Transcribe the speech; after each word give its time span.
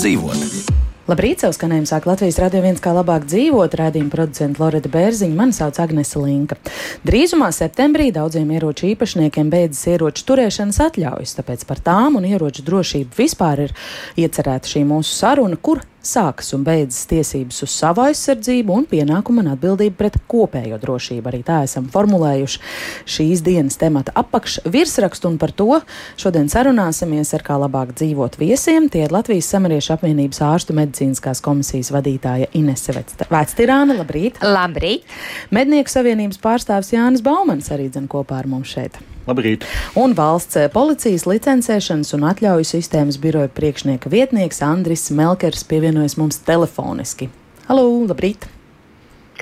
dzīvot. 0.00 0.78
Labrīt, 1.10 1.42
savu 1.42 1.52
skanējumu 1.56 1.88
sāk 1.90 2.04
Latvijas 2.06 2.38
radio 2.38 2.60
viens 2.62 2.80
kā 2.80 2.92
labāk 2.94 3.24
dzīvot, 3.26 3.74
rādījuma 3.80 4.12
producenta 4.12 4.62
Loreta 4.62 4.88
Bērziņa, 4.92 5.34
mani 5.36 5.56
sauc 5.56 5.80
Agnese 5.82 6.22
Linka. 6.22 6.56
Drīzumā 7.04 7.48
septembrī 7.52 8.12
daudziem 8.14 8.52
ieroču 8.54 8.86
īpašniekiem 8.92 9.50
beidzas 9.52 9.88
ieroču 9.90 10.24
turēšanas 10.30 10.78
atļaujas, 10.86 11.34
tāpēc 11.40 11.66
par 11.66 11.82
tām 11.84 12.20
un 12.20 12.28
ieroču 12.30 12.64
drošību 12.68 13.18
vispār 13.18 13.66
ir 13.66 13.74
iecerēta 14.22 14.70
šī 14.70 14.86
mūsu 14.86 15.16
saruna, 15.18 15.58
kur 15.58 15.82
sākas 16.06 16.52
un 16.56 16.64
beidzas 16.66 17.06
tiesības 17.10 17.60
uz 17.66 17.72
savu 17.74 18.04
aizsardzību 18.06 18.74
un 18.74 18.86
pienākumu 18.90 19.42
un 19.44 19.50
atbildību 19.54 19.96
pret 19.98 20.16
kopējo 20.30 20.78
drošību. 20.80 21.30
Arī 21.30 21.42
tā 21.46 21.60
esam 21.66 21.88
formulējuši 21.92 22.62
šīs 23.10 23.44
dienas 23.46 23.78
temata 23.80 24.14
apakšvirsrakstu, 24.20 25.30
un 25.30 25.38
par 25.40 25.54
to 25.56 25.80
šodien 26.20 26.50
sarunāsimies 26.52 27.34
ar 27.36 27.44
kā 27.46 27.58
labāk 27.60 27.94
dzīvot 28.00 28.40
viesiem. 28.40 28.88
Tie 28.92 29.04
ir 29.06 29.14
Latvijas 29.14 29.50
Samariešu 29.52 29.94
apvienības 29.96 30.42
ārstu 30.46 30.76
medicīniskās 30.78 31.44
komisijas 31.44 31.92
vadītāja 31.94 32.50
Inese 32.58 32.96
Vectirāna. 32.96 33.98
Labrīt! 34.00 34.40
Labrīt! 34.44 35.08
Mednieku 35.54 35.92
savienības 35.92 36.40
pārstāvs 36.42 36.94
Jānis 36.94 37.24
Baumans 37.24 37.70
arī 37.74 37.90
dzen 37.92 38.08
kopā 38.10 38.40
ar 38.40 38.50
mums 38.50 38.72
šeit. 38.72 39.00
Labrīt. 39.28 39.66
Un 40.00 40.14
valsts 40.16 40.56
eh, 40.56 40.68
policijas 40.72 41.26
licencēšanas 41.28 42.14
un 42.16 42.24
atļauju 42.30 42.68
sistēmas 42.70 43.20
biroja 43.20 43.50
priekšnieka 43.52 44.10
vietnieks 44.12 44.62
Andris 44.64 45.10
Melkers 45.12 45.66
pievienojas 45.68 46.16
mums 46.20 46.40
telefoniski. 46.46 47.28
Halo, 47.68 47.84
labrīt! 48.08 48.48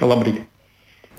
Labrīt! 0.03 0.43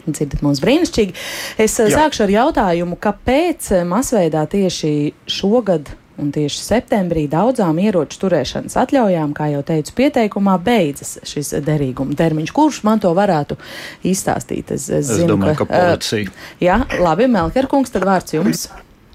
Dzirdat 0.09 0.43
mums 0.43 0.61
brīnišķīgi. 0.63 1.15
Es 1.61 1.77
eh, 1.79 1.87
Jā. 1.87 2.03
sākšu 2.03 2.25
ar 2.27 2.35
jautājumu, 2.35 2.99
kāpēc 3.01 3.71
eh, 3.77 3.87
masveidā 3.87 4.43
tieši 4.49 4.93
šogad 5.29 5.93
un 6.19 6.33
tieši 6.35 6.61
septembrī 6.65 7.25
daudzām 7.31 7.79
ieroču 7.81 8.19
turēšanas 8.25 8.77
atļaujām, 8.83 9.33
kā 9.37 9.49
jau 9.53 9.63
teicu, 9.65 9.95
pieteikumā 9.99 10.57
beidzas 10.63 11.17
šis 11.27 11.55
derīguma 11.65 12.17
termiņš. 12.19 12.53
Kurš 12.55 12.83
man 12.87 13.01
to 13.03 13.13
varētu 13.17 13.59
izstāstīt? 14.07 14.75
Es, 14.75 14.89
es, 14.89 15.07
es 15.07 15.15
zinu, 15.21 15.33
domāju, 15.35 15.63
ka, 15.63 15.69
ka 15.69 15.73
policija. 15.73 16.29
Uh, 16.29 16.53
jā, 16.63 16.77
labi, 16.99 17.31
Melkerkungs, 17.31 17.95
tad 17.95 18.07
vārds 18.09 18.37
jums. 18.37 18.69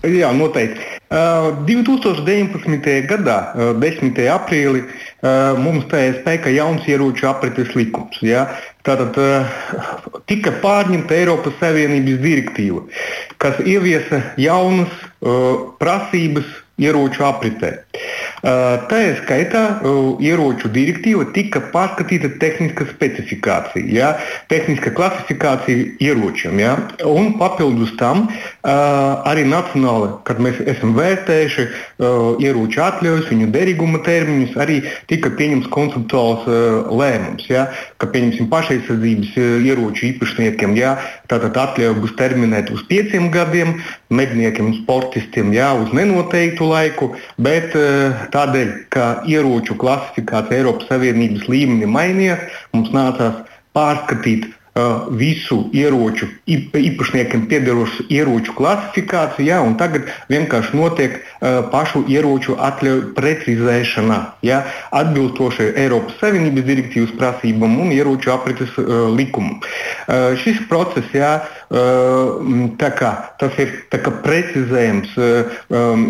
Jā, 0.04 0.28
noteikti. 0.36 0.84
Uh, 1.08 1.64
2019. 1.64 3.06
gadā, 3.08 3.36
uh, 3.54 3.70
10. 3.80 4.18
aprīlī, 4.34 4.82
uh, 4.84 5.56
mums 5.56 5.86
stājās 5.86 6.18
spēkā 6.20 6.52
jauns 6.52 6.84
ieroču 6.90 7.28
aprites 7.30 7.72
likums. 7.78 8.18
Ja? 8.24 8.44
Tātad 8.84 9.16
uh, 9.20 9.54
tika 10.28 10.52
pārņemta 10.60 11.16
Eiropas 11.16 11.56
Savienības 11.60 12.20
direktīva, 12.20 12.84
kas 13.40 13.62
ieviesa 13.64 14.20
jaunas 14.40 14.92
uh, 15.24 15.72
prasības 15.80 16.52
ieroču 16.80 17.24
apritē. 17.26 17.70
Tā 18.44 18.98
ir 19.00 19.14
skaitā 19.22 19.62
ieroču 20.20 20.68
direktīva 20.74 21.24
tika 21.32 21.62
pārskatīta 21.72 22.32
tehniska 22.42 22.86
specifikācija, 22.90 23.86
ja, 23.94 24.10
tehniska 24.52 24.92
klasifikācija 24.96 25.94
ieročiem. 26.04 26.58
Ja, 26.60 26.74
un 27.08 27.36
papildus 27.40 27.94
tam 28.00 28.26
arī 28.66 29.46
nacionāli, 29.48 30.10
kad 30.28 30.42
mēs 30.44 30.60
esam 30.74 30.92
vērtējuši 30.98 31.68
ieroču 32.44 32.84
atļaujas, 32.84 33.30
viņu 33.30 33.48
derīguma 33.54 34.02
termiņus, 34.04 34.58
arī 34.60 34.80
tika 35.10 35.32
pieņemts 35.38 35.70
konceptuāls 35.72 36.44
lēmums, 36.90 37.48
ja, 37.48 37.68
ka 38.04 38.10
pieņemsim 38.12 38.52
pašaizsardzības 38.52 39.34
ieroču 39.64 40.06
īpašniekiem, 40.12 40.76
ja, 40.78 40.94
tātad 41.32 41.56
atļauja 41.64 41.96
būs 41.98 42.14
terminēta 42.20 42.76
uz 42.76 42.84
pieciem 42.92 43.30
gadiem, 43.34 43.78
medniekiem 44.14 44.70
un 44.70 44.78
sportistiem 44.82 45.50
ja, 45.56 45.72
uz 45.80 45.90
nenoteiktu 45.96 46.68
laiku, 46.70 47.14
bet 47.40 47.72
Tādēļ, 48.34 48.74
ka 48.92 49.06
ieroču 49.30 49.76
klasifikācija 49.78 50.60
Eiropas 50.60 50.90
Savienības 50.90 51.48
līmenī 51.50 51.88
mainījās, 51.90 52.44
mums 52.74 52.92
nācās 52.94 53.42
pārskatīt 53.76 54.46
uh, 54.48 55.06
visu 55.18 55.64
ieroču 55.74 56.28
īpašniekiem 56.46 57.46
piederošu 57.50 58.08
ieroču 58.14 58.54
klasifikāciju, 58.58 59.48
ja, 59.48 59.60
un 59.62 59.76
tagad 59.80 60.10
vienkārši 60.32 60.78
notiek 60.78 61.18
uh, 61.18 61.33
pašu 61.72 62.04
ieroču 62.10 62.56
atļauju 62.60 63.12
precizēšana, 63.16 64.18
ja, 64.46 64.62
atbilstoši 64.94 65.72
Eiropas 65.84 66.18
Savienības 66.22 66.68
direktīvas 66.68 67.14
prasībām 67.18 67.78
un 67.84 67.92
ieroču 67.94 68.32
aprites 68.34 68.72
uh, 68.80 69.08
likumam. 69.14 69.60
Uh, 69.60 70.32
šis 70.40 70.62
process, 70.70 71.10
ja, 71.14 71.34
Kā, 71.74 73.10
tas 73.40 73.56
ir 73.58 73.70
kā 73.90 74.10
precizējums 74.22 75.14
um, 75.18 76.04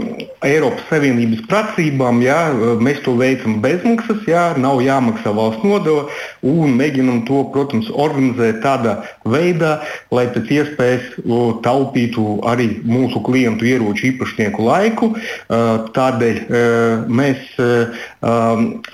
Eiropas 0.45 0.83
Savienības 0.91 1.45
prasībām. 1.49 2.21
Jā, 2.25 2.39
mēs 2.83 3.01
to 3.07 3.15
veicam 3.17 3.61
bezmaksas, 3.65 4.27
jā, 4.29 4.43
nav 4.61 4.83
jāmaksā 4.84 5.33
valsts 5.33 5.65
nodeva 5.65 6.09
un 6.45 6.75
mēģinam 6.77 7.23
to, 7.29 7.45
protams, 7.55 7.89
organizēt 7.89 8.61
tādā 8.67 8.99
veidā, 9.25 9.79
lai 10.15 10.27
pēc 10.35 10.51
iespējas 10.59 11.07
taupītu 11.65 12.39
arī 12.49 12.69
mūsu 12.85 13.23
klientu 13.25 13.69
ieroču 13.69 14.11
īpašnieku 14.12 14.67
laiku. 14.67 15.11
Tādēļ 15.97 16.41
mēs 17.09 17.41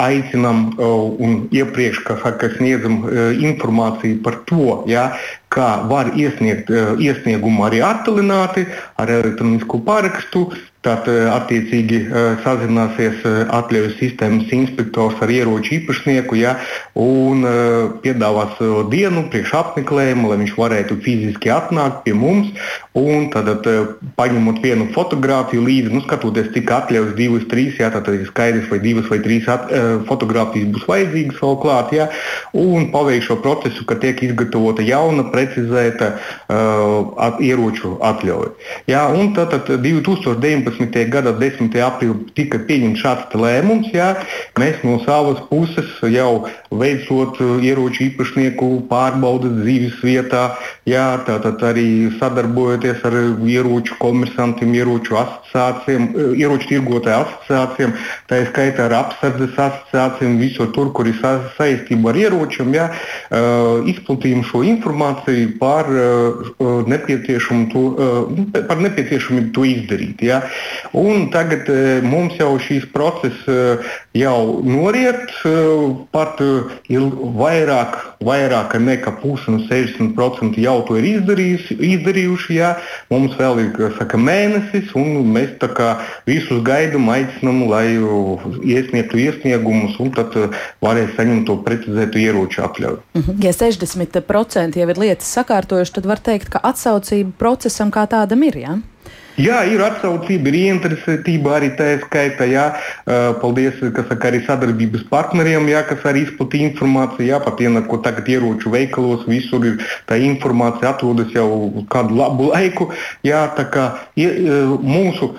aicinām 0.07 0.65
un 0.79 1.37
iepriekš, 1.55 2.05
sniedzam 2.57 3.03
informāciju 3.43 4.23
par 4.25 4.41
to, 4.49 4.83
jā, 4.91 5.11
kā 5.51 5.71
var 5.91 6.13
iesniegt 6.15 6.71
iesniegumu 6.71 7.67
arī 7.67 7.83
attālināti 7.83 8.67
ar 9.01 9.11
elektronisku 9.21 9.83
parakstu. 9.87 10.49
Tad 10.81 11.05
eh, 11.13 11.27
attiecīgi 11.29 11.99
eh, 12.07 12.39
sazināsies 12.41 13.21
atļaujas 13.53 13.99
sistēmas 13.99 14.49
inspektors 14.57 15.19
ar 15.21 15.33
ieroču 15.33 15.75
īpašnieku 15.77 16.39
ja, 16.41 16.55
un 16.97 17.45
piedāvās 18.01 18.57
dienu 18.89 19.27
priekš 19.33 19.53
apmeklējumu, 19.59 20.31
lai 20.31 20.39
viņš 20.41 20.55
varētu 20.57 20.97
fiziski 21.05 21.53
atnākt 21.53 22.03
pie 22.07 22.15
mums. 22.17 22.49
Un 22.97 23.29
tad, 23.31 23.47
paņemot 24.19 24.59
vienu 24.65 24.89
fotografiju 24.95 25.63
līdzi, 25.63 25.93
nu, 25.95 26.01
skatoties, 26.03 26.49
cik 26.57 26.73
atļaujas 26.75 27.13
divas, 27.19 27.45
trīs, 27.53 27.77
jā, 27.79 27.91
tad 27.95 28.09
ir 28.11 28.25
skaidrs, 28.27 28.67
vai 28.73 28.81
divas 28.83 29.07
vai 29.13 29.21
trīs 29.23 29.47
at, 29.53 29.69
fotografijas 30.09 30.73
būs 30.75 30.89
vajadzīgas 30.89 31.39
vēl 31.45 31.59
klāt. 31.63 31.95
Ja, 31.95 32.09
un 32.57 32.89
paveikt 32.95 33.29
šo 33.29 33.39
procesu, 33.45 33.87
ka 33.87 33.99
tiek 34.03 34.25
izgatavota 34.27 34.83
jauna 34.87 35.29
precizēta 35.31 36.11
uh, 36.17 37.39
ieroču 37.39 37.95
atļauja. 38.11 38.53
Jā, 38.91 39.07
un 39.15 39.33
tad, 39.39 39.55
tad 39.55 39.71
2019. 39.87 40.70
Gada 41.11 41.33
10. 41.33 41.75
aprīlī 41.87 42.31
tika 42.35 42.59
pieņemts 42.69 43.03
šāds 43.03 43.35
lēmums. 43.35 43.91
Jā, 43.95 44.15
mēs 44.59 44.83
no 44.87 44.99
savas 45.05 45.41
puses 45.51 45.89
jau 46.13 46.47
veicot 46.71 47.39
ieroču 47.63 48.05
īpašnieku 48.07 48.69
pārbaudas 48.91 49.57
dzīves 49.59 49.99
vietā, 50.07 50.43
jā, 50.89 51.19
tātad 51.27 51.63
arī 51.67 52.11
sadarbojoties 52.21 53.03
ar 53.09 53.17
ieroču 53.43 53.97
komersantiem, 53.99 54.73
ieroču 54.79 55.19
asociācijām, 55.19 56.07
ieroču 56.39 56.71
tirgotāju 56.71 57.27
asociācijām, 57.27 57.95
tā 58.31 58.43
ir 58.43 58.51
skaitā 58.53 58.87
ar 58.87 58.97
apsardzes 59.01 59.59
asociācijām, 59.59 60.39
visur 60.41 60.71
tur, 60.77 60.93
kur 60.95 61.11
ir 61.11 61.19
sa 61.19 61.37
saistība 61.57 62.13
ar 62.13 62.21
ieročiem, 62.23 62.71
jā, 62.79 62.87
uh, 62.95 63.83
izplatījām 63.91 64.47
šo 64.47 64.63
informāciju 64.71 65.57
par, 65.59 65.91
uh, 65.91 66.87
nepieciešamu 66.87 67.67
to, 67.75 67.85
uh, 67.99 68.63
par 68.71 68.79
nepieciešamību 68.87 69.51
to 69.57 69.67
izdarīt. 69.67 70.23
Ja? 70.23 70.45
Un 70.95 71.28
tagad 71.34 71.66
uh, 71.66 71.99
mums 72.07 72.39
jau 72.39 72.55
šīs 72.63 72.87
process 72.95 73.43
uh, 73.51 73.93
jau 74.15 74.61
noriet, 74.63 75.34
uh, 75.43 75.99
pat 76.15 76.39
uh, 76.45 76.59
vairāk, 76.89 77.97
vairāk 78.24 78.77
nekā 78.80 79.15
pusi 79.21 79.54
no 79.54 79.60
60% 79.68 80.59
jau 80.60 80.77
to 80.89 80.98
ir 81.01 81.09
izdarījuši. 81.15 81.77
izdarījuši 81.95 82.57
ja? 82.57 82.74
Mums 83.10 83.36
vēl 83.39 83.62
ir 83.65 83.97
saka, 83.98 84.18
mēnesis, 84.21 84.92
un 84.98 85.33
mēs 85.34 85.57
visus 86.27 86.62
gaidām, 86.66 87.09
aicinām, 87.12 87.65
lai 87.71 87.97
iesniegtu 88.65 89.21
iesniegumus, 89.21 89.98
un 90.03 90.12
tad 90.16 90.36
varēs 90.83 91.16
saņemt 91.16 91.47
to 91.48 91.59
precizētu 91.66 92.22
ieroču 92.22 92.65
atļauju. 92.66 93.03
Mhm. 93.15 93.42
Ja 93.45 93.53
60% 93.56 94.80
jau 94.80 94.89
ir 94.89 95.03
lietas, 95.03 95.33
sakārtojuši, 95.36 95.97
tad 95.98 96.06
var 96.06 96.22
teikt, 96.22 96.51
ka 96.51 96.63
atsaucība 96.71 97.36
procesam 97.39 97.92
kā 97.95 98.06
tādam 98.10 98.42
ir. 98.47 98.60
Ja? 98.60 98.78
Jā, 99.41 99.63
ir 99.72 99.81
atsaucība, 99.81 100.51
ir 100.51 100.57
ieinteresētība 100.59 101.54
arī 101.57 101.71
tā 101.78 101.87
skaitā. 102.03 102.45
Jā, 102.51 102.66
paldies 103.41 103.78
saka, 103.81 104.19
arī 104.28 104.42
sadarbības 104.45 105.07
partneriem, 105.09 105.69
jā, 105.72 105.81
kas 105.89 106.04
arī 106.10 106.27
izplatīja 106.27 106.71
informāciju. 106.71 107.28
Jā, 107.31 107.41
pat 107.45 107.63
ienākot 107.65 108.04
tagad 108.04 108.28
ieroču 108.28 108.72
veikalos, 108.75 109.25
visur 109.31 109.65
ir 109.65 109.81
tā 110.10 110.19
informācija 110.21 110.92
atrodas 110.92 111.33
jau 111.33 111.48
kādu 111.92 112.19
labu 112.19 112.51
laiku. 112.51 112.91
Jā, 113.27 113.47
tā 113.57 113.65
kā 113.72 113.87
mūsu 114.19 115.31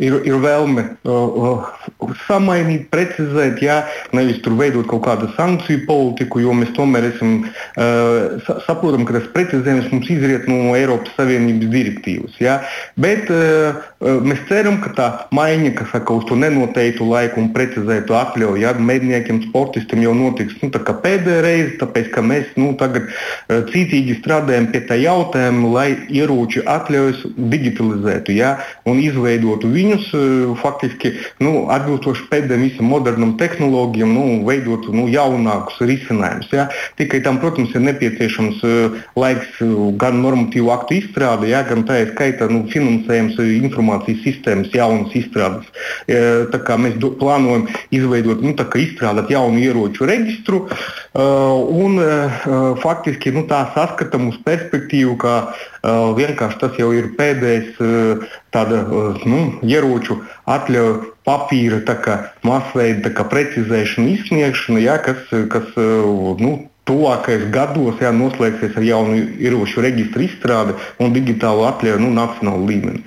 ir, 0.00 0.18
ir 0.24 0.40
vēlme 0.42 0.86
samainīt, 2.24 2.88
precizēt, 2.92 3.60
jā, 3.64 3.82
nevis 4.16 4.40
tur 4.44 4.56
veidot 4.56 4.88
kaut 4.88 5.04
kādu 5.04 5.28
sankciju 5.36 5.84
politiku, 5.88 6.40
jo 6.44 6.54
mēs 6.56 6.72
tomēr 6.76 7.10
esam, 7.12 7.36
saprotam, 8.64 9.04
ka 9.04 9.18
tas 9.18 9.28
precizējums 9.34 9.92
mums 9.92 10.10
izriet 10.14 10.48
no 10.48 10.72
Eiropas 10.78 11.12
Savienības 11.18 11.72
direktīvas. 11.74 12.40
Jā, 12.40 12.60
bet 12.96 13.25
Bet 13.26 13.80
uh, 14.06 14.20
mēs 14.22 14.42
ceram, 14.48 14.78
ka 14.82 14.92
tā 14.94 15.06
maiņa, 15.34 15.72
kas 15.78 15.90
saka, 15.94 16.14
uz 16.14 16.26
to 16.28 16.36
nenoteiktu 16.38 17.06
laiku 17.08 17.40
un 17.42 17.50
precizētu 17.54 18.14
atļauju, 18.14 18.60
ja 18.62 18.72
medniekiem, 18.78 19.40
sportistiem 19.48 20.04
jau 20.04 20.12
notiks 20.14 20.58
nu, 20.62 20.70
pēdējā 20.70 21.40
reize, 21.42 21.72
tāpēc 21.80 22.10
ka 22.14 22.22
mēs 22.22 22.52
nu, 22.60 22.72
tagad 22.78 23.08
uh, 23.08 23.64
cītīgi 23.70 24.18
strādājam 24.20 24.68
pie 24.72 24.82
tā 24.86 24.98
jautājuma, 25.00 25.72
lai 25.74 25.88
ieroču 26.12 26.62
atļaujas 26.70 27.24
digitalizētu 27.36 28.36
ja, 28.36 28.56
un 28.86 29.00
izveidotu 29.02 29.70
viņus 29.72 30.12
faktiski 30.60 31.14
nu, 31.42 31.66
atbilstoši 31.72 32.28
pēdējiem 32.30 32.66
visam 32.68 32.90
modernam 32.92 33.34
tehnoloģijam, 33.40 34.12
nu, 34.14 34.26
veidotu 34.46 34.94
nu, 34.94 35.06
jaunākus 35.10 35.80
risinājumus. 35.82 36.52
Ja. 36.54 36.68
Tikai 37.00 37.22
tam, 37.24 37.40
protams, 37.42 37.74
ir 37.74 37.84
nepieciešams 37.86 38.62
laiks 39.18 39.60
gan 40.00 40.20
normatīvu 40.22 40.70
aktu 40.74 41.00
izstrāde, 41.00 41.50
ja, 41.50 41.64
gan 41.66 41.84
tā 41.88 42.00
ir 42.04 42.12
skaita 42.14 42.50
nu, 42.52 42.64
finansējums 43.16 43.64
informācijas 43.66 44.22
sistēmas 44.24 44.74
jaunas 44.74 45.14
izstrādes. 45.16 45.68
Kā 46.66 46.76
mēs 46.80 46.96
do, 47.00 47.12
plānojam 47.18 47.66
izveidot, 47.94 48.42
nu, 48.42 48.54
izstrādāt 48.56 49.30
jaunu 49.30 49.60
ieroču 49.62 50.06
reģistru 50.08 50.66
un 51.16 51.98
faktiski 52.82 53.32
nu, 53.32 53.46
tā 53.48 53.66
saskatām 53.74 54.28
uz 54.30 54.38
perspektīvu, 54.44 55.16
ka 55.20 55.34
vienkārši 56.16 56.60
tas 56.60 56.78
jau 56.80 56.92
ir 56.96 57.12
pēdējais 57.16 57.76
tāda 58.54 58.84
nu, 59.26 59.42
ieroču 59.62 60.20
atļauju 60.46 61.12
papīra 61.26 61.82
kā, 61.82 62.16
masveida 62.46 63.10
kā, 63.10 63.26
precizēšana, 63.26 64.14
izsniegšana, 64.14 64.82
ja, 64.84 64.98
kas, 65.02 65.26
kas 65.50 65.72
nu, 65.76 66.56
tuvākajos 66.86 67.50
gados 67.54 68.00
jā, 68.02 68.12
noslēgsies 68.14 68.78
ar 68.78 68.86
jaunu 68.86 69.18
ieroču 69.42 69.84
reģistru 69.84 70.26
izstrādi 70.26 70.76
un 71.02 71.14
digitālu 71.16 71.66
atļauju 71.72 72.02
nu, 72.02 72.14
nacionālu 72.14 72.70
līmeni. 72.70 73.04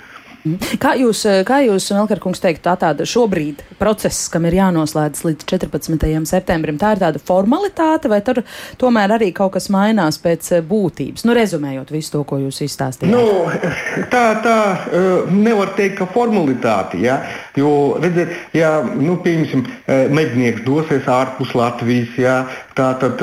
Kā 0.80 0.94
jūs, 0.96 1.26
kā 1.44 1.60
jūs 1.66 1.90
Melkarkungs, 1.92 2.40
teikt, 2.40 2.62
tā 2.64 2.74
tāda 2.80 3.04
šobrīd 3.08 3.60
process, 3.80 4.30
kam 4.31 4.46
ir 4.48 4.56
jānoslēdz 4.56 5.26
līdz 5.28 5.48
14. 5.52 6.06
septembrim, 6.30 6.78
tā 6.80 6.94
ir 6.96 7.02
tāda 7.02 7.20
formalitāte, 7.20 8.08
vai 8.12 8.22
tur 8.24 8.40
tomēr 8.80 9.18
arī 9.18 9.34
kaut 9.36 9.58
kas 9.58 9.68
mainās 9.74 10.20
pēc 10.24 10.52
eh, 10.56 10.64
būtības? 10.66 11.26
Nu, 11.28 11.36
rezumējot 11.36 11.92
visu 11.92 12.16
to, 12.16 12.24
ko 12.30 12.40
jūs 12.40 12.62
izstāstījāt. 12.64 13.12
Nu, 13.12 14.06
tā 14.14 14.24
tā 14.46 14.58
eh, 14.88 15.34
nevar 15.36 15.74
teikt, 15.76 16.00
ka 16.00 16.08
formalitāte, 16.14 17.02
ja? 17.04 17.20
Jo, 17.56 17.98
redziet, 18.01 18.34
ja, 18.54 18.80
nu, 18.84 19.18
piemēram, 19.24 19.66
eh, 19.88 20.07
mednieks 20.13 20.66
dosies 20.66 21.07
ārpus 21.10 21.56
Latvijas, 21.56 22.18
ja? 22.18 22.40
tātad 22.80 23.19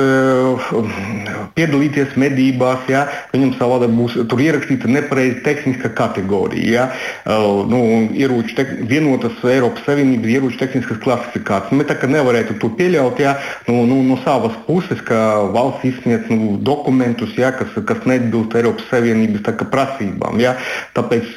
piedalīties 1.56 2.16
medībās, 2.20 2.82
ja? 2.92 3.06
viņam 3.32 3.54
savādāk 3.56 3.94
būs 3.96 4.18
tur 4.28 4.42
ierakstīta 4.44 4.90
nepareiza 4.90 5.40
tehniska 5.46 5.92
kategorija. 5.96 6.66
Ja? 6.66 7.36
nu, 7.70 7.80
ieroču 8.12 8.56
te, 8.58 8.66
vienotas 8.88 9.38
Eiropas 9.48 9.84
Savienības 9.86 10.32
ieroču 10.34 10.60
tehniskas 10.60 11.00
klasifikācijas. 11.04 11.72
Mēs 11.76 11.88
tā 11.90 11.96
kā 12.00 12.10
nevarētu 12.10 12.58
to 12.60 12.70
pieļaut 12.76 13.20
ja, 13.22 13.36
nu, 13.68 13.84
nu, 13.88 14.02
no 14.06 14.18
savas 14.24 14.56
puses, 14.66 15.00
ka 15.06 15.18
valsts 15.54 15.86
izsniedz 15.88 16.28
nu, 16.32 16.56
dokumentus, 16.60 17.32
ja, 17.38 17.52
kas, 17.56 17.72
kas 17.88 18.04
neatbilst 18.08 18.56
Eiropas 18.58 18.88
Savienības 18.90 19.46
kā, 19.46 19.68
prasībām. 19.72 20.40
Ja. 20.42 20.56
Tāpēc 20.96 21.32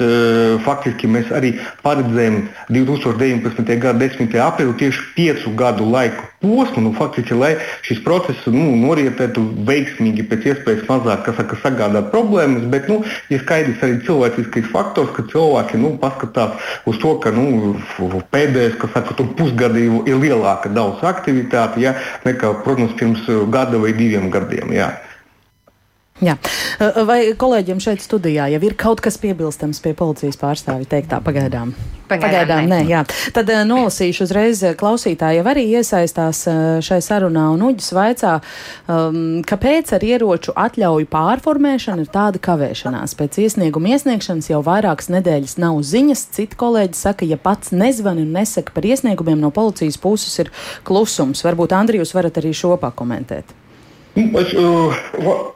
faktiski 0.65 1.09
mēs 1.12 1.31
arī 1.35 1.56
paredzējām 1.85 2.42
2019. 2.88 3.80
gada 3.81 4.00
10. 4.00 4.36
aprīli 4.44 4.76
tieši 4.80 5.06
piecu 5.16 5.54
gadu 5.58 5.88
laiku 5.90 6.28
posmu, 6.40 6.84
nu, 6.86 6.94
faktiski, 6.96 7.36
lai 7.36 7.52
šis 7.86 8.00
process 8.06 8.48
nu, 8.52 8.70
norietētu 8.80 9.44
veiksmīgi, 9.68 10.26
pēc 10.30 10.48
iespējas 10.54 10.86
mazāk 10.88 11.28
saka, 11.36 11.60
sagādāt 11.64 12.12
problēmas, 12.14 12.68
bet 12.72 12.88
nu, 12.92 13.02
ir 13.34 13.44
skaidrs 13.44 13.84
arī 13.84 14.00
cilvēciskais 14.08 14.72
faktors, 14.72 15.12
ka 15.18 15.28
cilvēki 15.34 15.81
nu, 15.81 15.96
paskatās 16.02 16.72
uz 16.90 17.02
to, 17.04 17.18
ka 17.24 17.34
nu, 17.36 17.76
pēdējais 18.31 18.80
saka, 18.94 19.18
pusgadi 19.40 19.90
ir 20.08 20.24
lielāka 20.24 20.72
daudz 20.72 21.04
aktivitāte 21.04 21.84
ja, 21.84 21.98
nekā, 22.26 22.56
protams, 22.64 22.96
pirms 23.00 23.28
gada 23.52 23.81
vai 23.81 23.94
diviem 23.98 24.31
gadiem. 24.34 24.76
Jā. 24.76 24.94
Jā. 26.19 26.36
Vai 27.07 27.31
kolēģiem 27.39 27.80
šeit 27.83 28.04
studijā 28.04 28.50
jau 28.51 28.60
ir 28.68 28.75
kaut 28.80 29.00
kas 29.04 29.16
piebilstams 29.21 29.80
pie 29.83 29.94
policijas 29.95 30.36
pārstāvja 30.39 30.88
teiktā 30.92 31.21
pagaidām? 31.24 31.71
Pagaidām, 32.10 32.25
pagaidām 32.25 32.66
nē. 32.68 32.80
nē 32.81 32.89
jā. 32.89 33.04
Tad 33.36 33.51
nolasīšu 33.69 34.25
uzreiz 34.25 34.63
klausītāji 34.80 35.39
jau 35.39 35.45
arī 35.51 35.63
iesaistās 35.77 36.42
šai 36.83 36.98
sarunā 37.06 37.45
un 37.54 37.63
uģis 37.69 37.92
vaicā, 37.95 38.33
um, 38.89 39.21
kāpēc 39.48 39.94
ar 39.95 40.04
ieroču 40.07 40.56
atļauju 40.60 41.07
pārformēšana 41.13 42.04
ir 42.04 42.12
tāda 42.12 42.42
kavēšanās. 42.50 43.16
Pēc 43.19 43.39
iesnieguma 43.45 43.94
iesniegšanas 43.95 44.51
jau 44.51 44.60
vairākas 44.66 45.12
nedēļas 45.13 45.56
nav 45.62 45.80
ziņas. 45.88 46.25
Citi 46.36 46.60
kolēģi 46.60 47.00
saka, 47.00 47.30
ja 47.30 47.39
pats 47.39 47.71
nezvani 47.71 48.25
un 48.27 48.36
nesaka 48.42 48.75
par 48.75 48.89
iesniegumiem 48.89 49.39
no 49.39 49.54
policijas 49.56 50.01
puses 50.01 50.36
ir 50.44 50.51
klusums. 50.83 51.45
Varbūt 51.48 51.77
Andri, 51.80 52.04
jūs 52.04 52.16
varat 52.18 52.42
arī 52.42 52.51
šo 52.57 52.75
pakomentēt. 52.81 53.58
Nu, 54.19 54.39
es 54.42 54.51
uh, 54.57 54.95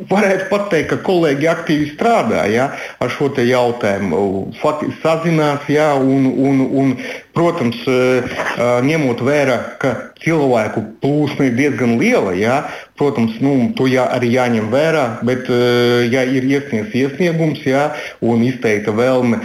varētu 0.07 0.48
pateikt, 0.51 0.89
ka 0.94 0.98
kolēģi 1.04 1.50
aktīvi 1.51 1.89
strādā 1.92 2.45
ja, 2.51 2.69
ar 3.04 3.12
šo 3.12 3.27
jautājumu. 3.36 4.21
Faktiski 4.62 5.01
sazinās, 5.04 5.68
ja, 5.71 5.92
un, 6.00 6.30
un, 6.31 6.62
un, 6.71 6.94
protams, 7.33 7.80
uh, 7.89 8.24
uh, 8.24 8.80
ņemot 8.85 9.24
vērā, 9.25 9.57
ka 9.81 9.94
cilvēku 10.24 10.85
plūsma 11.03 11.50
ir 11.50 11.57
diezgan 11.59 11.97
liela. 12.00 12.33
Ja, 12.38 12.57
Protams, 12.94 13.39
nu, 13.41 13.71
to 13.74 13.88
jā, 13.89 14.03
arī 14.13 14.30
jāņem 14.35 14.68
vērā, 14.69 15.03
bet, 15.25 15.47
eh, 15.50 16.06
ja 16.13 16.21
ir 16.30 16.45
iesniegts 16.45 16.94
iesniegums 16.94 17.63
jā, 17.65 17.88
un 18.21 18.44
izteikta 18.45 18.94
vēlme 18.94 19.39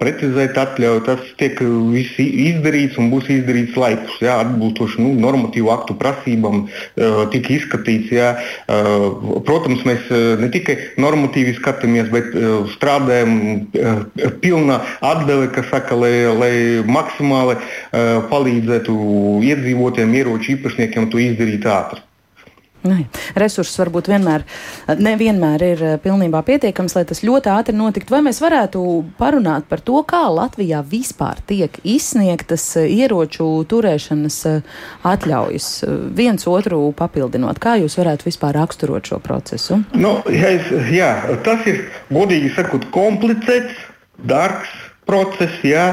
precizēt 0.00 0.56
atļauju, 0.56 1.02
tas 1.04 1.20
tiek 1.36 1.60
izdarīts 1.60 2.96
un 2.98 3.10
būs 3.12 3.28
izdarīts 3.34 3.76
laikus, 3.76 4.16
jā, 4.24 4.38
atbilstoši 4.46 5.02
nu, 5.02 5.12
normatīvu 5.20 5.70
aktu 5.74 5.96
prasībām, 6.00 6.64
tika 7.34 7.52
izskatīts. 7.52 8.12
Jā, 8.14 8.30
protams, 9.44 9.84
mēs 9.84 10.08
ne 10.40 10.48
tikai 10.54 10.78
normatīvi 11.02 11.56
skatāmies, 11.58 12.08
bet 12.14 12.32
strādājam 12.76 13.66
pilna 14.40 14.80
atdeve, 15.04 15.50
kas 15.54 15.68
saka, 15.72 15.98
lai, 15.98 16.14
lai 16.32 16.54
maksimāli 16.94 17.58
uh, 17.58 18.24
palīdzētu 18.30 18.96
iedzīvotiem, 19.52 20.18
ieroču 20.22 20.56
īpašniekiem 20.56 21.10
to 21.12 21.22
izdarīt 21.22 21.70
ātri. 21.70 22.04
Ne. 22.84 23.06
Resursus 23.32 23.78
varbūt 23.80 24.10
vienmēr, 24.12 24.42
nevienmēr 25.00 25.62
ir 25.64 25.82
eh, 25.84 25.94
pilnībā 26.04 26.42
pietiekams, 26.44 26.92
lai 26.98 27.06
tas 27.08 27.22
ļoti 27.24 27.48
ātri 27.48 27.74
notiktu. 27.76 28.12
Vai 28.12 28.20
mēs 28.26 28.42
varētu 28.44 28.82
parunāt 29.16 29.64
par 29.70 29.80
to, 29.80 30.02
kā 30.04 30.26
Latvijā 30.28 30.82
vispār 30.84 31.40
tiek 31.48 31.78
izsniegtas 31.80 32.66
eh, 32.82 32.90
ieroču 32.92 33.46
turēšanas 33.72 34.38
atļaujas, 35.14 35.70
viens 36.12 36.44
otru 36.50 36.90
papildinot? 36.98 37.62
Kā 37.62 37.78
jūs 37.80 37.96
varētu 38.02 38.28
vispār 38.28 38.58
raksturot 38.60 39.08
šo 39.08 39.22
procesu? 39.24 39.80
Nu, 39.96 40.18
jā, 40.28 40.52
jā, 40.92 41.12
tas 41.46 41.64
ir 41.70 41.86
godīgi 42.12 42.52
sakot 42.52 42.84
komplicēts, 42.92 43.80
dārgs 44.28 44.83
process, 45.08 45.60
jā, 45.66 45.86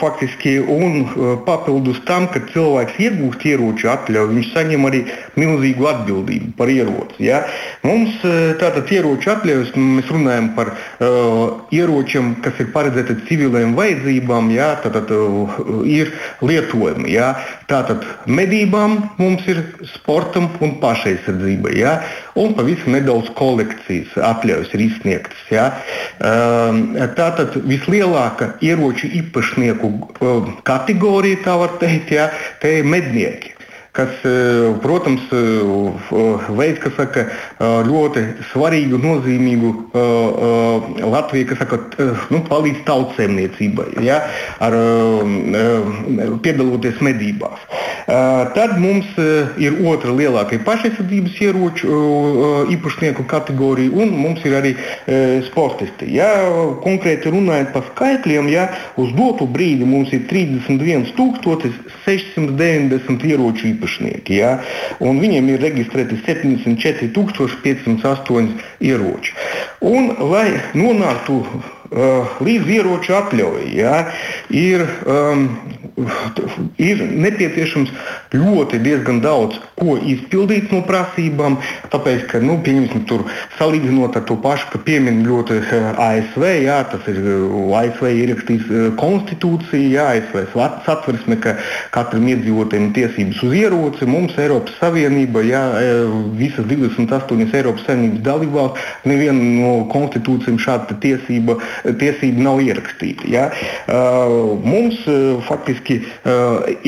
faktiski, 0.00 0.58
un 0.60 1.06
papildus 1.46 2.00
tam, 2.08 2.28
ka 2.32 2.42
cilvēks 2.52 2.98
iegūst 3.02 3.46
ieroču 3.48 3.90
atļauju, 3.92 4.34
viņš 4.36 4.50
saņem 4.52 4.88
arī 4.88 5.02
milzīgu 5.40 5.88
atbildību 5.90 6.52
par 6.58 6.72
ieroci. 6.72 7.26
Jā. 7.26 7.42
Mums 7.86 8.20
tātad 8.60 8.90
ieroču 8.92 9.32
atļaujas, 9.32 9.72
mēs 9.76 10.10
runājam 10.12 10.52
par 10.56 10.72
uh, 10.74 11.62
ieročiem, 11.74 12.34
kas 12.44 12.60
ir 12.62 12.70
paredzēti 12.74 13.18
civiliem 13.28 13.76
vajadzībām, 13.78 14.50
jā, 14.54 14.72
tātad 14.84 15.10
uh, 15.14 15.56
ir 15.88 16.12
lietojami. 16.44 17.12
Jā. 17.12 17.32
Tātad 17.70 18.04
medībām 18.28 18.98
mums 19.20 19.46
ir 19.50 19.62
sportam 19.94 20.50
un 20.62 20.76
pašaizsardzībai, 20.82 21.74
jā, 21.80 21.96
un 22.38 22.54
pavisam 22.56 22.96
nedaudz 22.96 23.32
kolekcijas 23.38 24.14
atļaujas 24.32 24.72
ir 24.76 24.86
izsniegtas. 24.88 25.42
Jā. 25.52 25.68
Uh, 26.22 27.08
tātad 27.16 27.56
vislielākais 27.62 28.02
lielāka 28.02 28.52
ieroču 28.64 29.10
īpašnieku 29.20 29.90
um, 30.22 30.52
kategorija, 30.66 31.42
tā 31.44 31.56
var 31.60 31.76
teikt, 31.82 32.12
ja, 32.16 32.30
te 32.60 32.78
ir 32.80 32.88
mednieki 32.88 33.56
kas, 33.92 34.08
eh, 34.24 34.72
protams, 34.80 35.20
eh, 35.32 35.36
veids, 36.56 36.78
kas 36.80 36.92
saka, 36.96 37.26
ļoti 37.60 38.24
svarīgu, 38.52 38.98
nozīmīgu 38.98 39.74
Latviju, 41.12 41.46
kas 41.50 41.58
saka, 41.60 41.76
nu, 42.32 42.38
palīdz 42.48 42.80
tautsēmniecībai, 42.88 43.88
ja, 44.04 44.18
ar, 44.60 44.72
piedaloties 46.42 46.96
medībās. 47.04 47.58
Tad 48.56 48.70
mums 48.82 49.06
ir 49.62 49.72
otra 49.86 50.10
lielākā 50.16 50.56
pašaizsardzības 50.66 51.34
ieroču 51.44 51.86
īpašnieku 52.74 53.22
kategorija, 53.30 53.94
un 53.94 54.08
mums 54.16 54.40
ir 54.48 54.52
arī 54.58 54.72
sportisti. 55.46 56.04
Ja, 56.16 56.30
konkrēti 56.82 57.32
runājot 57.32 57.68
par 57.76 57.84
skaitļiem, 57.92 58.46
ja, 58.52 58.64
uz 58.96 59.08
dotu 59.18 59.44
brīdi 59.46 59.84
mums 59.86 60.10
ir 60.16 60.22
31 60.30 61.06
690 61.12 63.24
ieroču 63.30 63.64
īpašnieku 63.70 63.81
īpašnieki. 63.82 64.38
Ja? 64.38 64.62
Viņiem 65.02 65.48
ir 65.50 65.60
reģistrēti 65.62 66.16
74,508 66.26 68.48
ieroči. 68.80 69.32
Un, 69.82 70.16
lai 70.30 70.60
nonāktu 70.74 71.44
līdz 71.92 72.70
ieroču 72.72 73.14
atļauja 73.16 73.68
ja, 73.76 73.96
ir, 74.48 74.84
um, 75.04 75.46
ir 76.80 77.02
nepieciešams 77.02 77.92
ļoti 78.32 78.80
diezgan 78.82 79.20
daudz 79.24 79.58
ko 79.76 79.96
izpildīt 79.98 80.72
no 80.72 80.82
prasībām. 80.86 81.58
Tāpēc, 81.92 82.24
ka, 82.30 82.40
nu, 82.44 82.58
pieņemsim, 82.64 83.04
tur 83.10 83.24
salīdzinot 83.58 84.16
ar 84.18 84.24
to 84.28 84.38
pašu, 84.42 84.70
ka 84.72 84.80
piemin 84.86 85.22
ļoti 85.26 85.58
ASV, 86.00 86.46
jā, 86.64 86.78
tas 86.92 87.08
ir 87.12 87.20
ASV 87.82 88.08
ierakstīts 88.12 88.70
konstitūcija, 89.00 89.90
jā, 89.96 90.06
ASV 90.16 90.54
satversme, 90.86 91.38
ka 91.42 91.56
katram 91.94 92.28
iedzīvotājiem 92.32 92.92
tiesības 92.96 93.42
uz 93.46 93.56
ieroci. 93.58 94.08
Mums 94.08 94.38
Eiropas 94.40 94.78
Savienība, 94.80 95.44
jā, 95.46 95.62
visas 96.38 96.68
28 96.70 97.52
Eiropas 97.52 97.86
Savienības 97.88 98.24
dalībvalsts, 98.26 98.88
neviena 99.08 99.42
no 99.42 99.72
konstitūcijām 99.92 100.60
šāda 100.62 100.96
tiesība, 101.02 101.58
tiesība 101.84 102.46
nav 102.46 102.60
ierakstīta. 102.64 103.28
Jā. 103.30 103.48
Mums 104.62 105.02
faktiski 105.48 106.00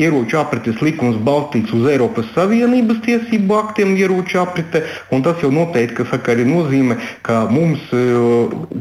ieroču 0.01 0.39
aprites 0.39 0.81
likums 0.83 1.17
balstīts 1.25 1.73
uz 1.75 1.87
Eiropas 1.91 2.29
Savienības 2.35 3.01
tiesību 3.05 3.57
aktiem 3.57 3.95
ieroču 3.99 4.39
aprite, 4.41 4.83
un 5.13 5.23
tas 5.25 5.41
jau 5.43 5.51
noteikti, 5.53 5.97
ka 5.99 6.07
saka, 6.11 6.33
arī 6.35 6.45
nozīmē, 6.49 6.97
ka 7.25 7.45
mums 7.51 7.83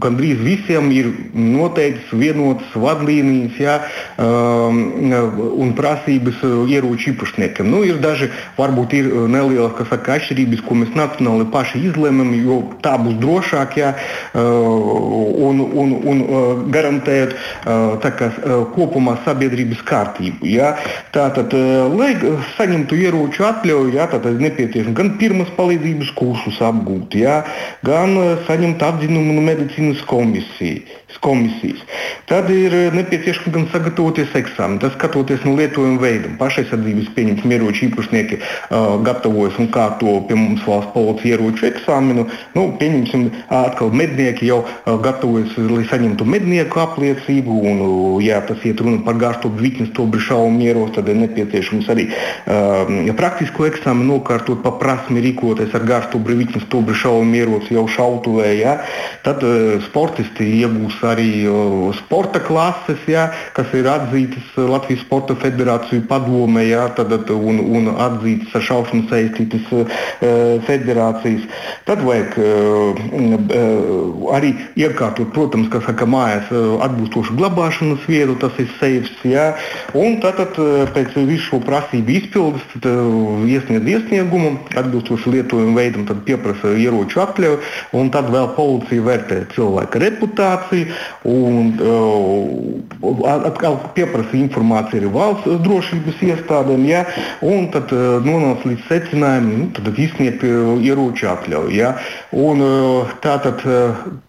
gandrīz 0.02 0.42
visiem 0.44 0.90
ir 0.94 1.10
noteikts 1.34 2.12
vienotas 2.14 2.74
vadlīnijas 2.78 3.60
jā, 3.60 3.76
un 4.18 5.74
prasības 5.78 6.42
ieroču 6.70 7.12
īpašniekiem. 7.14 7.68
Nu, 7.70 7.82
ir 7.86 8.00
daži, 8.02 8.30
varbūt 8.58 8.96
ir 8.98 9.10
nelielas 9.30 9.76
saka, 9.90 10.18
atšķirības, 10.18 10.64
ko 10.66 10.78
mēs 10.80 10.94
nacionāli 10.96 11.48
paši 11.52 11.84
izlemjam, 11.90 12.32
jo 12.44 12.60
tā 12.84 12.96
būs 13.00 13.18
drošāk 13.22 13.78
jā, 13.80 13.94
un, 14.34 15.62
un, 15.64 15.96
un 16.10 16.22
garantējot 16.74 17.34
kā, 18.04 18.30
kopumā 18.74 19.16
sabiedrības 19.24 19.84
kārtību. 19.88 20.48
Jā. 20.48 20.74
Tātad, 21.14 21.54
lai 21.94 22.12
saņemtu 22.56 22.98
ieroču 23.04 23.46
atļauju, 23.48 23.94
jā, 23.96 24.08
tad 24.12 24.28
ir 24.30 24.40
nepieciešams 24.42 24.98
gan 24.98 25.14
pirmās 25.20 25.52
palīdzības 25.58 26.12
kursus 26.18 26.60
apgūt, 26.64 27.16
jā, 27.20 27.40
gan 27.86 28.16
saņemt 28.48 28.82
atzinumu 28.84 29.38
no 29.38 29.46
medicīnas 29.46 30.04
komisijas 30.08 31.02
komisijas. 31.20 31.80
Tad 32.26 32.50
ir 32.50 32.74
nepieciešams 32.94 33.52
gan 33.54 33.66
sagatavoties 33.72 34.34
eksāmenam, 34.36 34.80
tas 34.82 34.94
skatoties 34.96 35.44
no 35.46 35.54
lietojuma 35.58 36.00
veidam. 36.02 36.36
Pašaizsardzības 36.40 37.10
pieņemts 37.16 37.46
ieroču 37.48 37.86
īpašnieki 37.88 38.38
uh, 38.40 38.96
gatavojas 39.06 39.58
un 39.62 39.70
kārto 39.74 40.16
pie 40.28 40.38
mums 40.38 40.64
valsts 40.68 40.92
policija 40.94 41.36
ieroču 41.36 41.68
eksāmenu. 41.70 42.26
Nu, 42.56 42.66
pieņemsim, 42.80 43.28
atkal 43.48 43.94
mednieki 43.94 44.48
jau 44.50 44.62
uh, 44.64 44.96
gatavojas, 45.04 45.56
saņemtu 45.90 46.26
mednieku 46.28 46.80
apliecību. 46.82 47.56
Un, 47.70 47.82
uh, 47.84 48.22
ja 48.24 48.40
tas 48.46 48.62
iet 48.66 48.80
runa 48.82 49.02
par 49.06 49.18
gārstopu 49.20 49.60
vitnes 49.62 49.90
stobri 49.92 50.22
šaumu 50.22 50.62
ieros, 50.64 50.92
tad 50.96 51.08
ir 51.10 51.18
nepieciešams 51.22 51.90
arī 51.92 52.08
uh, 52.10 53.12
praktisko 53.18 53.68
eksāmenu 53.68 54.18
nokārtot 54.18 54.62
pa 54.64 54.74
prasmi 54.80 55.22
rīkoties 55.24 55.74
ar 55.76 55.86
gārstopu 55.88 56.38
vitnes 56.38 56.66
stobri 56.68 56.96
šaumu 56.98 57.38
ieros 57.38 57.70
jau 57.72 57.86
šautuvē. 57.90 58.50
Ja? 58.58 58.76
Tad 59.26 59.44
uh, 59.46 59.76
sportisti 59.88 60.48
iegūs 60.60 61.00
arī 61.06 61.30
sporta 61.98 62.40
klases, 62.44 63.00
jā, 63.10 63.28
kas 63.56 63.72
ir 63.76 63.88
atzītas 63.90 64.54
Latvijas 64.58 65.02
Sporta 65.04 65.36
Federāciju 65.38 66.04
padomē 66.08 66.64
jā, 66.66 66.86
tad, 66.96 67.12
un, 67.32 67.60
un 67.76 67.90
atzītas 67.92 68.54
ar 68.58 68.64
šaušanu 68.68 69.08
saistītas 69.10 69.66
federācijas. 70.66 71.46
Tad 71.88 72.02
vajag 72.06 72.36
arī 74.34 74.52
iekārtot, 74.78 75.32
protams, 75.34 75.68
kas 75.74 75.86
saka, 75.88 76.06
mājās 76.08 76.50
atbilstošu 76.86 77.36
glabāšanas 77.38 78.06
vietu, 78.08 78.36
tas 78.40 78.54
ir 78.62 78.70
seifs. 78.78 79.12
Jā, 79.26 79.50
un 79.98 80.18
tad, 80.22 80.38
tad 80.40 80.58
pēc 80.94 81.16
visu 81.26 81.48
šo 81.48 81.60
prasību 81.64 82.14
izpildes 82.14 82.64
tad, 82.74 82.86
iesniedz 83.50 83.90
iesniegumu 83.96 84.54
atbilstoši 84.76 85.34
lietojuma 85.36 85.78
veidam, 85.80 86.06
tad 86.08 86.22
pieprasa 86.28 86.74
ieroču 86.78 87.22
atļauju, 87.24 87.60
un 87.98 88.10
tad 88.14 88.30
vēl 88.32 88.50
policija 88.56 89.06
vērtē 89.08 89.40
cilvēka 89.54 90.02
reputāciju, 90.04 90.98
un 91.30 91.72
atkal 93.50 93.78
pieprasa 93.96 94.38
informāciju 94.38 95.02
arī 95.02 95.12
valsts 95.14 95.60
drošības 95.64 96.22
iestādēm, 96.30 96.86
ja, 96.88 97.04
un 97.44 97.68
tad 97.74 97.92
nonāca 98.24 98.70
līdz 98.70 98.86
secinājumam, 98.90 99.58
nu, 99.64 99.68
tad 99.76 99.90
izsniegt 99.98 100.44
ieroču 100.44 101.28
atļauju. 101.32 101.74
Ja, 101.74 101.94
un, 102.36 102.62
tātad, 103.24 103.62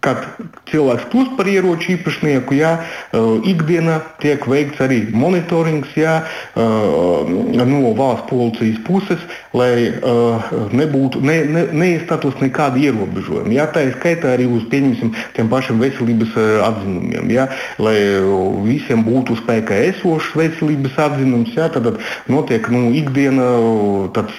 kad 0.04 0.24
cilvēks 0.70 1.08
kļūst 1.12 1.35
par 1.36 1.48
ieroču 1.50 1.94
īpašnieku, 1.96 2.56
ja, 2.58 2.72
ikdienā 3.46 4.00
tiek 4.22 4.46
veikts 4.48 4.82
arī 4.84 5.02
monitorings 5.14 5.92
ja, 5.98 6.18
no 6.56 7.92
valsts 7.98 8.28
policijas 8.30 8.80
puses, 8.86 9.22
lai 9.56 9.72
nebūtu, 10.76 11.20
ne, 11.24 11.36
ne, 11.48 11.62
neiestātos 11.72 12.36
nekādi 12.42 12.86
ierobežojumi. 12.88 13.56
Ja, 13.56 13.66
tā 13.72 13.86
ir 13.86 13.96
skaitā 13.96 14.34
arī 14.34 14.48
uz 14.50 14.66
tiem 14.72 15.50
pašiem 15.50 15.80
veselības 15.80 16.36
atzinumiem. 16.66 17.30
Ja? 17.32 17.48
Lai 17.82 17.96
visiem 18.66 19.04
būtu 19.06 19.38
spēkā 19.40 19.78
esošs 19.90 20.34
veselības 20.38 20.98
atzinums, 21.06 21.54
ja? 21.56 21.70
tad 21.72 21.88
notiek 22.32 22.68
nu, 22.72 22.90
ikdiena 22.96 23.48
tāds 24.16 24.36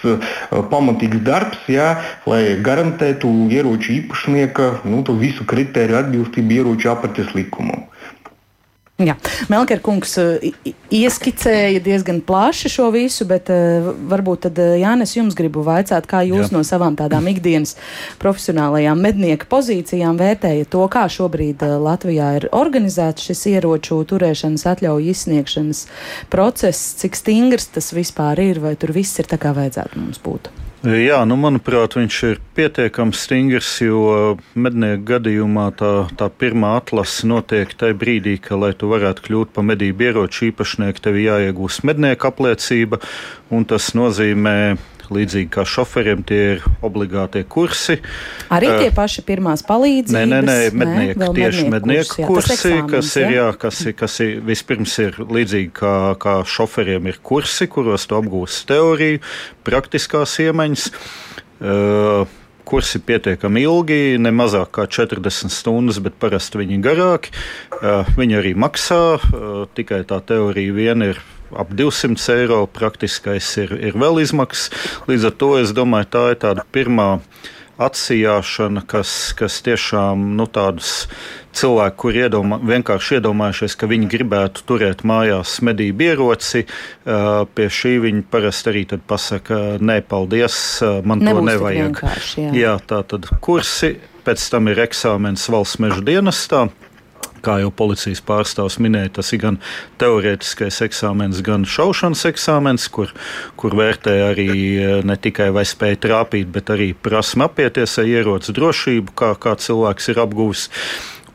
pamatīgs 0.71 1.23
darbs, 1.25 1.65
ja? 1.71 1.95
lai 2.29 2.57
garantētu 2.63 3.31
ieroču 3.53 3.95
īpašnieka 4.01 4.71
nu, 4.87 5.03
visu 5.17 5.47
kritēriju 5.47 6.01
atbilstību 6.03 6.59
ieroču 6.61 6.93
apates 6.93 7.33
likumam. 7.37 7.87
Jā, 8.97 9.13
Melker 9.45 9.77
kungs 9.85 10.15
eh, 10.17 10.47
ieskicēja 10.89 11.83
diezgan 11.85 12.17
plaši 12.25 12.71
šo 12.73 12.87
visu, 12.95 13.27
bet 13.29 13.51
uh, 13.53 13.91
varbūt 14.09 14.47
tad, 14.47 14.57
eh, 14.57 14.79
Jānis, 14.81 15.13
jums 15.13 15.37
gribu 15.37 15.61
vaicāt, 15.61 16.07
kā 16.09 16.23
jūs 16.25 16.47
Jā. 16.47 16.55
no 16.55 16.63
savām 16.65 16.97
tādām 16.97 17.29
ikdienas 17.29 17.75
profesionālajām 18.17 18.97
mednieka 18.97 19.45
pozīcijām 19.51 20.17
vērtējat 20.17 20.73
to, 20.73 20.81
kā 20.89 21.05
šobrīd 21.13 21.61
Latvijā 21.77 22.33
ir 22.39 22.49
organizēts 22.57 23.29
šis 23.29 23.45
ieroču 23.53 24.01
turēšanas 24.09 24.65
atļauju 24.73 25.13
izsniegšanas 25.13 25.83
process, 26.33 26.95
cik 26.97 27.21
stingrs 27.21 27.69
tas 27.77 27.93
vispār 27.93 28.41
ir, 28.49 28.65
vai 28.65 28.73
tur 28.81 28.97
viss 28.97 29.21
ir 29.21 29.29
tā 29.29 29.37
kā 29.37 29.53
vajadzētu 29.53 30.01
mums 30.01 30.25
būt? 30.25 30.49
Jā, 30.87 31.17
nu, 31.27 31.35
manuprāt, 31.35 31.97
viņš 31.97 32.17
ir 32.23 32.37
pietiekami 32.55 33.15
stingrs, 33.17 33.73
jo 33.83 34.37
mednieku 34.55 35.03
gadījumā 35.09 35.65
tā, 35.75 35.89
tā 36.15 36.29
pirmā 36.31 36.77
atlase 36.77 37.27
notiek 37.27 37.73
tajā 37.75 37.97
brīdī, 37.99 38.37
ka, 38.39 38.55
lai 38.55 38.69
tu 38.71 38.87
varētu 38.93 39.25
kļūt 39.25 39.51
par 39.57 39.65
medību 39.67 40.05
ieroču 40.07 40.45
īpašnieku, 40.47 41.03
tev 41.03 41.19
jāiegūst 41.19 41.83
mednieku 41.83 42.29
apliecība, 42.29 43.01
un 43.51 43.67
tas 43.67 43.89
nozīmē 43.99 44.55
līdzīgi 45.13 45.49
kā 45.53 45.65
šoferiem, 45.67 46.23
tie 46.27 46.39
ir 46.55 46.65
obligātie 46.85 47.43
kursi. 47.49 47.99
Arī 48.53 48.71
tie 48.81 48.89
paši 48.95 49.23
pirmās 49.27 49.63
palīdzības? 49.67 50.15
Nē, 50.15 50.23
nē, 50.31 50.39
nē 50.47 50.57
mednieku, 50.71 51.19
nē 51.21 51.29
tieši 51.37 51.67
mednieku 51.73 52.15
kursi, 52.15 52.27
kursi 52.31 52.55
eksāmens, 52.55 52.91
kas, 52.95 53.13
ir, 53.21 53.35
jā, 53.37 53.47
kas, 53.65 53.83
ir, 53.85 53.95
kas 53.99 54.17
ir 54.25 54.33
vispirms 54.47 54.97
ir 55.03 55.21
līdzīgi 55.23 55.71
kā, 55.77 55.93
kā 56.21 56.39
šoferiem 56.57 57.11
ir 57.11 57.21
kursi, 57.25 57.69
kuros 57.71 58.07
tu 58.09 58.19
apgūsi 58.19 58.67
teoriju, 58.71 59.23
praktiskās 59.67 60.39
iemaņas. 60.47 60.91
Uh, 61.57 62.27
kursi 62.67 62.99
pietiekami 62.99 63.63
ilgi, 63.63 63.99
ne 64.19 64.33
mazāk 64.35 64.73
kā 64.75 64.85
40 64.91 65.53
stundas, 65.53 66.01
bet 66.03 66.17
parasti 66.19 66.59
viņi 66.59 66.75
ir 66.77 66.83
garāki. 66.83 67.31
Viņi 68.17 68.39
arī 68.41 68.53
maksā, 68.59 68.99
tikai 69.77 70.01
tā 70.09 70.19
teorija 70.27 70.75
vien 70.75 71.05
ir 71.07 71.21
ap 71.55 71.73
200 71.75 72.39
eiro, 72.41 72.63
praktiskais 72.67 73.49
ir, 73.61 73.75
ir 73.91 73.99
vēl 73.99 74.23
izmaksas. 74.23 74.71
Līdz 75.09 75.29
ar 75.29 75.37
to 75.39 75.51
es 75.61 75.75
domāju, 75.75 76.11
tā 76.17 76.25
ir 76.33 76.41
tāda 76.43 76.65
pirmā 76.75 77.09
atsijāšana, 77.77 78.81
kas, 78.89 79.11
kas 79.37 79.59
tiešām 79.65 80.31
nu, 80.37 80.47
tādus 80.49 81.05
cilvēku, 81.57 81.97
kur 82.01 82.17
iedomā, 82.17 82.57
vienkārši 82.65 83.19
iedomājušies, 83.19 83.75
ka 83.77 83.89
viņi 83.89 84.09
gribētu 84.09 84.65
turēt 84.69 85.03
mājās 85.07 85.59
medību 85.65 86.07
ieroci, 86.09 86.65
pie 87.05 87.69
šī 87.79 87.93
viņi 88.07 88.25
parasti 88.33 88.73
arī 88.73 88.83
pasaka, 88.97 89.77
nē, 89.77 89.99
paldies, 90.09 90.57
man 91.05 91.21
Nebūs 91.21 91.37
to 91.37 91.47
nevajag. 91.51 92.03
Jā. 92.41 92.49
jā, 92.57 92.75
tā 92.89 93.03
tad 93.13 93.29
kursi, 93.45 93.95
pēc 94.25 94.49
tam 94.53 94.73
ir 94.73 94.81
eksāmens 94.87 95.45
valsts 95.53 95.81
meža 95.83 96.01
dienestā 96.05 96.67
kā 97.47 97.57
jau 97.61 97.71
policijas 97.71 98.21
pārstāvs 98.27 98.79
minēja, 98.83 99.13
tas 99.19 99.31
ir 99.35 99.41
gan 99.43 99.59
teorētiskais 100.01 100.81
eksāmens, 100.87 101.41
gan 101.45 101.65
šaušanas 101.67 102.25
eksāmens, 102.31 102.87
kur, 102.91 103.13
kur 103.59 103.75
vērtē 103.77 104.15
arī 104.29 104.49
eh, 104.51 104.95
ne 105.07 105.17
tikai 105.19 105.49
vai 105.55 105.65
spēja 105.67 106.01
trāpīt, 106.07 106.51
bet 106.53 106.73
arī 106.73 106.91
prasme 106.93 107.47
apieties 107.47 107.97
ar 108.01 108.09
ieroci 108.09 108.55
drošību, 108.57 109.15
kā, 109.17 109.33
kā 109.39 109.55
cilvēks 109.63 110.11
ir 110.13 110.23
apguvis. 110.25 110.67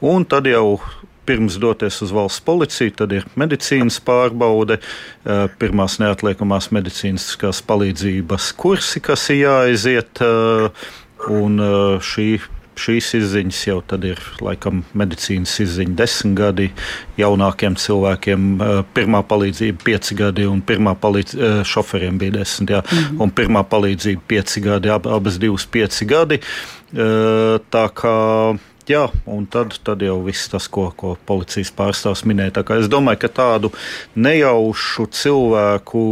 Un 0.03 0.27
tad 0.29 0.49
jau 0.51 0.81
pirms 1.29 1.55
doties 1.63 2.01
uz 2.03 2.11
valsts 2.11 2.43
policiju, 2.43 2.97
tad 2.99 3.13
ir 3.15 3.29
medicīnas 3.39 4.01
pārbaude, 4.03 4.81
eh, 4.83 5.45
pirmās 5.63 6.01
neatliekamās 6.03 6.73
medicīniskās 6.75 7.63
palīdzības 7.69 8.51
kursi, 8.59 9.01
kas 9.01 9.31
ir 9.31 9.47
jāaiziet, 9.47 10.21
eh, 10.21 10.91
un 11.31 11.63
šī 12.03 12.41
šīs 12.79 13.13
izziņas 13.19 13.61
jau 13.67 13.79
tad 13.87 14.05
ir 14.09 14.21
laikam 14.43 14.83
medicīnas 14.97 15.55
izziņa 15.65 15.97
desmit 15.99 16.37
gadi, 16.39 16.69
jaunākiem 17.21 17.77
cilvēkiem 17.79 18.51
pirmā 18.97 19.23
palīdzība 19.29 19.85
pieci 19.85 20.17
gadi 20.19 20.47
un 20.49 20.63
pirmā 20.65 20.95
palīdzība 21.03 21.65
šoferiem 21.69 22.19
bija 22.19 22.39
desmit, 22.41 22.71
jā, 22.71 22.83
mm 22.83 22.99
-hmm. 22.99 23.23
un 23.23 23.31
pirmā 23.31 23.65
palīdzība 23.69 24.21
pieci 24.27 24.61
gadi, 24.61 24.91
ab, 24.91 25.07
abas 25.07 25.39
divas 25.39 25.67
pieci 25.67 26.05
gadi. 26.05 26.41
Tā 26.93 27.87
kā 27.97 28.17
Jā, 28.91 29.05
un 29.31 29.45
tad, 29.47 29.77
tad 29.87 30.03
jau 30.03 30.17
viss 30.27 30.49
tas, 30.51 30.67
ko, 30.73 30.89
ko 30.99 31.15
policijas 31.29 31.71
pārstāvs 31.77 32.25
minēja. 32.27 32.65
Es 32.81 32.89
domāju, 32.91 33.21
ka 33.23 33.29
tādu 33.31 33.71
nejaušu 34.19 35.07
cilvēku 35.15 36.03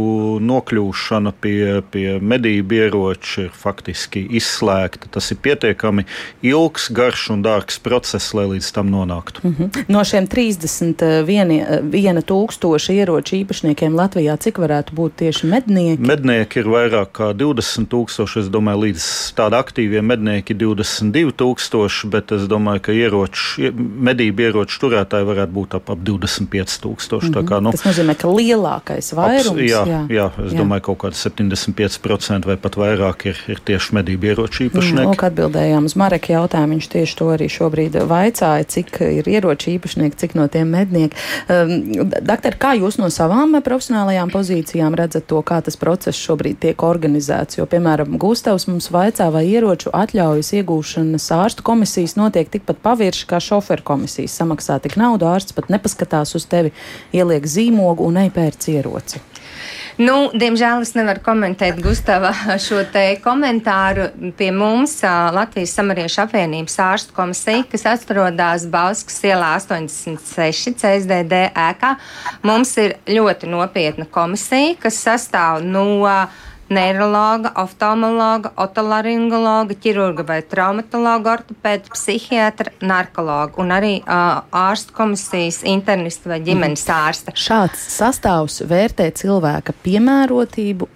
nokļūšana 0.47 1.33
pie, 1.43 1.81
pie 1.91 2.15
medību 2.23 2.77
ieroča 2.79 3.47
ir 3.47 3.51
faktiski 3.51 4.23
izslēgta. 4.39 5.09
Tas 5.11 5.27
ir 5.33 5.41
pietiekami 5.43 6.05
ilgs, 6.47 6.87
garš 6.95 7.27
un 7.35 7.43
dārgs 7.43 7.81
process, 7.83 8.31
lai 8.37 8.47
līdz 8.53 8.71
tam 8.77 8.91
nonāktu. 8.93 9.43
Mm 9.43 9.55
-hmm. 9.57 9.83
No 9.91 10.03
šiem 10.07 10.27
31 10.27 12.21
tūkstoši 12.31 12.97
ieroču 13.01 13.35
īpašniekiem 13.35 13.95
Latvijā, 13.99 14.37
cik 14.37 14.57
varētu 14.63 14.95
būt 14.95 15.11
tieši 15.23 15.47
mednieki? 15.47 16.01
Mednieki 16.01 16.59
ir 16.59 16.65
vairāk 16.65 17.11
kā 17.11 17.33
20 17.35 17.87
tūkstoši. 17.91 18.39
Es 18.39 18.47
domāju, 18.47 18.79
līdz 18.87 19.03
tāda 19.35 19.59
aktīvie 19.59 20.01
mednieki 20.01 20.53
ir 20.53 20.59
22 20.63 21.31
tūkstoši, 21.31 22.09
bet 22.09 22.31
es 22.31 22.47
domāju, 22.47 22.60
domāju, 22.61 22.85
ka 22.85 22.95
ieroču, 22.95 23.71
medību 24.07 24.47
ieroču 24.47 24.79
turētāji 24.85 25.27
varētu 25.27 25.55
būt 25.57 25.75
ap, 25.79 25.89
ap 25.89 26.05
25,000. 26.05 27.21
Mm 27.21 27.33
-hmm. 27.33 27.61
nu, 27.61 27.71
Tas 27.71 27.85
nozīmē, 27.85 28.15
ka 28.15 28.27
lielākais 28.29 29.13
vairums 29.17 29.57
aps, 29.57 29.69
jā, 29.71 29.83
jā. 29.87 30.01
jā, 30.09 30.27
es 30.45 30.53
jā. 30.53 30.57
domāju, 30.59 30.81
ka 30.81 30.91
kaut 30.91 30.99
kāds 31.03 31.25
75% 31.25 32.45
vai 32.45 32.57
pat 32.57 32.77
vairāk 32.77 33.25
ir, 33.25 33.37
ir 33.47 33.59
tieši 33.65 33.95
medību 33.95 34.31
ieroču 34.31 34.63
īpašnieki. 34.69 35.07
Mm, 35.07 35.31
atbildējām 35.31 35.87
uz 35.87 35.95
Mareka 35.95 36.33
jautājumu. 36.33 36.77
Viņš 36.77 36.87
tieši 36.91 37.17
to 37.19 37.27
arī 37.33 37.47
šobrīd 37.51 37.97
vaicāja, 38.07 38.67
cik 38.67 39.01
ir 39.01 39.27
ieroču 39.27 39.71
īpašnieki, 39.75 40.17
cik 40.17 40.35
no 40.35 40.47
tiem 40.51 40.71
mednieki. 40.71 41.15
Um, 41.49 42.11
Doktor, 42.21 42.55
kā 42.59 42.73
jūs 42.77 42.99
no 43.01 43.09
savām 43.13 43.55
profesionālajām 43.63 44.31
pozīcijām 44.31 44.95
redzat 44.97 45.27
to, 45.27 45.41
kā 45.41 45.61
tas 45.65 45.77
process 45.79 46.19
šobrīd 46.19 46.59
tiek 46.61 46.83
organizēts? 46.83 47.57
Jo, 47.59 47.65
piemēram, 47.65 48.17
Gustavs 48.21 48.67
mums 48.67 48.91
vaicā, 48.93 49.31
vai 49.33 49.45
ieroču 49.49 49.91
atļaujas 49.95 50.53
iegūšanas 50.59 51.27
ārstu 51.35 51.65
komisijas 51.65 52.17
notiek 52.19 52.50
tikpat 52.53 52.81
pavirši 52.83 53.27
kā 53.29 53.41
šoferu 53.43 53.85
komisijas. 53.87 54.37
Samaksā 54.41 54.79
tik 54.83 54.97
naudu, 54.99 55.29
ārsts 55.31 55.55
pat 55.57 55.71
nepaskatās 55.73 56.35
uz 56.37 56.47
tevi, 56.51 56.73
ieliek 57.15 57.47
zīmogu 57.47 58.07
un 58.07 58.21
ej 58.23 58.33
pērc 58.35 58.71
ieroci. 58.75 59.25
Nu, 60.01 60.31
diemžēl 60.33 60.85
es 60.85 60.93
nevaru 60.95 61.21
komentēt 61.25 61.79
Gustava 61.83 62.31
šo 62.65 62.81
te 62.93 63.03
komentāru. 63.23 64.07
Pie 64.37 64.49
mums 64.55 64.95
Latvijas 65.35 65.75
Samariešu 65.77 66.23
apvienības 66.23 66.77
ārstu 66.85 67.15
komisija, 67.17 67.65
kas 67.69 67.85
atrodas 67.91 68.65
Bauskas 68.71 69.19
ielā 69.27 69.51
86 69.59 70.77
CSDD 70.79 71.43
ēkā, 71.49 71.95
mums 72.47 72.71
ir 72.81 72.95
ļoti 73.11 73.51
nopietna 73.51 74.07
komisija, 74.09 74.77
kas 74.81 75.01
sastāv 75.03 75.61
no 75.67 75.85
uh, 76.05 76.39
neiroloģa, 76.71 77.53
oftalmologa, 77.61 78.53
otolaringologa, 78.61 79.75
ķirurga 79.83 80.25
vai 80.27 80.39
traumatologa, 80.47 81.35
ortopēda, 81.37 81.91
psihiatra, 81.93 82.73
narkologa 82.83 83.59
un 83.61 83.73
arī 83.75 83.93
uh, 84.01 84.41
ārstu 84.55 84.95
komisijas 84.95 85.61
internista 85.67 86.31
vai 86.31 86.39
ģimenes 86.45 86.85
mm. 86.87 86.95
ārsta. 86.95 87.35
Šāds 87.35 87.83
sastāvs 87.97 88.61
vērtē 88.69 89.09
cilvēka 89.19 89.75
piemērotību, 89.85 90.89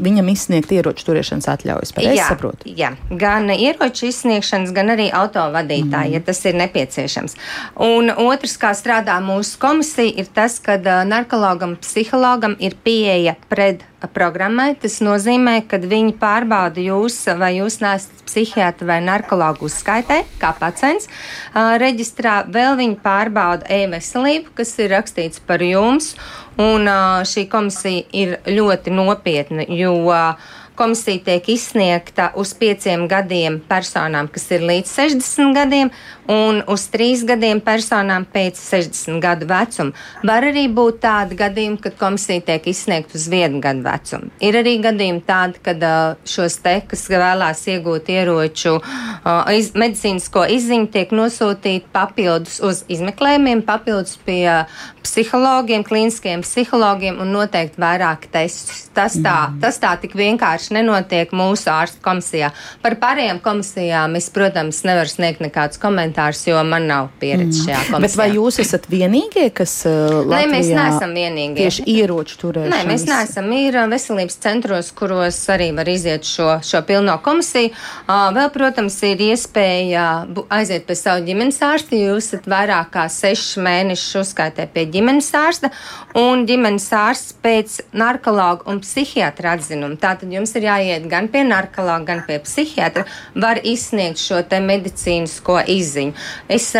viņam 0.00 0.32
izsniegt 0.32 0.72
ieroču 0.74 1.08
turēšanas 1.10 1.50
atļaujas. 1.54 1.94
Jā, 2.00 2.30
saprotu. 2.30 2.70
jā, 2.78 2.94
gan 3.10 3.50
ieroču 3.52 4.08
izsniegšanas, 4.10 4.72
gan 4.76 4.94
arī 4.94 5.10
autovadītāji, 5.14 6.14
mm. 6.14 6.16
ja 6.16 6.24
tas 6.24 6.42
ir 6.46 6.58
nepieciešams. 6.60 7.36
Un 7.86 8.12
otrs, 8.14 8.56
kā 8.60 8.72
strādā 8.78 9.18
mūsu 9.24 9.58
komisija, 9.60 10.14
ir 10.22 10.30
tas, 10.34 10.58
ka 10.62 10.78
narkologam, 11.08 11.76
psihologam 11.82 12.56
ir 12.62 12.76
pieeja 12.84 13.36
pret 13.50 13.84
programmai. 14.14 14.74
Tas 14.80 15.00
nozīmē, 15.04 15.60
ka 15.68 15.80
viņi 15.82 16.14
pārbauda 16.20 16.82
jūs, 16.82 17.18
vai 17.40 17.54
jūs 17.58 17.80
neesat 17.82 18.22
psihiatri 18.28 18.88
vai 18.88 19.00
narkologu 19.04 19.66
uzskaitē, 19.68 20.22
kā 20.40 20.52
pacients. 20.58 21.08
Uh, 21.52 21.76
reģistrā 21.82 22.44
vēl 22.48 22.78
viņi 22.80 23.00
pārbauda 23.04 23.68
e-veselību, 23.68 24.54
kas 24.60 24.76
ir 24.80 24.94
rakstīts 24.94 25.42
par 25.46 25.64
jums, 25.64 26.14
un 26.60 26.88
uh, 26.88 27.20
šī 27.26 27.46
komisija 27.50 28.06
ir 28.12 28.38
ļoti 28.48 28.94
nopietna, 28.94 29.66
jo 29.68 29.96
uh, 30.08 30.50
Komisija 30.80 31.20
tiek 31.24 31.48
izsniegta 31.52 32.30
uz 32.40 32.54
pieciem 32.56 33.04
gadiem 33.08 33.58
personām, 33.68 34.30
kas 34.32 34.46
ir 34.54 34.64
līdz 34.64 34.94
60 34.96 35.52
gadiem, 35.52 35.90
un 36.30 36.62
uz 36.70 36.86
trīs 36.92 37.24
gadiem 37.26 37.60
personām 37.64 38.24
pēc 38.32 38.56
60 38.62 39.20
gadu 39.20 39.48
vecuma. 39.50 39.92
Var 40.26 40.46
arī 40.50 40.66
būt 40.72 41.00
tādi 41.02 41.36
gadījumi, 41.36 41.80
kad 41.84 41.98
komisija 42.00 42.44
tiek 42.46 42.68
izsniegta 42.70 43.18
uz 43.18 43.26
vienu 43.28 43.60
gadu 43.60 43.84
vecumu. 43.84 44.30
Ir 44.40 44.56
arī 44.60 44.76
gadījumi 44.84 45.24
tādi, 45.26 45.60
kad 45.64 45.84
uh, 45.84 46.16
šos 46.24 46.56
te, 46.64 46.76
kas 46.88 47.04
vēlās 47.10 47.64
iegūt 47.74 48.08
ieroču 48.14 48.76
uh, 48.78 49.50
iz, 49.52 49.72
medicīnisko 49.76 50.46
izziņu, 50.56 50.90
tiek 50.94 51.12
nosūtīti 51.16 51.90
papildus 51.92 52.60
uz 52.64 52.84
izmeklējumiem, 52.88 53.64
papildus 53.66 54.16
pie 54.24 54.46
psihologiem, 55.04 55.84
klīniskiem 55.86 56.44
psihologiem 56.46 57.20
un 57.20 57.34
noteikti 57.34 57.80
vairāk 57.82 58.30
testus. 58.32 58.86
Tas 58.94 59.16
tā, 59.18 59.36
mm. 59.50 59.60
tas 59.62 59.78
tā 59.82 59.94
tik 60.00 60.16
vienkārši 60.18 60.69
nenotiek 60.74 61.32
mūsu 61.36 61.70
ārstu 61.72 62.02
komisijā. 62.04 62.50
Par 62.84 62.96
pārējām 63.02 63.40
komisijām 63.44 64.16
es, 64.18 64.30
protams, 64.34 64.82
nevaru 64.86 65.10
sniegt 65.10 65.42
nekādus 65.44 65.80
komentārus, 65.82 66.42
jo 66.48 66.60
man 66.66 66.88
nav 66.90 67.10
pieredze 67.20 67.62
mm. 67.62 67.66
šajā 67.66 67.82
komisijā. 67.90 68.02
Bet 68.06 68.18
vai 68.20 68.28
jūs 68.36 68.60
esat 68.62 68.88
vienīgie, 68.90 69.46
kas 69.54 69.74
uh, 69.88 70.20
Latvijā 70.20 70.40
Nē, 70.40 70.50
mēs 70.54 70.70
neesam 70.74 71.14
vienīgie. 71.16 71.66
Tieši 71.66 71.86
ieroču 71.94 72.40
turēšanas? 72.44 72.74
Nē, 72.74 72.82
mēs 72.88 73.06
neesam. 73.08 73.50
Ir 73.60 73.80
uh, 73.80 73.88
veselības 73.90 74.38
centros, 74.44 74.92
kuros 74.96 75.40
arī 75.52 75.70
var 75.76 75.90
iziet 75.90 76.28
šo, 76.28 76.48
šo 76.66 76.82
pilno 76.88 77.16
komisiju. 77.24 77.72
Uh, 78.06 78.28
vēl, 78.36 78.50
protams, 78.54 78.98
ir 79.06 79.22
iespēja 79.30 80.06
aiziet 80.52 80.86
pie 80.88 80.96
savu 80.98 81.24
ģimenes 81.26 81.60
ārsta, 81.64 81.96
jo 81.96 82.14
jūs 82.14 82.30
esat 82.30 82.48
vairāk 82.50 82.92
kā 82.94 83.06
sešus 83.10 83.60
mēnešus 83.64 84.20
uzskaitē 84.24 84.66
pie 84.72 84.86
ģimenes 84.92 85.30
ārsta, 85.36 85.70
un 86.18 86.44
ģimenes 86.48 86.88
ārsts 86.96 87.36
pēc 87.42 87.76
narkologa 87.96 88.68
un 88.70 88.80
psihiatra 88.84 89.54
atzinuma. 89.56 89.98
Tātad 90.00 90.32
jums 90.32 90.54
ir 90.56 90.59
jāiet 90.64 91.06
gan 91.10 91.28
pie 91.32 91.42
narkologa, 91.46 92.04
gan 92.08 92.22
pie 92.26 92.38
psihiatra, 92.44 93.04
var 93.34 93.60
izsniegt 93.64 94.20
šo 94.20 94.42
te 94.48 94.60
medicīnisko 94.64 95.60
izziņu. 95.74 96.14
Es, 96.50 96.70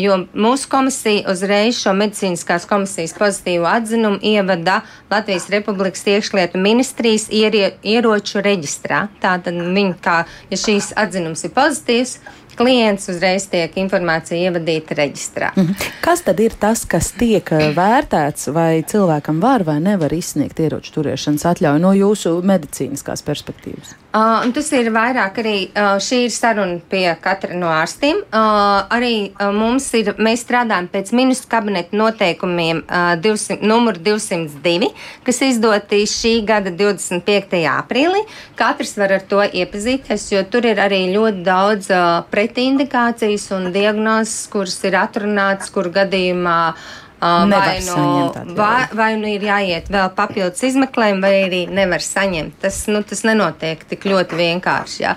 jo 0.00 0.18
mūsu 0.34 0.70
komisija 0.72 1.30
uzreiz 1.32 1.78
šo 1.80 1.94
medicīniskās 1.98 2.66
komisijas 2.70 3.16
pozitīvu 3.18 3.68
atzinumu 3.70 4.20
ievada 4.22 4.80
Latvijas 5.10 5.48
Republikas 5.52 6.06
iekšlietu 6.06 6.60
ministrijas 6.60 7.28
ierie, 7.34 7.74
ieroču 7.82 8.42
reģistrā. 8.44 9.06
Tātad 9.22 9.56
viņi, 9.60 9.96
kā, 10.02 10.22
ja 10.50 10.60
šīs 10.60 10.92
atzinums 10.98 11.44
ir 11.46 11.54
pozitīvs, 11.56 12.18
klients 12.60 13.08
uzreiz 13.08 13.46
tiek 13.50 13.76
informācija 13.80 14.50
ievadīta 14.50 14.96
reģistrā. 14.98 15.52
Mm 15.56 15.66
-hmm. 15.66 15.88
Kas 16.04 16.24
tad 16.26 16.40
ir 16.40 16.54
tas, 16.60 16.84
kas 16.84 17.12
tiek 17.16 17.52
eh, 17.52 17.70
vērtēts, 17.76 18.52
vai 18.52 18.82
cilvēkam 18.82 19.40
var 19.40 19.64
vai 19.64 19.80
nevar 19.80 20.12
izsniegt 20.12 20.60
ieroču 20.60 20.92
turēšanas 20.98 21.46
atļauju 21.54 21.80
no 21.80 21.92
jūsu 21.96 22.36
medicīniskās 22.42 23.24
perspektīvas? 23.24 23.96
Uh, 24.10 24.42
tas 24.50 24.66
ir 24.74 24.88
vairāk 24.90 25.36
arī 25.38 25.54
uh, 25.70 25.92
šī 26.02 26.24
ir 26.24 26.32
saruna 26.34 26.80
pie 26.90 27.04
katra 27.22 27.54
no 27.54 27.68
ārstiem. 27.70 28.24
Uh, 28.26 28.80
arī 28.90 29.12
uh, 29.30 29.52
mums 29.54 29.84
ir, 29.94 30.08
mēs 30.18 30.42
strādājam 30.42 30.88
pēc 30.90 31.12
ministru 31.14 31.52
kabineta 31.52 31.94
noteikumiem 31.94 32.80
uh, 32.88 33.12
200, 33.22 33.60
numur 33.62 34.00
202, 34.02 34.88
kas 35.26 35.38
izdoti 35.46 36.00
šī 36.10 36.32
gada 36.48 36.72
25. 36.74 37.60
aprīlī. 37.70 38.24
Katrs 38.58 38.96
var 38.98 39.14
ar 39.20 39.22
to 39.30 39.44
iepazīties, 39.46 40.26
jo 40.34 40.42
tur 40.50 40.66
ir 40.66 40.82
arī 40.82 41.04
ļoti 41.14 41.44
daudz 41.46 41.92
uh, 41.94 42.08
pretindikācijas 42.34 43.46
un 43.54 43.70
diagnozes, 43.76 44.48
kuras 44.50 44.80
ir 44.90 44.98
atrunātas, 44.98 45.70
kur 45.70 45.86
gadījumā 45.94 46.58
Uh, 46.70 47.09
vai, 47.20 47.80
nu, 47.84 48.54
vai, 48.54 48.88
vai 48.96 49.10
nu 49.20 49.28
ir 49.28 49.44
jāiet 49.44 49.90
vēl 49.92 50.08
papildus 50.16 50.62
izmeklējumi, 50.70 51.20
vai 51.20 51.32
arī 51.44 51.60
nevar 51.68 52.00
saņemt. 52.04 52.56
Tas, 52.62 52.82
nu, 52.88 53.02
tas 53.04 53.22
nenotiek 53.28 53.82
tik 53.90 54.06
ļoti 54.08 54.38
vienkārši. 54.40 55.02
Jā. 55.04 55.14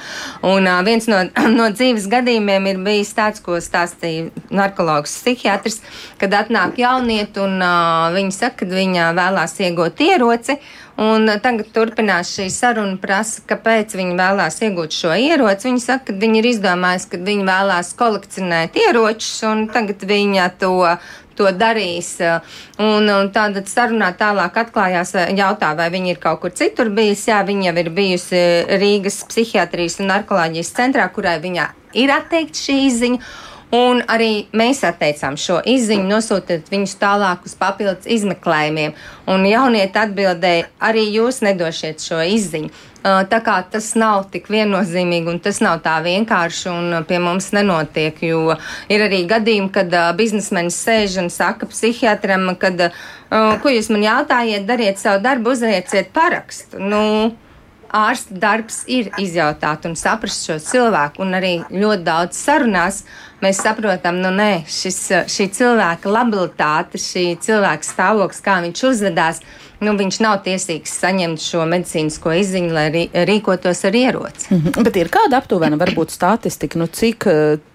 Un 0.50 0.68
uh, 0.68 0.82
viens 0.84 1.08
no, 1.12 1.22
no 1.60 1.70
dzīves 1.72 2.10
gadījumiem 2.12 2.68
ir 2.74 2.84
bijis 2.84 3.16
tāds, 3.16 3.44
ko 3.44 3.60
stāstīja 3.64 4.32
narkologs 4.52 5.16
psihiatrs, 5.22 5.80
kad 6.20 6.36
atnāk 6.44 6.80
jaunieti 6.84 7.44
un 7.44 7.60
uh, 7.64 8.12
viņi 8.16 8.36
saka, 8.36 8.66
ka 8.66 8.72
viņa 8.76 9.12
vēlās 9.18 9.60
iegūt 9.64 10.04
ieroci. 10.04 10.60
Un 11.02 11.26
tagad 11.42 11.72
turpinās 11.74 12.30
šī 12.36 12.52
saruna, 12.54 13.00
prasa, 13.02 13.42
kāpēc 13.50 13.96
viņi 13.98 14.14
vēlās 14.14 14.60
iegūt 14.62 14.94
šo 14.94 15.16
ieroci. 15.18 15.72
Viņi 15.72 15.82
saka, 15.82 16.12
ka 16.12 16.22
viņi 16.22 16.38
ir 16.44 16.48
izdomājuši, 16.52 17.08
ka 17.10 17.20
viņi 17.30 17.48
vēlās 17.48 17.90
kolekcionēt 17.98 18.78
ieročus, 18.78 19.40
un 19.50 19.66
tagad 19.74 20.06
viņa 20.06 20.52
to 20.62 20.76
to 21.38 21.50
darīs. 21.58 22.16
Un, 22.82 23.08
un 23.10 23.32
tādā 23.36 23.64
sarunā 23.70 24.12
tālāk 24.20 24.60
atklājās, 24.64 25.16
jautā, 25.38 25.74
vai 25.78 25.90
viņa 25.94 26.14
ir 26.14 26.22
kaut 26.24 26.44
kur 26.44 26.54
citur 26.56 26.92
bijusi. 26.94 27.30
Jā, 27.32 27.42
viņa 27.48 27.70
jau 27.70 27.78
ir 27.84 27.90
bijusi 27.96 28.44
Rīgas 28.82 29.24
psihiatrijas 29.30 30.00
un 30.04 30.12
narkolāģijas 30.14 30.76
centrā, 30.78 31.08
kurai 31.14 31.40
viņa 31.44 31.72
ir 32.04 32.14
atteikta 32.14 32.66
šī 32.66 32.78
izziņa. 32.90 33.34
Un 33.74 34.04
arī 34.06 34.46
mēs 34.54 34.84
atteicām 34.86 35.34
šo 35.40 35.56
izziņu, 35.66 36.06
nosūtot 36.06 36.68
viņus 36.70 36.92
tālāk 37.02 37.48
uz 37.48 37.56
papildus 37.58 38.06
izmeklējumiem. 38.06 38.94
Un 39.34 39.48
jaunieti 39.50 39.98
atbildēja, 39.98 40.68
arī 40.78 41.08
jūs 41.16 41.42
nedošiet 41.42 42.04
šo 42.06 42.20
izziņu. 42.36 42.70
Tā 43.04 43.40
kā 43.44 43.58
tas 43.68 43.90
nav 44.00 44.30
tik 44.32 44.48
viennozīmīgi 44.48 45.28
un 45.28 45.40
tas 45.44 45.60
nav 45.64 45.82
tā 45.84 45.98
vienkārši 46.06 46.70
un 46.72 46.94
pie 47.08 47.20
mums 47.20 47.50
nenotiek, 47.52 48.22
jo 48.24 48.56
ir 48.88 49.04
arī 49.10 49.26
gadījumi, 49.28 49.72
kad 49.76 49.92
biznesmenis 50.16 50.78
sēž 50.86 51.18
un 51.26 51.28
saka 51.34 51.68
psihiatram, 51.68 52.54
kad, 52.62 52.86
ko 53.30 53.74
jūs 53.74 53.92
man 53.92 54.08
jautājiet, 54.08 54.64
dariet 54.70 55.04
savu 55.04 55.20
darbu, 55.26 55.52
uzlieciet 55.52 56.14
parakstu. 56.16 56.80
Nu, 56.80 57.04
ārsta 57.94 58.40
darbs 58.40 58.82
ir 58.90 59.12
izjautāt 59.22 59.84
un 59.86 59.98
saprast 60.00 60.48
šo 60.48 60.58
cilvēku, 60.64 61.22
un 61.26 61.36
arī 61.38 61.54
ļoti 61.70 62.08
daudz 62.08 62.40
sarunās 62.40 63.04
mēs 63.44 63.60
saprotam, 63.62 64.22
nu 64.24 64.32
nē, 64.34 64.64
šis, 64.72 65.02
šī 65.30 65.50
cilvēka 65.60 66.08
labilitāte, 66.08 67.02
šī 67.02 67.26
cilvēka 67.44 67.90
stāvoklis, 67.90 68.42
kā 68.46 68.62
viņš 68.64 68.84
uzvedās, 68.90 69.44
nu, 69.84 69.96
viņš 70.00 70.20
nav 70.24 70.40
tiesīgs 70.46 70.96
saņemt 71.04 71.44
šo 71.44 71.66
medicīnisko 71.70 72.34
izziņu, 72.40 72.72
lai 72.74 72.88
rī, 72.94 73.04
rīkotos 73.30 73.84
ar 73.90 74.00
ieroci. 74.00 74.48
Mm 74.50 74.62
-hmm. 74.62 74.88
Bet 74.88 74.96
ir 75.02 75.12
kāda 75.14 75.42
aptuvena, 75.42 75.78
varbūt 75.78 76.12
statistika, 76.12 76.80
nu, 76.80 76.88
cik, 76.88 77.28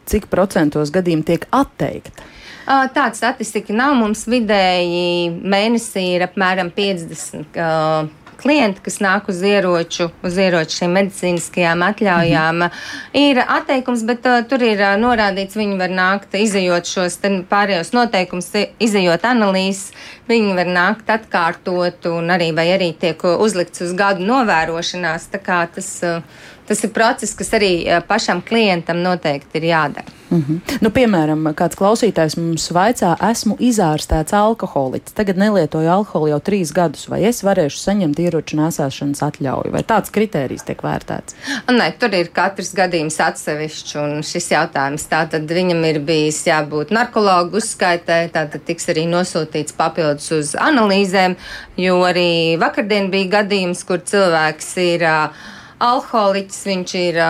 cik 0.06 0.26
procentos 0.26 0.90
gadījumu 0.90 1.24
tiek 1.24 1.46
atteikta? 1.50 2.28
Tāda 2.68 3.14
statistika 3.16 3.72
nav. 3.72 3.94
Mums 3.96 4.26
vidēji 4.28 5.30
mēnesī 5.40 6.02
ir 6.16 6.26
apmēram 6.26 6.68
50 6.76 7.56
uh, 7.56 8.10
klienti, 8.38 8.82
kas 8.84 8.98
nāk 9.04 9.28
uz 9.32 9.40
ieroču, 9.44 10.08
uz 10.24 10.38
ieroču 10.38 10.80
šīm 10.80 10.94
medicīniskajām 10.96 11.82
atļaujām, 11.88 12.60
mm 12.60 12.68
-hmm. 12.68 13.20
ir 13.20 13.42
atteikums, 13.44 14.04
bet 14.08 14.26
uh, 14.26 14.40
tur 14.48 14.62
ir 14.62 14.80
uh, 14.80 14.94
norādīts, 15.00 15.58
viņi 15.58 15.78
var 15.78 15.94
nākt, 15.94 16.34
izējot 16.34 16.86
šos 16.86 17.18
pārējos 17.50 17.92
noteikumus, 17.92 18.52
izējot 18.78 19.24
analīzes, 19.24 19.92
viņi 20.28 20.54
var 20.54 20.66
nākt 20.66 21.10
atkārtot 21.10 22.06
un 22.12 22.30
arī 22.30 22.52
vai 22.54 22.68
arī 22.76 22.92
tiek 22.92 23.24
uzlikts 23.24 23.80
uz 23.80 23.92
gadu 23.92 24.24
novērošanās. 24.24 25.28
Tā 25.32 25.42
kā 25.42 25.66
tas 25.74 25.90
uh, 26.06 26.22
tas 26.68 26.84
ir 26.84 26.92
process, 26.94 27.34
kas 27.38 27.52
arī 27.56 27.72
pašam 28.08 28.42
klientam 28.44 29.02
noteikti 29.02 29.62
ir 29.62 29.70
jādara. 29.72 30.18
Mm 30.30 30.44
-hmm. 30.48 30.78
nu, 30.80 30.90
piemēram, 30.90 31.54
kāds 31.54 31.76
klausītājs 31.76 32.36
mums 32.36 32.68
vaicā, 32.72 33.14
esmu 33.30 33.56
izārstēts 33.56 34.34
alkoholiķis, 34.36 35.14
tagad 35.16 35.36
nelietoju 35.36 35.88
alkoholu 35.90 36.28
jau 36.28 36.40
trīs 36.40 36.72
gadus, 36.72 37.08
vai 37.08 37.22
es 37.24 37.42
varēšu 37.44 37.78
saņemt 37.78 38.18
ieroču 38.18 38.56
nesāšanas 38.56 39.22
atļauju, 39.22 39.72
vai 39.72 39.82
tāds 39.82 40.10
kritērijs 40.10 40.66
tiek 40.68 40.82
vērtēts? 40.82 41.34
Nē, 41.68 41.92
tur 41.98 42.14
ir 42.14 42.28
katrs 42.28 42.74
gadījums 42.74 43.20
atsevišķs, 43.20 43.96
un 44.04 44.22
šis 44.22 44.50
jautājums 44.50 45.08
tātad 45.08 45.48
viņam 45.48 45.84
ir 45.84 46.00
bijis 46.00 46.46
jābūt 46.46 46.90
narkologu 46.90 47.56
uzskaitē, 47.56 48.28
tātad 48.28 48.60
tiks 48.64 48.88
arī 48.88 49.06
nosūtīts 49.08 49.72
papildus 49.72 50.30
uz 50.32 50.54
analīzēm, 50.54 51.36
jo 51.76 52.02
arī 52.04 52.58
vakardien 52.60 53.10
bija 53.10 53.40
gadījums, 53.40 53.84
kur 53.84 53.98
cilvēks 54.04 54.76
ir 54.76 55.02
uh, 55.02 55.32
alkoholiķis, 55.82 56.64
viņš 56.68 56.94
ir, 57.00 57.20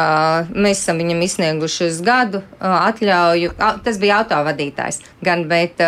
mēs 0.54 0.84
esam 0.84 1.02
viņam 1.02 1.20
izsnieguši 1.26 1.90
uz 1.90 2.00
gadu 2.04 2.42
atļauju, 2.61 3.52
tas 3.84 4.00
bija 4.00 4.22
autovadītājs 4.22 5.02
gan, 5.24 5.44
bet 5.50 5.82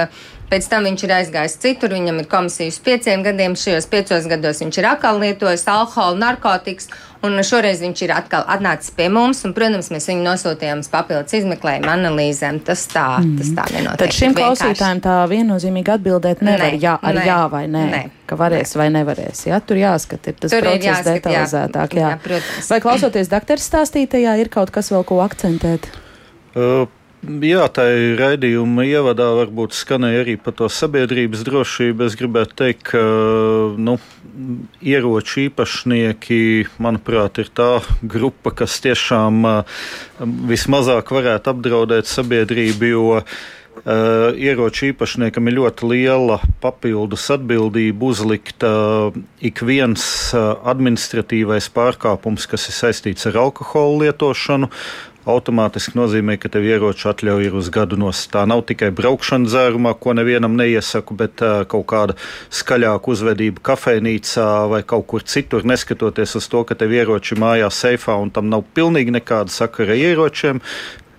Pēc 0.51 0.67
tam 0.67 0.83
viņš 0.83 1.03
ir 1.07 1.13
aizgājis 1.15 1.53
citur, 1.63 1.93
viņam 1.95 2.17
ir 2.19 2.27
komisija 2.27 2.73
uz 2.73 2.81
pieciem 2.83 3.23
gadiem. 3.23 3.53
Šajos 3.55 3.87
piecos 3.87 4.25
gados 4.27 4.59
viņš 4.59 4.79
ir 4.81 4.89
atkal 4.91 5.21
lietojis 5.23 5.63
alkoholu, 5.71 6.19
narkotikas, 6.19 6.89
un 7.27 7.41
šoreiz 7.47 7.83
viņš 7.85 8.03
ir 8.07 8.13
atkal 8.15 8.45
atnācis 8.51 8.93
pie 8.97 9.09
mums. 9.13 9.43
Un, 9.47 9.55
protams, 9.57 9.91
mēs 9.93 10.09
viņu 10.11 10.25
nosūtījām 10.27 10.83
uz 10.85 10.91
papildus 10.93 11.37
izmeklējumu 11.41 11.91
analīzēm. 11.93 12.61
Tas 12.67 12.85
tā, 12.91 13.07
mm. 13.23 13.35
tas 13.41 13.51
tā 13.57 13.67
nenotiek. 13.75 14.03
Tad 14.05 14.17
šim 14.17 14.37
klausītājam 14.39 15.03
tā 15.05 15.17
viennozīmīgi 15.31 15.95
atbildēt 15.97 16.45
nevar 16.47 16.69
ne, 16.69 16.83
jā, 16.83 16.95
ar 17.01 17.19
ne, 17.19 17.27
jā 17.29 17.41
vai 17.53 17.65
nē. 17.71 17.85
Ne. 17.91 18.05
Ka 18.31 18.39
varēs 18.41 18.77
ne. 18.77 18.83
vai 18.83 18.89
nevarēs. 18.95 19.43
Jā, 19.49 19.59
tur 19.65 19.81
jāskata, 19.81 20.31
ir 20.31 20.39
tas 20.39 20.55
tur 20.55 20.65
process 20.65 20.85
ir 20.85 20.89
jāskat, 20.91 21.11
detalizētāk. 21.19 21.99
Jā. 21.99 22.15
Jā, 22.15 22.23
protams. 22.29 22.71
vai 22.71 22.81
klausoties 22.85 23.33
doktora 23.33 23.67
stāstītajā, 23.67 24.39
ir 24.45 24.53
kaut 24.53 24.73
kas 24.75 24.93
vēl 24.95 25.05
ko 25.09 25.21
akcentēt? 25.27 25.93
Uh. 26.55 26.89
Jā, 27.21 27.67
tā 27.69 27.85
ir 27.93 28.15
raidījuma 28.17 28.87
ievadā, 28.89 29.27
varbūt 29.37 29.75
skanēja 29.77 30.23
arī 30.23 30.39
par 30.41 30.55
to 30.57 30.71
sabiedrības 30.73 31.43
drošību. 31.45 32.07
Es 32.09 32.17
gribētu 32.17 32.57
teikt, 32.57 32.87
ka 32.95 33.03
nu, 33.77 33.99
ieroču 34.81 35.45
īpašnieki, 35.45 36.41
manuprāt, 36.81 37.43
ir 37.45 37.53
tā 37.53 37.69
grupa, 38.01 38.55
kas 38.63 38.81
tiešām 38.81 39.45
vismazāk 40.49 41.13
varētu 41.13 41.53
apdraudēt 41.53 42.09
sabiedrību, 42.09 42.93
jo 42.95 43.09
Uh, 43.81 44.35
ieroču 44.37 44.91
īpašniekam 44.91 45.47
ir 45.49 45.55
ļoti 45.57 45.87
liela 45.89 46.35
papildus 46.61 47.23
atbildība 47.33 48.11
uzlikt 48.11 48.67
uh, 48.67 49.15
ik 49.41 49.63
viens 49.65 50.03
administratīvais 50.37 51.71
pārkāpums, 51.73 52.45
kas 52.51 52.69
ir 52.69 52.77
saistīts 52.77 53.31
ar 53.31 53.39
alkoholu 53.41 54.03
lietošanu, 54.03 54.69
automātiski 55.31 55.99
nozīmē, 55.99 56.37
ka 56.41 56.51
tev 56.53 56.67
ieroču 56.69 57.11
atļauja 57.11 57.51
ir 57.51 57.59
uz 57.59 57.71
gadu 57.73 57.99
nos. 58.01 58.23
Tā 58.33 58.45
nav 58.51 58.65
tikai 58.69 58.91
braukšana 58.95 59.49
dzērumā, 59.49 59.95
ko 60.03 60.15
nevienam 60.19 60.57
neiesaku, 60.59 61.17
bet 61.19 61.45
uh, 61.45 61.63
kaut 61.71 61.87
kāda 61.91 62.17
skaļāka 62.61 63.15
uzvedība 63.15 63.65
kafejnīcā 63.71 64.49
vai 64.73 64.83
kaut 64.87 65.07
kur 65.11 65.27
citur, 65.27 65.67
neskatoties 65.69 66.37
uz 66.41 66.49
to, 66.51 66.65
ka 66.69 66.79
tev 66.79 66.95
ieroči 66.97 67.39
mājās 67.41 67.83
seifā 67.85 68.19
un 68.21 68.33
tam 68.35 68.51
nav 68.53 68.67
pilnīgi 68.75 69.15
nekāda 69.21 69.53
sakara 69.55 69.95
ar 69.95 70.03
ieročiem. 70.11 70.61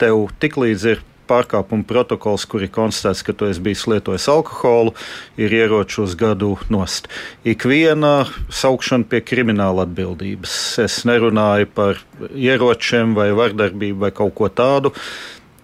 Tev 0.02 0.28
tiklīdz 0.42 0.86
ir 0.94 1.08
pārkāpuma 1.32 1.88
protokols, 1.88 2.46
kur 2.46 2.66
ir 2.66 2.72
konstatēts, 2.76 3.24
ka 3.26 3.36
tu 3.38 3.48
esi 3.48 3.64
bijis 3.64 3.88
lietojis 3.90 4.28
alkoholu, 4.32 4.94
ir 5.40 5.56
ieroči 5.56 6.02
uz 6.04 6.16
gadu 6.20 6.54
nost. 6.74 7.08
Ikviena 7.48 8.28
saukšana 8.62 9.08
pie 9.12 9.24
krimināla 9.26 9.88
atbildības. 9.88 10.56
Es 10.84 11.02
nerunāju 11.08 11.72
par 11.76 12.02
ieročiem 12.30 13.16
vai 13.18 13.32
vardarbību 13.38 14.06
vai 14.06 14.16
kaut 14.16 14.36
ko 14.38 14.52
tādu 14.52 14.96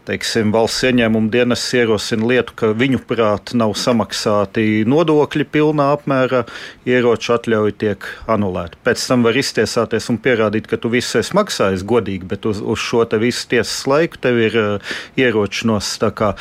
teiksim, 0.08 0.52
valsts 0.56 0.86
ieņēmuma 0.88 1.32
dienas 1.34 1.64
ierosina 1.76 2.28
lietu, 2.30 2.56
ka 2.58 2.72
viņu 2.78 3.02
prāt 3.10 3.54
nav 3.58 3.74
samaksāti 3.80 4.86
nodokļi 4.88 5.48
pilnā 5.52 5.90
apmērā, 5.98 6.44
ieroču 6.88 7.36
atļauja 7.36 7.76
tiek 7.84 8.08
anulēta. 8.32 8.80
Pēc 8.88 9.04
tam 9.10 9.28
var 9.28 9.38
iztiesāties 9.40 10.10
un 10.14 10.20
pierādīt, 10.24 10.70
ka 10.72 10.80
tu 10.82 10.92
visu 10.94 11.20
esi 11.22 11.36
maksājis 11.38 11.86
godīgi, 11.88 12.28
bet 12.30 12.48
uz, 12.50 12.62
uz 12.64 12.82
šo 12.82 13.04
te 13.10 13.20
visu 13.22 13.48
tiesas 13.52 13.84
laiku 13.90 14.22
tev 14.24 14.42
ir 14.48 14.58
uh, 14.62 14.98
ieroči 15.20 15.68
nostakā. 15.70 16.34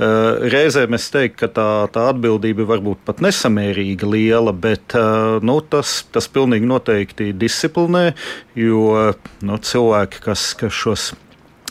Uh, 0.00 0.40
reizēm 0.52 0.96
es 0.96 1.10
teiktu, 1.12 1.42
ka 1.44 1.52
tā, 1.60 1.70
tā 1.94 2.08
atbildība 2.14 2.68
varbūt 2.68 3.04
pat 3.08 3.20
nesamērīga 3.24 4.08
liela, 4.08 4.56
bet 4.56 4.96
uh, 4.98 5.38
nu, 5.44 5.60
tas, 5.60 6.00
tas 6.12 6.30
pilnīgi 6.32 6.68
noteikti 6.68 7.32
disciplinē, 7.36 8.10
jo 8.58 9.10
nu, 9.44 9.60
cilvēki, 9.70 10.24
kas, 10.24 10.52
kas 10.60 10.80
šos 10.84 11.10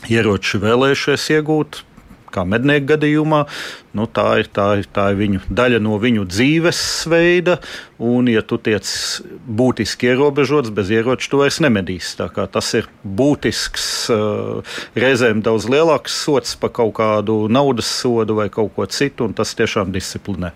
ieroči 0.08 0.60
vēlējušies 0.62 1.26
iegūt, 1.36 1.82
kā 2.30 2.44
mednieku 2.46 2.92
gadījumā, 2.94 3.44
nu, 3.96 4.06
tā, 4.06 4.26
ir, 4.42 4.50
tā, 4.54 4.72
ir, 4.80 4.88
tā 4.94 5.10
ir 5.12 5.18
viņu, 5.20 5.44
daļa 5.50 5.80
no 5.82 5.98
viņu 6.00 6.26
dzīvesveida. 6.30 7.58
Un, 8.00 8.30
ja 8.32 8.40
tu 8.40 8.56
tiec 8.56 8.88
būtiski 9.44 10.08
ierobežots, 10.08 10.70
bez 10.72 10.88
ieroča, 10.94 11.28
tu 11.28 11.42
vairs 11.42 11.58
nemedīsi. 11.60 12.14
Tas 12.32 12.70
ir 12.78 12.86
būtisks, 13.04 13.88
uh, 14.14 14.78
reizēm 14.96 15.42
daudz 15.44 15.66
lielāks 15.68 16.14
sots 16.24 16.54
par 16.60 16.72
kaut 16.78 16.94
kādu 16.96 17.42
naudas 17.52 17.90
sodu 18.00 18.38
vai 18.38 18.48
kaut 18.52 18.72
ko 18.76 18.86
citu, 18.88 19.28
un 19.28 19.36
tas 19.36 19.52
tiešām 19.58 19.92
disciplinē. 19.92 20.54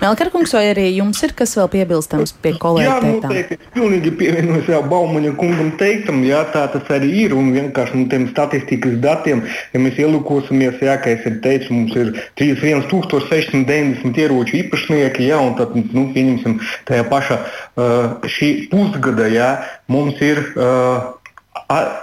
Melkarkungs, 0.00 0.54
vai 0.56 0.70
arī 0.70 0.86
jums 0.94 1.20
ir 1.26 1.34
kas 1.36 1.52
vēl 1.58 1.68
piebilstams 1.74 2.32
pie 2.40 2.54
kolēģiem? 2.62 2.88
Jā, 2.88 3.12
noteikti. 3.18 3.60
Es 3.60 3.74
pilnīgi 3.76 4.14
pievienojos 4.22 4.72
jau 4.72 4.80
Baumaņa 4.88 5.34
kungam 5.36 5.74
teiktam, 5.80 6.24
jā, 6.24 6.40
tā 6.54 6.64
tas 6.72 6.88
arī 6.96 7.12
ir. 7.26 7.36
Un 7.36 7.52
vienkārši 7.54 8.00
no 8.00 8.08
tiem 8.08 8.26
statistikas 8.32 8.96
datiem, 9.04 9.44
ja 9.74 9.82
mēs 9.84 10.00
ielūkosimies, 10.00 10.80
jā, 10.80 10.96
kā 11.02 11.12
es 11.18 11.28
teicu, 11.44 11.76
mums 11.76 11.96
ir 12.00 12.14
3 12.60 12.88
1690 12.92 14.20
ieroču 14.20 14.58
īpašnieki, 14.60 15.28
ja, 15.30 15.40
un 15.42 15.56
tad, 15.58 15.74
nu, 15.76 16.08
pieņemsim, 16.14 16.58
tajā 16.88 17.06
pašā 17.10 17.40
uh, 17.40 18.28
šī 18.28 18.50
pusgada, 18.72 19.28
ja, 19.32 19.50
mums 19.90 20.20
ir 20.24 20.42
uh, 20.54 21.10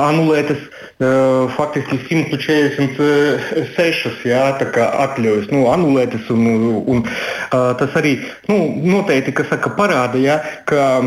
anulētas 0.01 0.61
faktiski 1.53 2.01
146 2.09 4.25
jā, 4.25 4.57
atļaujas, 4.57 5.45
nu, 5.53 5.69
anulētas 5.69 6.25
un, 6.33 6.41
un 6.89 7.05
Tas 7.51 7.93
arī 7.95 8.17
nu, 8.49 8.57
noteikti 8.91 9.31
saka, 9.47 9.71
parāda, 9.77 10.19
ja, 10.19 10.37
ka 10.67 10.99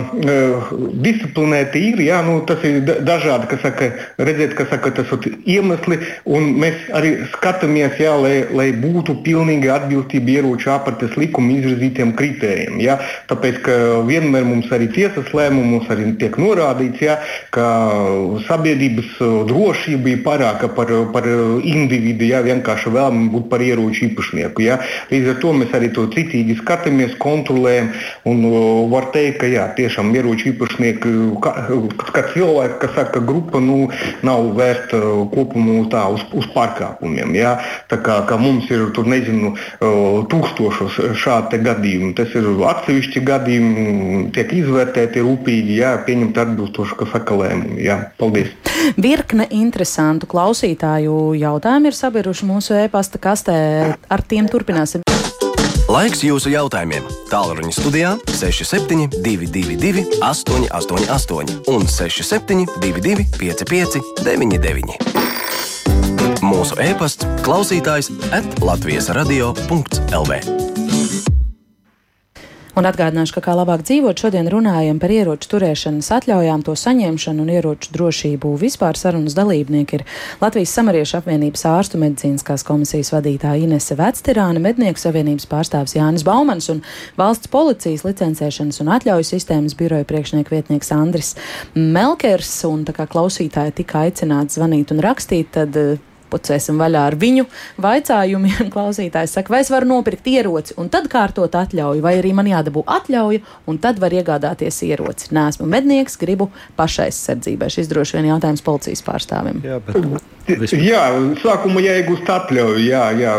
disciplinēti 1.05 1.83
ir. 1.91 2.03
Ja, 2.07 2.21
nu, 2.25 2.39
tas 2.49 2.63
ir 2.65 2.81
dažādi, 3.05 3.59
saka, 3.61 3.91
redzēt, 4.21 4.55
ka 4.57 4.65
saka, 4.71 4.93
tas 4.97 5.11
ir 5.19 5.37
iemesli, 5.59 6.01
mēs 6.25 6.87
arī 6.97 7.13
skatāmies, 7.35 7.99
ja, 8.01 8.15
lai, 8.17 8.47
lai 8.57 8.71
būtu 8.73 9.19
pilnīga 9.27 9.77
atbilstība 9.81 10.39
ieroču 10.39 10.73
apates 10.73 11.19
likuma 11.21 11.59
izvirzītiem 11.59 12.15
kritērijiem. 12.17 12.81
Ja, 12.85 12.97
tāpēc, 13.31 13.69
vienmēr 14.09 14.49
mums 14.49 14.73
arī 14.73 14.89
tiesas 14.95 15.29
lēmumos 15.37 15.91
arī 15.93 16.15
tiek 16.21 16.41
norādīts, 16.41 17.05
ja, 17.05 17.19
ka 17.55 17.67
sabiedrības 18.49 19.13
drošība 19.21 19.80
ir 19.89 20.23
pārāka 20.25 20.69
par, 20.75 20.91
par 21.15 21.27
individu, 21.65 22.27
ja 22.29 22.43
vienkārši 22.45 22.93
vēlamies 22.95 23.31
būt 23.35 23.49
par 23.51 23.65
ieroču 23.65 24.07
īpašnieku. 24.09 24.65
Ja. 24.65 24.81
Līdz 25.11 25.35
ar 25.35 25.41
to 25.43 25.53
mēs 25.57 25.75
arī 25.77 25.91
to 25.97 26.07
citīgi 26.13 26.59
skatāmies, 26.61 27.17
kontrolējam. 27.23 27.93
Un, 28.29 28.45
var 28.93 29.11
teikt, 29.15 29.41
ka 29.43 29.51
jā, 29.51 29.67
tiešām 29.79 30.13
ieroču 30.15 30.53
īpašnieki, 30.53 31.15
kā, 31.45 31.55
kā 32.15 32.25
cilvēki, 32.35 32.79
kas 32.83 32.95
saka, 32.97 33.19
ka 33.19 33.25
grupa 33.27 33.63
nu, 33.63 33.89
nav 34.27 34.51
vērsta 34.59 35.01
kopumā 35.33 35.85
tā 35.93 36.05
uz, 36.13 36.25
uz 36.37 36.49
pārkāpumiem. 36.55 37.35
Ja. 37.39 37.57
Tā 37.91 38.01
kā, 38.05 38.21
kā 38.29 38.39
mums 38.41 38.69
ir 38.73 38.89
tur, 38.97 39.09
nezinu, 39.11 39.55
tūkstošos 39.81 41.01
šādu 41.21 41.61
gadījumu. 41.65 42.13
Tas 42.19 42.35
ir 42.39 42.49
atsevišķi 42.71 43.25
gadījumi, 43.27 44.21
tiek 44.37 44.53
izvērtēti 44.61 45.25
rūpīgi, 45.25 45.79
jā, 45.81 45.95
pieņemt 46.07 46.41
atbilstoši, 46.45 46.99
kas 47.01 47.15
saka 47.15 47.39
lēmumi. 47.41 47.81
Jā. 47.87 48.01
Paldies! 48.21 48.53
Virkne 49.01 49.47
interesantu 49.71 50.27
klausītāju 50.31 51.35
jautājumu 51.39 51.91
ir 51.91 51.97
sabiruši 51.97 52.49
mūsu 52.51 52.77
e-pasta 52.83 53.23
kastē. 53.23 53.57
Ar 54.11 54.27
tiem 54.27 54.51
turpināsim. 54.51 55.07
Laiks 55.91 56.21
jūsu 56.23 56.53
jautājumiem. 56.53 57.07
Tālruņa 57.33 57.73
studijā 57.75 58.13
6722, 58.31 60.05
888, 60.23 61.67
un 61.73 61.87
6722, 61.91 63.27
559, 63.41 64.95
mūsu 66.47 66.79
e-pasts, 66.79 67.27
klausītājs 67.43 68.13
at 68.31 68.47
Latvijas 68.63 69.11
radio.lv. 69.19 70.70
Un 72.81 72.87
atgādināšu, 72.89 73.35
ka 73.37 73.43
kā 73.45 73.53
labāk 73.59 73.83
dzīvot, 73.85 74.17
šodien 74.17 74.47
runājam 74.49 74.97
par 75.03 75.13
ieroču 75.13 75.51
turēšanas 75.53 76.07
atļaujām, 76.17 76.63
to 76.65 76.73
saņemšanu 76.81 77.43
un 77.45 77.51
ieroču 77.53 77.93
drošību. 77.93 78.55
Vispār 78.57 78.97
sarunas 78.97 79.37
dalībnieki 79.37 79.99
ir 79.99 80.07
Latvijas 80.41 80.73
Samariešu 80.79 81.19
apvienības 81.19 81.67
ārstu 81.69 82.01
medicīniskās 82.01 82.65
komisijas 82.65 83.13
vadītāja 83.13 83.67
Inese 83.67 83.99
Vectirāne, 84.01 84.65
Mednieku 84.65 85.03
savienības 85.03 85.45
pārstāvs 85.53 85.99
Jānis 85.99 86.25
Baumans 86.25 86.73
un 86.73 86.81
valsts 87.21 87.53
policijas 87.53 88.07
licencēšanas 88.09 88.81
un 88.81 88.95
atļauju 88.97 89.29
sistēmas 89.29 89.77
biroja 89.77 90.09
priekšnieku 90.09 90.57
vietnieks 90.57 90.95
Andris 90.97 91.35
Melkers. 91.77 92.63
Un 92.65 92.89
tā 92.89 92.97
kā 92.97 93.05
klausītāji 93.13 93.77
tika 93.83 94.07
aicināti 94.07 94.57
zvanīt 94.57 94.97
un 94.97 95.05
rakstīt, 95.05 95.53
tad 95.53 95.77
pucēsim 96.31 96.81
vaļā 96.81 97.05
ar 97.11 97.19
viņu 97.21 97.47
vaicājumiem. 97.83 98.71
Klausītājs 98.75 99.37
saka, 99.39 99.55
vai 99.55 99.63
es 99.65 99.73
varu 99.73 99.91
nopirkt 99.91 100.29
ieroci 100.31 100.77
un 100.81 100.91
tad 100.93 101.11
kārtot 101.13 101.55
atļauju, 101.59 102.05
vai 102.05 102.17
arī 102.21 102.35
man 102.37 102.51
jādabū 102.51 102.85
atļauja 102.87 103.45
un 103.71 103.81
tad 103.83 104.03
var 104.03 104.15
iegādāties 104.17 104.83
ieroci. 104.89 105.31
Nē, 105.37 105.49
esmu 105.55 105.69
mednieks, 105.71 106.19
gribu 106.21 106.51
pašaizsardzībai. 106.81 107.71
Šis 107.73 107.91
droši 107.91 108.19
vien 108.19 108.33
jautājums 108.33 108.65
policijas 108.67 109.05
pārstāvim. 109.07 109.63
Jā, 109.67 109.81
bet 109.87 110.29
Jā, 110.49 111.03
sākumā 111.43 111.83
jāiegūst 111.85 112.29
atļauju. 112.31 112.81
Jā, 112.83 113.03
jā. 113.19 113.35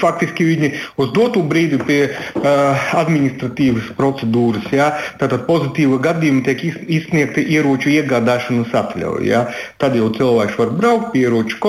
Faktiski 0.00 0.46
viņi 0.46 0.70
uz 1.00 1.10
dotu 1.16 1.42
brīdi 1.46 1.80
pie 1.82 1.98
uh, 2.08 2.86
administratīvas 3.00 3.90
procedūras, 3.98 4.68
jā, 4.72 4.90
tātad 5.20 5.44
pozitīva 5.48 5.98
gadījuma 6.02 6.44
tiek 6.46 6.62
izsniegta 6.86 7.42
ieroču 7.42 7.92
iegādāšanas 7.92 8.72
atļauja. 8.82 9.44
Tad 9.82 9.98
jau 9.98 10.08
cilvēks 10.16 10.58
var 10.60 10.72
braukt 10.76 11.12
pie 11.14 11.26
ieroču 11.26 11.60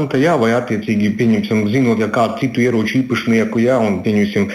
komersanta, 0.00 0.18
jā, 0.18 0.36
vai 0.38 0.52
attiecīgi, 0.56 1.12
pieņemsim, 1.18 1.68
zinot, 1.70 2.00
ja 2.00 2.08
kādu 2.08 2.38
citu 2.40 2.60
ieroču 2.60 3.02
īpašnieku, 3.02 3.60
jā, 3.60 3.78
un 3.78 4.02
pieņemsim 4.02 4.48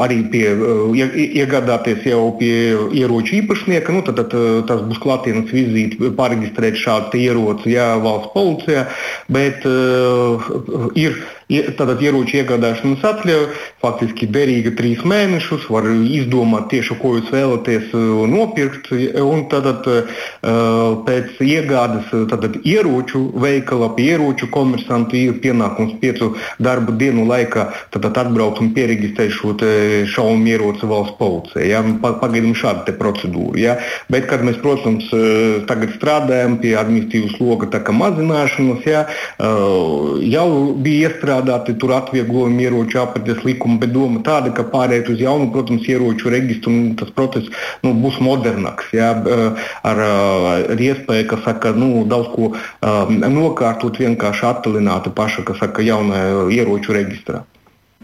arī 0.00 0.20
pie, 0.30 0.46
iegādāties 1.40 2.04
jau 2.06 2.36
pie 2.38 2.76
ieroču 2.92 3.40
īpašnieka, 3.40 3.92
nu, 3.92 4.02
tad, 4.02 4.16
tad 4.16 4.66
tas 4.68 4.82
būs 4.82 5.00
klātienes 5.00 5.50
vizīte, 5.50 6.12
pareģistrēt 6.16 6.76
šādu 6.76 7.18
ieroci, 7.18 7.74
jā, 7.74 7.96
valsts 8.00 8.32
policijā 8.34 8.86
bet 9.28 9.64
uh, 9.66 10.90
ir 10.94 11.16
Tātad 11.50 11.98
ieroču 12.04 12.38
iegādāšanas 12.38 13.02
atļauja 13.06 13.48
faktiski 13.82 14.28
derīga 14.30 14.70
trīs 14.78 15.00
mēnešus, 15.08 15.66
var 15.72 15.88
izdomāt 15.90 16.68
tieši, 16.70 16.96
ko 17.00 17.16
jūs 17.16 17.32
vēlaties 17.34 17.90
uh, 17.96 18.22
nopirkt. 18.30 18.90
Un 19.20 19.42
tad 19.50 19.66
uh, 19.90 20.20
pēc 21.06 21.40
iegādes 21.42 22.12
tātad, 22.30 22.60
ieroču 22.62 23.24
veikala 23.42 23.90
pie 23.96 24.12
ieroču 24.14 24.50
komersantu 24.52 25.18
ir 25.18 25.40
pienākums 25.42 25.96
piecu 26.02 26.32
darba 26.62 26.94
dienu 27.00 27.26
laikā 27.28 27.66
tātad, 27.94 28.22
atbraukt 28.22 28.62
un 28.62 28.72
pieregistrēt 28.76 29.34
šo 29.34 29.56
šaumu 30.10 30.46
ieroci 30.52 30.86
valsts 30.86 31.18
policijai. 31.18 31.66
Ja? 31.72 31.82
Pagaidām 32.04 32.54
šāda 32.58 32.94
procedūra. 33.00 33.58
Ja? 33.58 33.76
Bet, 34.12 34.28
kad 34.30 34.44
mēs, 34.46 34.60
protams, 34.62 35.10
tagad 35.70 35.96
strādājam 35.96 36.60
pie 36.62 36.76
administratīvas 36.78 37.36
sloga 37.38 37.82
mazināšanas, 37.90 38.86
ja? 38.86 39.04
jau 39.40 40.48
bija 40.78 41.10
iestrādāts 41.10 41.39
iestrādāti 41.40 41.78
tur 41.78 41.92
atvieglojumi 41.96 42.64
ieroču 42.64 43.00
apates 43.00 43.44
likuma, 43.44 43.78
bet 43.80 43.92
doma 43.92 44.20
tāda, 44.22 44.52
ka 44.52 44.64
pārējot 44.64 45.14
uz 45.14 45.20
jaunu, 45.20 45.50
protams, 45.52 45.86
ieroču 45.88 46.30
registru, 46.30 46.70
un 46.70 46.96
tas 46.96 47.10
process 47.10 47.48
nu, 47.82 47.94
būs 47.94 48.20
modernāks, 48.20 48.92
jā, 48.92 49.10
ar, 49.82 50.02
ar 50.02 50.76
iespēju, 50.80 51.28
ka 51.30 51.40
saka, 51.44 51.72
nu, 51.72 52.04
daudz 52.06 52.30
ko 52.34 52.52
um, 52.52 53.16
nokārtot 53.20 53.98
vienkārši 53.98 54.46
attālināti 54.46 55.12
paša, 55.14 55.44
kas 55.44 55.60
saka, 55.60 55.82
jaunajā 55.82 56.48
ieroču 56.52 56.94
reģistrā. 56.96 57.44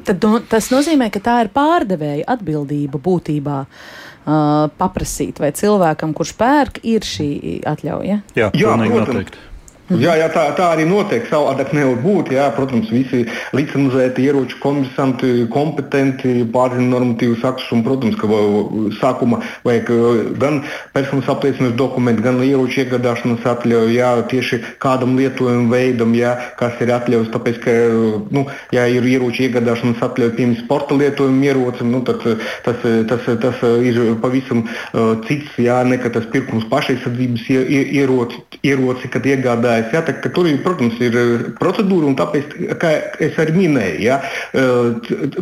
Tad, 0.07 0.23
no, 0.23 0.41
tas 0.41 0.71
nozīmē, 0.71 1.11
ka 1.11 1.21
tā 1.21 1.41
ir 1.45 1.53
pārdevēja 1.55 2.29
atbildība 2.37 3.01
būtībā. 3.03 3.63
Uh, 4.27 4.67
paprasīt, 4.75 5.39
vai 5.39 5.53
cilvēkam, 5.55 6.11
kurš 6.11 6.33
pērk, 6.35 6.81
ir 6.83 7.05
šī 7.07 7.61
atļauja? 7.63 8.17
Jā, 8.35 8.49
Jā 8.51 8.73
protams. 8.75 9.13
Noteikti. 9.13 9.45
Mhm. 9.87 10.01
Jā, 10.03 10.17
jā 10.19 10.27
tā, 10.35 10.49
tā 10.59 10.73
arī 10.75 10.83
notiek. 10.89 11.29
Savādāk 11.31 11.71
nevar 11.77 12.01
būt. 12.03 12.33
Jā, 12.35 12.49
protams, 12.57 12.89
visi 12.91 13.23
licencēti 13.55 14.25
ieroču 14.27 14.59
komisanti, 14.59 15.45
kompetenti, 15.53 16.41
pārzina 16.51 16.89
normatīvus 16.91 17.45
aktus. 17.47 17.69
Un, 17.71 17.85
protams, 17.87 18.17
ka 18.19 18.27
sākumā 18.99 19.39
vajag 19.67 19.93
uh, 19.95 20.19
gan 20.43 20.59
personas 20.97 21.31
apliecināšanas 21.31 21.77
dokumentu, 21.79 22.25
gan 22.27 22.43
ieroču 22.43 22.83
iegādāšanas 22.83 23.47
atļauju, 23.47 23.93
jā, 23.95 24.11
tieši 24.33 24.59
kādam 24.83 25.15
lietojuma 25.21 25.71
veidam, 25.71 26.17
jā, 26.19 26.35
kas 26.59 26.83
ir 26.83 26.91
atļauts. 26.97 27.31
Tāpēc, 27.37 27.63
ka, 27.63 27.77
nu, 28.35 28.47
ja 28.75 28.89
ir 28.91 29.07
ieroču 29.07 29.47
iegādāšanas 29.47 30.03
atļauja 30.03 30.35
piemēram 30.35 30.59
sporta 30.65 30.99
lietojuma 30.99 31.47
ierocim, 31.53 31.95
nu, 31.95 32.03
tad 32.11 32.27
tas, 32.67 32.83
uh, 32.83 32.99
tas, 33.07 33.31
tas 33.47 33.63
ir 33.87 34.03
pavisam 34.19 34.67
uh, 34.67 35.15
cits 35.31 35.63
jā, 35.63 35.79
nekā 35.87 36.11
tas 36.19 36.27
pirkums 36.35 36.67
pašaizsardzības 36.75 37.47
ieroci, 37.55 38.43
ieroci 38.67 39.15
kad 39.15 39.31
iegādājas 39.31 39.76
strādājis. 39.77 39.93
Ja, 39.93 40.01
tur, 40.33 40.47
protams, 40.65 41.01
ir 41.01 41.17
eh, 41.17 41.53
procedūra, 41.61 42.15
tāpēc, 42.17 42.45
kā 42.81 42.91
es 43.21 43.37
arī 43.39 43.53
minēju, 43.57 44.03
ja, 44.03 44.21
eh, 44.53 44.93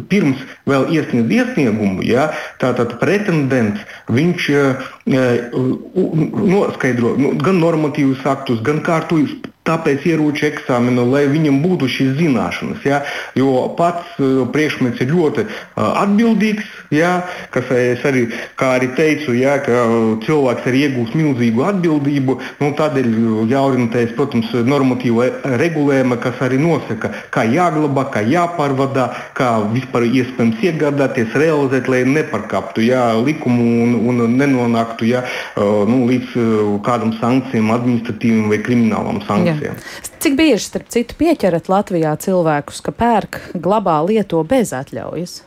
pirms 0.08 0.36
vēl 0.66 0.86
iesniedz 0.92 1.30
iesniegumu, 1.30 2.02
ja, 2.02 2.32
tātad 2.60 2.98
pretendents 3.00 3.80
viņš 4.08 4.50
eh, 4.50 4.76
noskaidro 5.06 7.16
nu, 7.18 7.34
gan 7.38 7.60
normatīvus 7.60 8.26
aktus, 8.26 8.60
gan 8.64 8.80
kārtojas 8.84 9.30
Tāpēc 9.64 10.02
ieroču 10.04 10.44
eksāmenu, 10.50 11.06
lai 11.08 11.22
viņam 11.32 11.62
būtu 11.62 11.86
šīs 11.88 12.10
zināšanas. 12.18 12.82
Ja? 12.84 12.98
Jo 13.38 13.70
pats 13.78 14.10
uh, 14.20 14.42
priekšmets 14.52 15.00
ir 15.00 15.08
ļoti 15.08 15.44
uh, 15.46 16.02
atbildīgs, 16.02 16.66
ja? 16.92 17.14
kas 17.54 17.70
es 17.72 18.04
arī, 18.04 18.26
arī 18.60 18.90
teicu, 18.98 19.32
ja? 19.38 19.54
ka 19.64 19.86
cilvēks 20.26 20.68
arī 20.68 20.82
iegūst 20.88 21.16
milzīgu 21.16 21.64
atbildību. 21.70 22.36
Nu, 22.60 22.68
tādēļ 22.76 23.08
jāorientējas, 23.54 24.12
protams, 24.18 24.52
normatīva 24.68 25.30
regulējuma, 25.62 26.20
kas 26.20 26.44
arī 26.44 26.60
nosaka, 26.60 27.14
kā 27.32 27.46
jāglabā, 27.48 28.04
kā 28.12 28.20
jāpārvadā, 28.28 29.08
kā 29.38 29.48
vispār 29.72 30.10
iespējams 30.10 30.60
iegādāties, 30.60 31.32
realizēt, 31.40 31.88
lai 31.88 32.02
nepārkāptu 32.10 32.84
ja? 32.84 33.06
likumu 33.16 33.64
un, 33.86 33.96
un 34.12 34.36
nenonāktu 34.36 35.08
ja? 35.08 35.24
nu, 35.56 36.04
līdz 36.12 36.36
kādam 36.84 37.16
sankcijām, 37.16 37.72
administratīviem 37.80 38.52
vai 38.52 38.60
kriminālam 38.68 39.24
sankcijām 39.24 39.53
visiem. 39.54 39.80
Cik 40.24 40.38
bieži, 40.40 40.62
starp 40.66 40.92
citu, 40.92 41.16
pieķerat 41.20 41.72
Latvijā 41.72 42.14
cilvēkus, 42.20 42.84
ka 42.84 42.94
pērk, 42.94 43.40
glabā, 43.54 43.98
lieto 44.06 44.44
bez 44.48 44.74
atļaujas? 44.76 45.42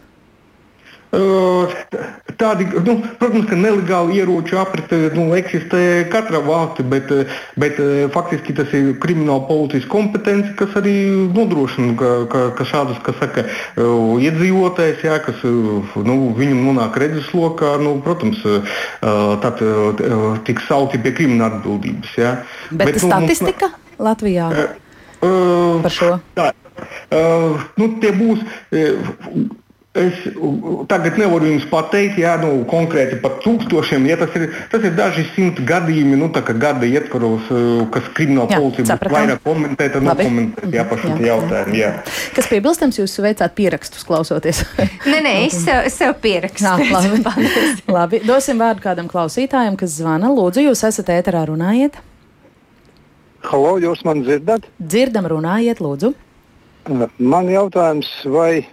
Tādi, 2.38 2.66
nu, 2.84 2.98
protams, 3.18 3.46
ka 3.48 3.56
nelegāli 3.56 4.18
ieroču 4.20 4.58
aprite 4.60 4.98
nu, 5.16 5.30
eksistē 5.38 5.80
katrā 6.12 6.42
valstī, 6.44 6.84
bet, 6.84 7.14
bet 7.56 7.80
faktiski 8.12 8.56
tas 8.58 8.74
ir 8.76 8.92
krimināla 9.00 9.46
policijas 9.48 9.88
kompetence, 9.88 10.52
kas 10.60 10.76
arī 10.78 10.98
nodrošina, 11.32 11.96
ka, 11.98 12.12
ka, 12.34 12.44
ka 12.60 12.68
šādas, 12.68 13.00
kas 13.08 13.18
saka, 13.24 13.48
iedzīvotājs, 13.80 15.08
jā, 15.08 15.18
kas 15.24 15.48
nu, 15.48 16.20
viņam 16.38 16.62
nonāk 16.68 17.00
redzeslokā, 17.00 17.78
nu, 17.82 17.98
protams, 18.04 18.44
tad 19.48 19.64
tiks 20.50 20.68
sauti 20.68 21.00
pie 21.00 21.16
krimināla 21.16 21.62
atbildības. 21.62 22.16
Jā. 22.20 22.38
Bet, 22.70 22.92
bet 22.92 23.00
nu, 23.00 23.08
statistika 23.08 23.72
mums, 23.72 23.87
Latvijā 24.00 24.50
uh, 24.54 25.80
par 25.84 25.94
šo? 25.94 26.12
Tā, 26.38 26.52
uh, 26.52 27.70
nu, 27.80 27.94
tie 28.02 28.14
būs. 28.18 28.44
Uh, 28.72 29.64
Es 29.98 30.18
tagad 30.90 31.18
nevaru 31.18 31.48
jums 31.50 31.66
pateikt, 31.72 32.20
jā, 32.22 32.36
nu, 32.42 32.62
konkrēti 32.70 33.18
par 33.22 33.40
tūkstošiem. 33.42 34.06
Ja 34.12 34.18
tas, 34.20 34.34
ir, 34.38 34.52
tas 34.70 34.84
ir 34.86 34.94
daži 34.98 35.24
simti 35.32 35.64
gadījumi, 35.66 36.20
nu, 36.20 36.30
gada 36.30 36.86
ietvaros, 36.86 37.48
eh, 37.50 37.86
kas 37.94 38.10
krimināla 38.18 38.60
policija 38.60 38.86
būtu 38.86 39.14
vairāk 39.16 39.42
komentēt, 39.46 39.98
nokomentēt 40.06 40.76
jā, 40.78 40.86
par 40.90 41.02
šo 41.02 41.16
jautājumu. 41.24 41.78
Jā. 41.80 41.92
Kas 42.36 42.50
piebilstams, 42.52 43.00
jūs 43.02 43.18
veicāt 43.26 43.56
pierakstus 43.58 44.06
klausoties? 44.08 44.62
nē, 45.10 45.22
nē, 45.26 45.34
es 45.48 45.58
sev, 45.64 45.88
sev 45.94 46.14
pierakstu. 46.22 46.68
Jā, 46.68 46.92
labi. 46.98 47.24
labi, 47.90 48.22
dosim 48.28 48.62
vārdu 48.62 48.86
kādam 48.86 49.10
klausītājam, 49.10 49.80
kas 49.80 49.98
zvana. 49.98 50.30
Lūdzu, 50.30 50.68
jūs 50.70 50.86
esat 50.92 51.10
ēterā, 51.16 51.48
runājiet. 51.50 51.98
Halo, 53.46 53.78
jūs 53.82 54.02
man 54.08 54.24
dzirdat? 54.26 54.66
Dzirdam, 54.82 55.28
runājiet, 55.30 55.82
lūdzu. 55.84 56.14
Man 57.20 57.50
jautājums, 57.52 58.10
vai 58.32 58.66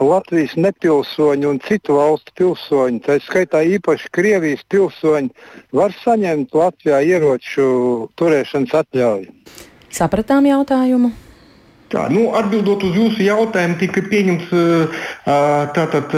Latvijas 0.00 0.56
nepilsoņi 0.56 1.46
un 1.46 1.58
citu 1.60 1.98
valstu 1.98 2.32
pilsoņi, 2.40 3.02
tā 3.04 3.18
skaitā 3.20 3.60
īpaši 3.76 4.12
Krievijas 4.16 4.64
pilsoņi, 4.72 5.28
var 5.76 5.92
saņemt 6.02 6.56
Latvijā 6.56 7.02
ieroču 7.04 7.66
turēšanas 8.16 8.78
atļauju. 8.80 9.34
Sapratām 9.92 10.48
jautājumu. 10.48 11.12
Tā, 11.90 12.04
nu, 12.12 12.28
atbildot 12.38 12.84
uz 12.86 12.94
jūsu 12.94 13.24
jautājumu, 13.26 13.74
tika 13.80 14.02
pieņemts 14.06 14.46
tātad 15.74 16.12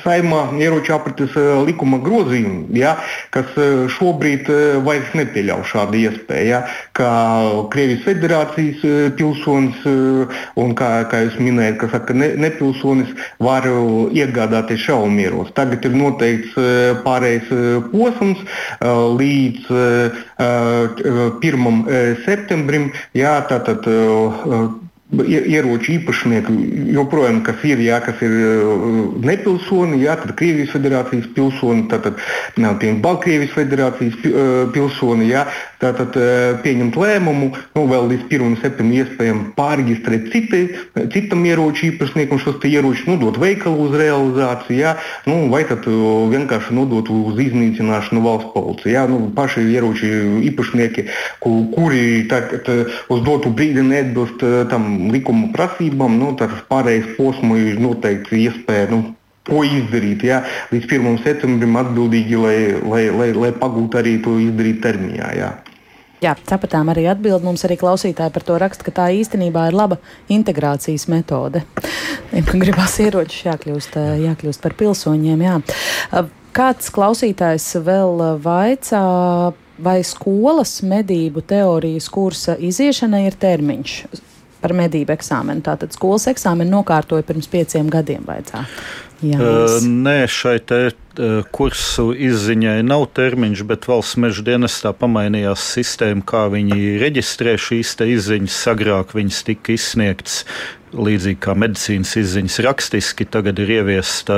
saimā 0.00 0.38
ieroču 0.56 0.94
aprites 0.96 1.34
likuma 1.68 1.98
grozījumi, 2.00 2.78
ja, 2.80 2.94
kas 3.34 3.52
šobrīd 3.98 4.48
vairs 4.86 5.10
nepieļauj 5.18 5.66
šādu 5.68 6.00
iespēju. 6.00 6.46
Ja, 6.48 6.62
kā 6.96 7.12
Krievijas 7.74 8.06
federācijas 8.06 8.80
pilsonis 9.18 9.84
un, 9.84 10.72
kā, 10.78 10.90
kā 11.12 11.20
jūs 11.26 11.36
minējat, 11.42 11.76
kas 11.82 11.92
saka, 11.98 12.16
ne, 12.16 12.30
nepilsonis 12.40 13.12
var 13.44 13.68
iegādāties 13.68 14.80
šaumieros. 14.86 15.52
Tagad 15.58 15.84
ir 15.84 15.92
noteikts 15.98 16.56
pārējais 17.04 17.52
posms 17.92 18.40
līdz 19.20 19.68
1. 20.40 21.78
septembrim. 22.24 22.88
Ja, 23.18 23.36
tātad, 23.50 23.84
ieroču 25.08 25.94
īpašnieki 25.94 26.54
joprojām 26.92 27.40
ir, 27.64 27.80
jā, 27.80 27.96
kas 28.04 28.20
ir 28.24 28.34
nepilsoni, 29.24 30.02
jā, 30.04 30.18
tad 30.20 30.34
Krievijas 30.36 30.74
federācijas 30.76 31.30
pilsoni, 31.36 31.86
tātad 31.88 32.20
Baltkrievijas 33.04 33.54
federācijas 33.56 34.18
pilsoni, 34.74 35.30
jā, 35.32 35.46
tātad 35.82 36.16
pieņemt 36.64 36.96
lēmumu, 36.98 37.50
nu, 37.76 37.84
vēl 37.90 38.08
līdz 38.12 38.26
1. 38.28 38.56
septembrim 38.62 39.02
iespējami 39.02 39.44
pārreģistrēt 39.58 40.28
citi, 40.32 40.62
citam 41.14 41.44
ieroču 41.48 41.88
īpašniekam 41.92 42.40
šos 42.42 42.62
ieročus, 42.68 43.06
nodot 43.08 43.38
veikalu 43.40 43.88
uz 43.88 43.96
realizāciju, 44.00 44.78
jā, 44.78 44.94
nu, 45.28 45.40
vai 45.52 45.64
tad 45.68 45.86
vienkārši 45.86 46.76
nodot 46.76 47.10
uz 47.12 47.38
iznīcināšanu 47.48 48.24
valsts 48.24 48.52
policija. 48.54 48.94
Jā, 48.98 49.04
nu, 49.10 49.20
paši 49.34 49.66
ieroču 49.72 50.10
īpašnieki, 50.48 51.06
kuri 51.44 52.24
tagad 52.30 52.72
uz 53.12 53.22
dotu 53.26 53.52
brīdi 53.54 53.84
neatbilst 53.86 54.42
tam 54.72 55.08
likuma 55.14 55.52
prasībām, 55.54 56.18
nu, 56.20 56.34
tad 56.38 56.54
pārējais 56.70 57.14
posms 57.18 57.62
ir 57.62 57.80
noteikti 57.82 58.44
iespēja. 58.48 58.90
Nu, 58.94 59.04
Ko 59.48 59.62
izdarīt 59.64 60.26
jā, 60.28 60.42
līdz 60.68 60.90
1. 60.92 61.22
septembrim 61.24 61.78
atbildīgi, 61.80 62.36
lai, 62.36 62.58
lai, 62.84 63.06
lai, 63.08 63.30
lai 63.32 63.48
pagūtu 63.56 63.96
arī 63.96 64.18
to 64.20 64.34
izdarīt 64.44 64.82
termiņā. 64.84 65.30
Jā. 65.38 65.48
Jā, 66.22 66.32
sapratām 66.48 66.90
arī 66.90 67.04
atbildi. 67.12 67.46
Mums 67.46 67.62
arī 67.66 67.76
klausītāji 67.78 68.34
par 68.34 68.44
to 68.46 68.56
raksta, 68.58 68.86
ka 68.86 68.94
tā 68.96 69.06
īstenībā 69.14 69.68
ir 69.70 69.76
laba 69.78 70.00
integrācijas 70.32 71.06
metode. 71.12 71.62
Man 72.32 72.64
gribās 72.64 72.98
ieročus 73.02 73.44
jākļūst, 73.46 73.98
jākļūst 74.24 74.64
par 74.64 74.74
pilsoņiem. 74.80 75.46
Jā. 75.46 76.24
Kāds 76.58 76.90
klausītājs 76.90 77.68
vēl 77.86 78.24
vaicā, 78.42 79.04
vai 79.78 79.98
skolas 80.02 80.80
medību 80.82 81.44
teorijas 81.46 82.10
kursa 82.10 82.58
iziešanai 82.58 83.28
ir 83.28 83.38
termiņš? 83.38 84.00
par 84.58 84.74
medību 84.74 85.14
eksāmenu. 85.14 85.62
Tātad 85.62 85.94
skolas 85.94 86.26
eksāmenu 86.32 86.72
nokārtoja 86.78 87.26
pirms 87.26 87.46
pieciem 87.50 87.90
gadiem. 87.92 88.26
Jā, 89.18 89.38
uh, 89.42 89.76
nē, 89.82 90.28
šai 90.30 90.58
te, 90.62 90.78
kursu 91.50 92.12
izziņai 92.14 92.76
nav 92.86 93.08
termiņš, 93.16 93.64
bet 93.66 93.88
valsts 93.90 94.18
meža 94.22 94.44
dienestā 94.46 94.92
pamainījās 94.94 95.64
sistēma, 95.74 96.22
kā 96.22 96.44
viņi 96.52 96.98
reģistrē 97.02 97.56
šīs 97.58 97.96
izziņas. 98.06 98.58
Agrāk 98.70 99.14
viņas 99.18 99.40
tika 99.48 99.74
izsniegtas 99.74 100.44
līdzīgi 100.94 101.40
kā 101.42 101.56
medicīnas 101.58 102.14
izziņas 102.22 102.60
rakstiski. 102.68 103.26
Tagad 103.26 103.58
ir 103.64 103.74
ieviests 103.80 104.30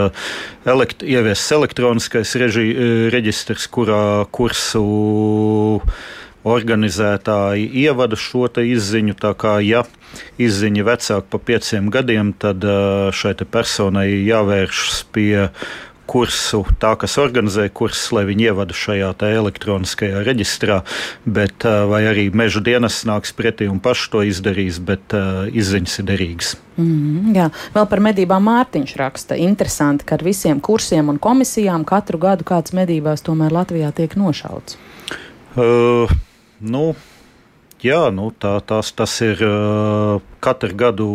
elekt, 0.65 1.05
ieviests 1.05 1.53
elektroniskais 1.59 2.33
reži, 2.41 2.67
reģistrs, 3.13 3.69
kurā 3.71 4.25
kursu 4.33 4.85
organizētāji 6.49 7.69
ievada 7.85 8.17
šo 8.17 8.49
izziņu. 8.49 9.17
Tā 9.21 9.35
kā 9.39 9.59
ja 9.65 9.85
izziņa 10.41 10.87
vecāka 10.89 11.29
par 11.31 11.45
pieciem 11.47 11.93
gadiem, 11.93 12.33
tad 12.33 12.65
šai 13.15 13.37
personai 13.45 14.09
jāvēršas 14.27 15.05
pie 15.13 15.49
kursu, 16.11 16.65
tā 16.83 16.97
kas 16.99 17.15
organizē 17.23 17.69
kursus, 17.71 18.09
lai 18.15 18.25
viņi 18.27 18.49
ievada 18.51 18.75
šajā 18.75 19.13
elektroniskajā 19.29 20.25
reģistrā, 20.27 20.81
bet 21.25 21.63
vai 21.63 22.01
arī 22.11 22.27
meža 22.35 22.63
dienas 22.67 23.03
nāks 23.07 23.31
pretī 23.37 23.69
un 23.71 23.79
paši 23.83 24.11
to 24.11 24.25
izdarīs, 24.27 24.81
bet 24.83 25.15
izziņas 25.55 25.99
ir 26.03 26.09
derīgas. 26.09 26.57
Mm, 26.81 27.31
jā, 27.37 27.47
vēl 27.77 27.87
par 27.93 28.03
medībām 28.03 28.49
Mārtiņš 28.49 28.97
raksta. 28.99 29.39
Interesanti, 29.39 30.09
ka 30.09 30.17
ar 30.19 30.25
visiem 30.27 30.63
kursiem 30.65 31.13
un 31.13 31.21
komisijām 31.23 31.87
katru 31.87 32.19
gadu 32.23 32.49
kāds 32.49 32.75
medībās 32.75 33.23
tomēr 33.27 33.55
Latvijā 33.55 33.93
tiek 33.95 34.17
nošauts. 34.19 34.81
Uh, 35.59 36.11
Nu, 36.61 36.95
Jā, 37.81 38.11
nu, 38.13 38.27
tā, 38.37 38.59
tās, 38.61 38.91
tas 38.93 39.15
ir 39.25 39.41
katru 40.45 40.77
gadu 40.77 41.07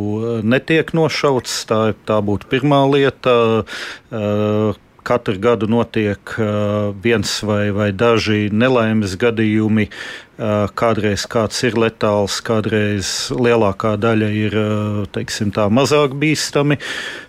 netiek 0.41 0.89
nošauts. 0.97 1.59
Tā, 1.69 1.93
tā 2.09 2.17
būtu 2.25 2.49
pirmā 2.49 2.79
lieta. 2.89 3.35
Katru 5.05 5.37
gadu 5.37 5.69
notiek 5.69 6.33
viens 7.05 7.35
vai, 7.45 7.69
vai 7.69 7.91
daži 7.93 8.49
nelaimes 8.49 9.13
gadījumi. 9.21 9.91
Uh, 10.35 10.65
kādreiz 10.75 11.23
kāds 11.31 11.61
ir 11.63 11.77
letāls, 11.79 12.41
kādreiz 12.43 13.31
lielākā 13.31 13.93
daļa 13.95 14.29
ir 14.35 14.57
teiksim, 15.15 15.53
tā, 15.55 15.69
mazāk 15.71 16.17
bīstami. 16.19 16.75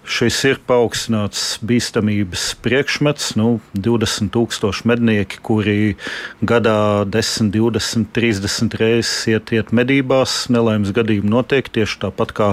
Šis 0.07 0.37
ir 0.47 0.59
paaugstināts 0.63 1.57
bīstamības 1.67 2.45
priekšmets. 2.63 3.33
Nu, 3.39 3.59
20,000 3.75 4.87
mednieki, 4.87 5.41
kuri 5.43 5.97
gadā 6.47 7.03
10, 7.11 7.51
20, 7.55 8.07
30 8.15 8.77
reizes 8.79 9.27
iet, 9.33 9.51
iet 9.51 9.73
medībās, 9.75 10.45
nelaimes 10.55 10.93
gadījumi 10.95 11.31
notiek 11.33 11.67
tieši 11.67 11.99
tāpat 12.05 12.35
kā 12.39 12.49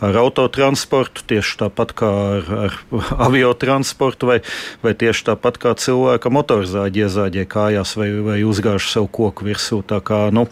ar 0.00 0.20
autotransportu, 0.22 1.26
tieši 1.28 1.58
tāpat 1.66 1.92
kā 2.00 2.10
ar, 2.38 2.48
ar 2.68 2.78
aviotransportu, 3.28 4.32
vai, 4.32 4.38
vai 4.84 4.94
tieši 4.96 5.28
tāpat 5.28 5.60
kā 5.60 5.74
cilvēka 5.76 6.32
motorzāģi 6.32 7.04
iezāģē 7.04 7.44
kājās 7.52 7.96
vai, 8.00 8.08
vai 8.24 8.38
uzgāž 8.48 8.88
sev 8.94 9.10
koku 9.12 9.50
virsū. 9.50 9.82
Tā 9.84 9.93
kā 10.00 10.30
nu, 10.34 10.46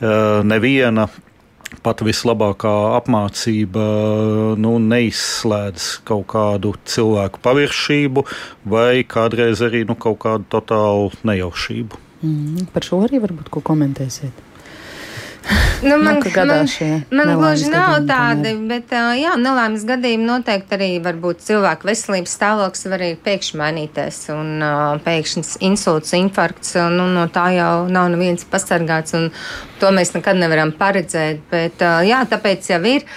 eh, 0.00 0.42
neviena 0.44 1.08
pat 1.82 2.02
vislabākā 2.04 2.74
apmācība 2.98 3.86
nu, 4.60 4.76
neizslēdz 4.78 5.88
kaut 6.08 6.26
kādu 6.34 6.74
cilvēku 6.84 7.40
paviršību 7.42 8.26
vai 8.68 9.02
kādreiz 9.08 9.64
arī 9.64 9.86
nu, 9.88 9.96
kaut 9.96 10.20
kādu 10.26 10.48
totālu 10.52 11.12
nejaušību. 11.24 12.00
Mm, 12.22 12.68
par 12.74 12.86
šo 12.86 13.02
arī 13.06 13.22
varbūt 13.22 13.50
ko 13.50 13.64
komentēsiet. 13.64 14.51
Nu, 15.82 15.96
man 15.98 16.20
nu, 16.22 16.44
man, 16.46 16.68
man 17.10 17.30
gluži 17.40 17.70
nav 17.72 17.96
tādi, 18.06 18.52
bet 18.70 18.92
jā, 19.18 19.32
nelaimes 19.40 19.82
gadījumi 19.88 20.28
noteikti 20.28 20.76
arī 20.76 20.90
var 21.02 21.18
būt 21.22 21.42
cilvēku 21.42 21.88
veselības 21.88 22.36
stāvoklis, 22.38 22.86
var 22.92 23.02
arī 23.02 23.16
pēkšņi 23.24 23.58
mainīties 23.58 24.20
un 24.36 24.62
pēkšņs 25.02 25.56
insults, 25.66 26.14
infarkts, 26.18 26.76
nu, 26.94 27.08
no 27.16 27.26
tā 27.34 27.48
jau 27.56 27.72
nav 27.90 28.12
neviens 28.14 28.46
pasargāts, 28.46 29.16
un 29.18 29.32
to 29.82 29.90
mēs 29.94 30.14
nekad 30.14 30.38
nevaram 30.38 30.70
paredzēt, 30.78 31.42
bet 31.50 31.82
jā, 31.82 32.22
tāpēc 32.30 32.70
jau 32.74 32.80
ir 32.94 33.08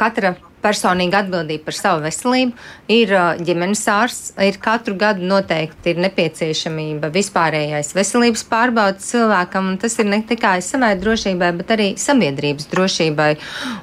katra 0.00 0.34
personīga 0.62 1.22
atbildība 1.22 1.66
par 1.66 1.76
savu 1.76 2.02
veselību, 2.06 2.54
ir 2.92 3.14
ģimenes 3.42 3.82
ārsts, 3.90 4.32
ir 4.42 4.58
katru 4.62 4.94
gadu 4.98 5.26
noteikti 5.28 5.92
ir 5.92 6.02
nepieciešamība 6.04 7.10
vispārējais 7.14 7.92
veselības 7.96 8.44
pārbaudas 8.50 9.10
cilvēkam, 9.12 9.72
un 9.72 9.80
tas 9.82 9.98
ir 9.98 10.08
ne 10.10 10.22
tikai 10.28 10.58
savai 10.64 10.94
drošībai, 11.00 11.50
bet 11.60 11.74
arī 11.76 11.88
sabiedrības 12.00 12.70
drošībai. 12.72 13.32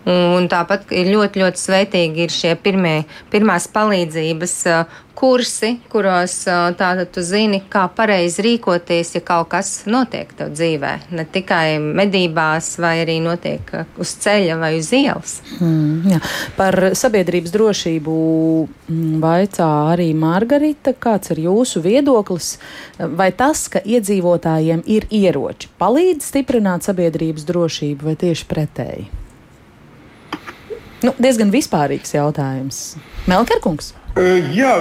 Un 0.09 0.47
tāpat 0.51 0.93
ir 0.95 1.11
ļoti, 1.13 1.43
ļoti 1.43 1.63
sveitīgi 1.65 2.25
ir 2.25 2.33
šie 2.33 2.55
pirmie, 2.63 3.03
pirmās 3.33 3.69
palīdzības 3.75 4.55
kursi, 5.19 5.73
kuros 5.91 6.33
tātad 6.47 7.09
tu 7.11 7.21
zini, 7.25 7.59
kā 7.71 7.83
pareizi 7.91 8.43
rīkoties, 8.45 9.13
ja 9.17 9.21
kaut 9.25 9.49
kas 9.51 9.71
notiek 9.89 10.31
tev 10.37 10.53
dzīvē. 10.55 10.93
Ne 11.15 11.25
tikai 11.27 11.79
medībās, 11.81 12.71
vai 12.79 12.95
arī 13.03 13.17
notiek 13.23 13.73
uz 13.99 14.15
ceļa 14.23 14.55
vai 14.61 14.71
uz 14.79 14.91
ielas. 14.95 15.35
Mm, 15.59 16.15
jā. 16.15 16.21
Par 16.55 16.77
sabiedrības 16.95 17.53
drošību 17.55 18.15
mm, 18.63 19.19
vaicā 19.23 19.69
arī 19.91 20.09
Margarita. 20.15 20.95
Kāds 20.95 21.35
ir 21.35 21.43
jūsu 21.49 21.83
viedoklis? 21.83 22.55
Vai 22.99 23.31
tas, 23.35 23.67
ka 23.71 23.83
iedzīvotājiem 23.83 24.85
ir 24.87 25.07
ieroči, 25.11 25.71
palīdz 25.81 26.31
stiprināt 26.31 26.87
sabiedrības 26.87 27.47
drošību 27.49 28.11
vai 28.11 28.15
tieši 28.19 28.47
pretēji? 28.49 29.09
Nu, 30.99 31.13
diezgan 31.15 31.51
vispārīgs 31.51 32.11
jautājums. 32.11 32.83
Melkerkungs. 33.27 33.93
Jā, 34.17 34.71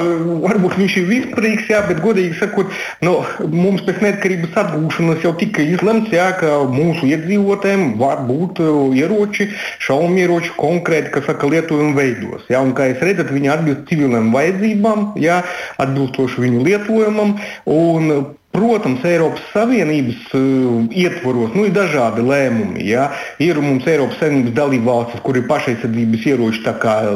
varbūt 0.43 0.79
viņš 0.79 0.95
ir 0.99 1.05
vispārīgs, 1.09 1.66
jā, 1.70 1.83
bet 1.87 2.01
godīgi 2.03 2.39
sakot, 2.41 2.72
no, 3.05 3.18
mums 3.53 3.85
pēc 3.87 4.01
neatkarības 4.03 4.57
atgūšanas 4.62 5.26
jau 5.26 5.35
tika 5.39 5.62
izlemts, 5.62 6.11
jā, 6.14 6.31
ka 6.41 6.55
mūsu 6.72 7.11
iedzīvotājiem 7.11 7.93
var 8.01 8.24
būt 8.26 8.62
ieroči, 8.97 9.51
šaujamieroči 9.85 10.55
konkrēti, 10.57 11.12
kas 11.14 11.29
saka, 11.29 11.51
lietojuma 11.53 11.95
veidos. 12.01 12.49
Jā, 12.51 12.64
un, 12.64 12.72
kā 12.79 12.89
jūs 12.91 13.05
redzat, 13.05 13.31
viņi 13.35 13.53
atbilst 13.53 13.87
civiliem 13.93 14.33
vajadzībām, 14.35 15.07
jā, 15.20 15.43
atbilstoši 15.85 16.47
viņu 16.49 16.64
lietojumam. 16.70 17.37
Un, 17.68 18.12
Protams, 18.49 19.03
Eiropas 19.05 19.43
Savienības 19.53 20.31
uh, 20.33 20.87
ietvaros 20.97 21.53
nu, 21.53 21.67
ir 21.69 21.75
dažādi 21.77 22.23
lēmumi. 22.25 22.81
Ja? 22.89 23.11
Ir 23.45 23.59
mums 23.61 23.85
Eiropas 23.87 24.17
Savienības 24.23 24.55
dalībvalstis, 24.57 25.21
kur 25.23 25.37
ir 25.37 25.45
pašaizsardzības 25.51 26.25
ieroči 26.33 26.63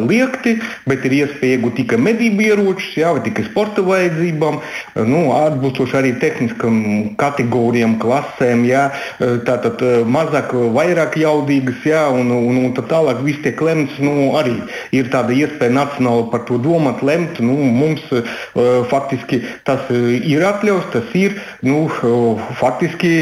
liekti, 0.04 0.58
bet 0.86 1.06
ir 1.08 1.16
iespēja 1.22 1.56
iegūt 1.56 1.78
tikai 1.80 1.98
medību 2.04 2.44
ieročus, 2.44 2.90
ja? 3.00 3.14
vai 3.16 3.24
tikai 3.24 3.46
sporta 3.48 3.82
vajadzībām, 3.86 4.58
nu, 5.08 5.22
atbilstoši 5.38 5.96
arī 6.02 6.12
tehniskam 6.20 6.76
kategorijām, 7.16 7.96
klasēm. 8.02 8.66
Ja? 8.68 8.90
Tātad 9.18 9.80
mazāk, 10.04 10.52
vairāk 10.76 11.16
jaudīgas, 11.16 11.80
ja? 11.88 12.04
un, 12.12 12.28
un, 12.28 12.60
un 12.66 12.76
tā 12.76 12.84
tālāk 12.92 13.24
viss 13.24 13.40
tiek 13.40 13.64
lemts. 13.64 13.96
Nu, 14.04 14.34
arī 14.36 14.58
ir 14.92 15.08
tāda 15.08 15.32
iespēja 15.32 15.78
nacionāli 15.80 16.28
par 16.28 16.44
to 16.44 16.60
domāt, 16.60 17.00
lemt. 17.00 17.40
Nu, 17.40 17.56
mums 17.72 18.04
uh, 18.12 18.22
faktiski 18.92 19.40
tas 19.64 19.88
ir 19.88 20.44
atļauts, 20.52 20.92
tas 20.92 21.10
ir 21.16 21.21
ir 21.22 21.36
nu, 21.66 21.84
faktiski 22.60 23.12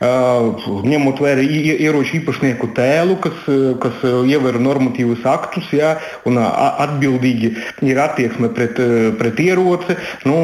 ņemot 0.00 1.22
vērā 1.22 1.44
ieroču 1.44 2.18
īpašnieku 2.20 2.70
tēlu, 2.76 3.18
kas, 3.24 3.44
kas 3.82 4.04
ievēro 4.06 4.62
normatīvus 4.62 5.26
aktus 5.28 5.70
ja, 5.76 5.96
un 6.28 6.40
atbildīgi 6.40 7.52
ir 7.88 8.02
attieksme 8.02 8.52
pret, 8.54 8.80
pret 9.20 9.42
ieroci, 9.44 9.98
nu, 10.28 10.40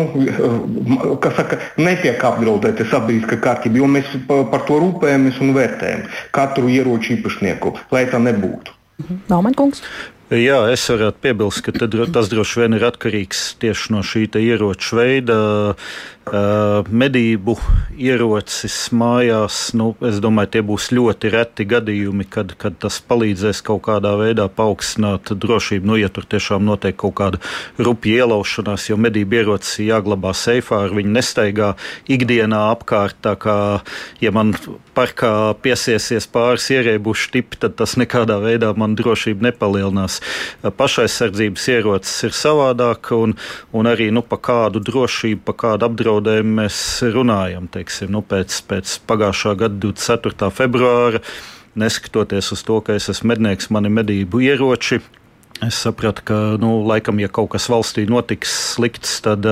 kas 1.23 1.37
saka, 1.41 1.61
netiek 1.81 2.23
apdraudēta 2.31 2.87
sabiedriskā 2.91 3.41
kārtība, 3.45 3.83
jo 3.83 3.91
mēs 3.99 4.17
par 4.29 4.67
to 4.69 4.81
rūpējamies 4.83 5.43
un 5.45 5.55
vērtējam 5.57 6.09
katru 6.35 6.73
ieroču 6.73 7.19
īpašnieku, 7.19 7.77
lai 7.95 8.07
tā 8.11 8.23
nebūtu. 8.23 8.75
Naumankungs. 9.29 9.83
Jā, 10.33 10.57
es 10.73 10.83
varētu 10.89 11.21
piebilst, 11.21 11.61
ka 11.67 11.73
tas 11.85 12.31
droši 12.33 12.63
vien 12.63 12.77
ir 12.79 12.87
atkarīgs 12.89 13.43
tieši 13.61 13.93
no 13.93 14.01
šī 14.01 14.25
ieroča 14.41 14.97
veida. 14.97 15.37
Uh, 16.25 16.81
medību 16.89 17.53
ierocis 18.01 18.89
mājās, 18.97 19.59
nu, 19.77 19.91
es 20.09 20.23
domāju, 20.25 20.49
tie 20.55 20.63
būs 20.65 20.87
ļoti 20.97 21.31
reti 21.35 21.67
gadījumi, 21.69 22.25
kad, 22.33 22.55
kad 22.57 22.79
tas 22.81 22.97
palīdzēs 23.05 23.61
kaut 23.67 23.83
kādā 23.85 24.15
veidā 24.17 24.47
paaugstināt 24.49 25.35
drošību. 25.37 25.85
Nu, 25.91 25.99
ja 26.01 26.09
tur 26.09 26.25
tiešām 26.25 26.65
notiek 26.65 26.97
kaut 26.97 27.13
kāda 27.21 27.41
rupja 27.77 28.25
ielaušanās, 28.25 28.87
jo 28.89 28.97
medību 29.05 29.37
ierocis 29.43 29.83
ir 29.83 29.91
jāglabā 29.91 30.33
seifā, 30.33 30.87
ar 30.87 30.97
viņu 30.97 31.13
nestaigā 31.13 31.75
ikdienā 32.09 32.63
apkārt. 32.71 33.21
Tā 33.21 33.37
kā, 33.37 33.59
ja 34.25 34.33
man 34.33 34.57
parkā 34.97 35.53
piesiesies 35.61 36.25
pāris 36.33 36.71
ierēbuši 36.73 37.31
tipi, 37.37 37.61
tad 37.67 37.77
tas 37.83 37.99
nekādā 38.01 38.41
veidā 38.41 38.73
man 38.81 38.97
drošību 38.97 39.51
nepalielinās. 39.51 40.23
Pašaizsardzības 40.65 41.69
ierocis 41.77 42.17
ir 42.31 42.35
savādāk, 42.41 43.13
un, 43.13 43.37
un 43.77 43.93
arī 43.93 44.09
nu, 44.09 44.25
pa 44.25 44.41
kādu 44.41 44.81
drošību, 44.89 45.45
pa 45.45 45.59
kādu 45.67 45.93
apdraudējumu 45.93 46.14
apdraudējumu 46.15 46.61
mēs 46.61 46.79
runājam. 47.15 47.67
Teiksim, 47.73 48.13
nu, 48.15 48.23
pēc, 48.23 48.63
pēc 48.69 49.01
pagājušā 49.09 49.57
gada 49.59 49.75
24. 49.83 50.51
februāra, 50.55 51.21
neskatoties 51.75 52.53
uz 52.55 52.63
to, 52.63 52.81
ka 52.81 52.95
es 52.95 53.09
esmu 53.11 53.35
mednieks, 53.35 53.71
man 53.71 53.87
ir 53.87 53.95
medību 53.95 54.43
ieroči. 54.45 55.01
Es 55.63 55.79
sapratu, 55.85 56.23
ka, 56.27 56.37
nu, 56.59 56.83
laikam, 56.85 57.21
ja 57.23 57.29
kaut 57.31 57.53
kas 57.53 57.69
valstī 57.71 58.05
notiks 58.11 58.51
slikts, 58.75 59.21
tad 59.23 59.47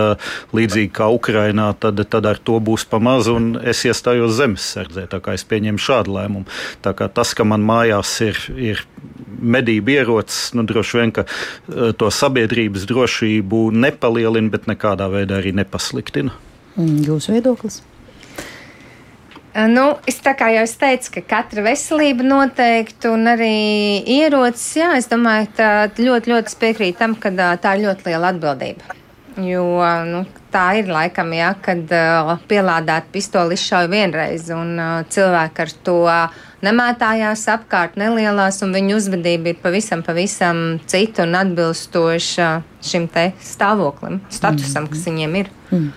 līdzīgi 0.53 0.91
kā 0.93 1.07
Ukrainā, 1.15 1.71
tad, 1.79 2.03
tad 2.11 2.27
ar 2.27 2.41
to 2.43 2.59
būs 2.59 2.85
pamaz, 2.91 3.31
un 3.31 3.55
es 3.63 3.85
iestājos 3.87 4.35
zemesardzē. 4.41 5.07
Tā 5.09 5.23
kā 5.23 5.37
es 5.39 5.47
pieņēmu 5.47 5.81
šādu 5.81 6.19
lēmumu. 6.19 6.51
Tā 6.83 6.93
kā 6.99 7.07
tas, 7.07 7.33
ka 7.39 7.47
man 7.47 7.63
mājās 7.65 8.17
ir, 8.27 8.43
ir 8.59 8.85
medību 9.43 9.95
ierocis, 9.95 10.53
nu, 10.59 10.67
droši 10.67 11.01
vien, 11.01 11.15
ka 11.15 11.27
to 11.99 12.11
sabiedrības 12.11 12.87
drošību 12.91 13.69
nepalielina, 13.87 14.51
bet 14.53 14.67
nekādā 14.71 15.07
veidā 15.13 15.39
arī 15.39 15.55
nepasliktina. 15.63 16.35
Jūsu 16.77 17.35
viedoklis? 17.35 17.83
Nu, 19.53 19.85
es 20.09 20.17
tā 20.25 20.33
kā 20.33 20.49
jau 20.55 20.65
teicu, 20.81 21.11
ka 21.19 21.23
katra 21.35 21.67
veselība 21.67 22.25
noteikti 22.25 23.11
un 23.13 23.29
arī 23.29 23.57
ierocis, 24.09 24.79
jā, 24.81 24.95
es 24.97 25.11
domāju, 25.11 25.51
tā 25.59 25.69
ļoti, 25.99 26.33
ļoti 26.33 26.57
piekrīt 26.63 26.97
tam, 27.03 27.19
ka 27.21 27.29
tā 27.61 27.75
ir 27.77 27.85
ļoti 27.85 28.09
liela 28.09 28.31
atbildība. 28.33 28.97
Jo 29.45 29.65
nu, 30.09 30.23
tā 30.53 30.65
ir 30.81 30.89
laikam, 30.93 31.35
ja, 31.37 31.53
kad 31.61 31.85
pielādēt 32.49 33.13
pistoli 33.13 33.57
izšauja 33.61 33.93
vienreiz, 33.93 34.49
un 34.57 34.81
cilvēki 35.13 35.65
ar 35.67 35.77
to 35.85 35.99
nemētājās 36.65 37.45
apkārt 37.53 37.99
nelielās, 38.01 38.61
un 38.65 38.75
viņu 38.77 38.99
uzvedība 39.01 39.53
ir 39.53 39.63
pavisam, 39.63 40.05
pavisam 40.07 40.63
cita 40.91 41.27
un 41.27 41.39
atbilstoša 41.39 42.51
šim 42.83 43.07
te 43.13 43.29
stāvoklim, 43.43 44.21
statusam, 44.33 44.87
mm. 44.87 44.93
kas 44.93 45.07
viņiem 45.09 45.39
ir. 45.43 45.51
Mm. 45.73 45.89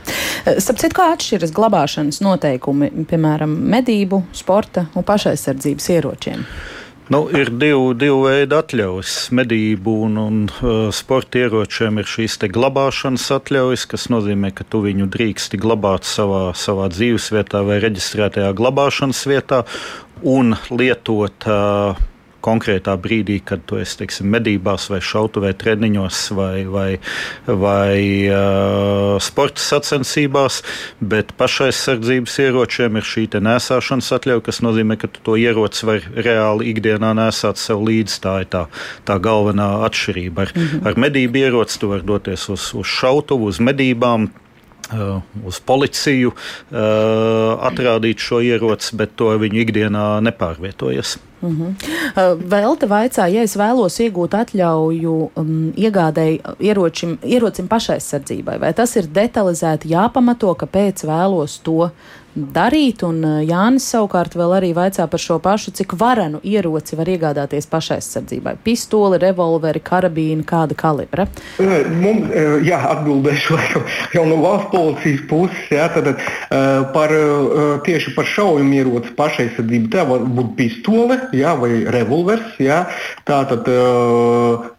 Sapciet, 0.61 0.93
kā 0.95 1.09
atšķiras 1.15 1.53
glabāšanas 1.55 2.21
noteikumi, 2.25 2.91
piemēram, 3.09 3.53
medību, 3.75 4.23
sporta 4.37 4.87
un 4.93 5.05
pašaizsardzības 5.07 5.93
ieročiem? 5.97 6.45
Nu, 7.07 7.27
ir 7.37 7.51
divi, 7.53 7.93
divi 8.01 8.21
veidi 8.23 8.55
atļaujas. 8.57 9.11
Medību 9.37 9.91
un, 10.07 10.15
un 10.17 10.37
uh, 10.49 10.87
sporta 10.95 11.37
ieročiem 11.43 11.99
ir 12.01 12.09
šīs 12.09 12.39
glabāšanas 12.49 13.27
atļaujas, 13.35 13.83
kas 13.91 14.07
nozīmē, 14.09 14.49
ka 14.57 14.65
tu 14.65 14.81
viņu 14.81 15.05
drīksti 15.13 15.59
glabāt 15.61 16.07
savā, 16.09 16.47
savā 16.57 16.89
dzīvesvietā 16.89 17.61
vai 17.67 17.77
reģistrētajā 17.83 18.49
glabāšanas 18.57 19.21
vietā 19.29 19.61
un 20.25 20.57
lietot. 20.73 21.47
Uh, 21.47 22.03
konkrētā 22.45 22.95
brīdī, 23.01 23.39
kad 23.45 23.63
tu 23.69 23.79
esi 23.81 23.99
teiksim, 24.01 24.29
medībās, 24.33 24.87
vai 24.91 25.01
šautavē, 25.03 25.53
treniņos, 25.57 26.21
vai, 26.37 26.65
vai, 26.69 26.89
vai 27.47 27.97
uh, 28.29 29.15
sporta 29.23 29.63
sacensībās, 29.63 30.61
bet 31.01 31.33
pašaizsardzības 31.39 32.37
ieročiem 32.45 32.99
ir 32.99 33.09
šī 33.09 33.25
nesāšanas 33.45 34.11
atļauja, 34.19 34.45
kas 34.45 34.61
nozīmē, 34.65 34.99
ka 35.01 35.09
tu 35.11 35.23
to 35.25 35.37
ieroci 35.41 35.89
var 35.89 36.05
reāli 36.13 36.69
ikdienā 36.73 37.15
nesāt 37.17 37.61
sev 37.61 37.81
līdzi. 37.87 38.21
Tā 38.25 38.37
ir 38.43 38.49
tā, 38.53 38.65
tā 39.07 39.17
galvenā 39.21 39.67
atšķirība. 39.87 40.45
Ar, 40.45 40.53
mm 40.53 40.67
-hmm. 40.67 40.87
ar 40.87 41.01
medību 41.07 41.41
ieroci 41.41 41.79
tu 41.81 41.89
vari 41.89 42.05
doties 42.05 42.49
uz, 42.49 42.71
uz 42.73 42.87
šautuvu, 42.99 43.49
uz 43.51 43.59
medībām 43.59 44.29
uz 45.45 45.59
policiju 45.65 46.31
uh, 46.31 46.77
atrādīt 47.65 48.21
šo 48.21 48.41
ieroci, 48.45 48.95
bet 48.99 49.15
to 49.17 49.31
viņu 49.41 49.63
ikdienā 49.63 50.05
nepārvietojas. 50.25 51.17
Uh 51.41 51.51
-huh. 51.51 51.73
uh, 52.15 52.41
vēl 52.41 52.77
te 52.79 52.87
vaicā, 52.87 53.27
ja 53.33 53.41
es 53.41 53.55
vēlos 53.57 53.99
iegūt 53.99 54.33
atļauju 54.33 55.31
um, 55.35 55.73
iegādēji 55.77 56.41
ieročim, 56.59 57.17
ierocim 57.23 57.67
pašaizsardzībai, 57.67 58.59
vai 58.59 58.73
tas 58.73 58.95
ir 58.95 59.07
detalizēti 59.07 59.89
jāpamato, 59.89 60.55
kāpēc 60.55 61.05
vēlos 61.05 61.59
to 61.63 61.89
darīt. 62.35 63.03
Un 63.07 63.23
Jānis 63.47 63.87
savukārt 63.91 64.35
vēl 64.37 64.55
arī 64.57 64.71
vaicā 64.75 65.07
par 65.11 65.21
šo 65.21 65.39
pašu, 65.43 65.73
cik 65.75 65.95
varenu 65.99 66.41
ieroci 66.43 66.97
var 66.99 67.09
iegādāties 67.11 67.67
pašaizsardzībai. 67.71 68.57
Pistoli, 68.65 69.19
revolveri, 69.21 69.81
karabīni, 69.83 70.45
kāda 70.47 70.77
kalibra? 70.77 71.27
Mums, 71.59 72.31
jā, 72.67 72.79
atbildēšu 72.91 73.59
jau 74.15 74.25
no 74.29 74.39
valsts 74.43 74.71
policijas 74.73 75.23
puses. 75.29 75.63
Jā, 75.73 75.87
tad, 75.95 76.11
par, 76.95 77.13
tieši 77.87 78.15
par 78.17 78.29
šaujamieroci 78.29 79.15
pašaizsardzību 79.17 79.91
tā 79.93 80.05
var 80.07 80.25
būt 80.37 80.53
pistole 80.59 81.19
jā, 81.35 81.55
vai 81.59 81.71
revolvers. 81.95 82.55
Jā. 82.61 82.83
Tātad 83.27 83.67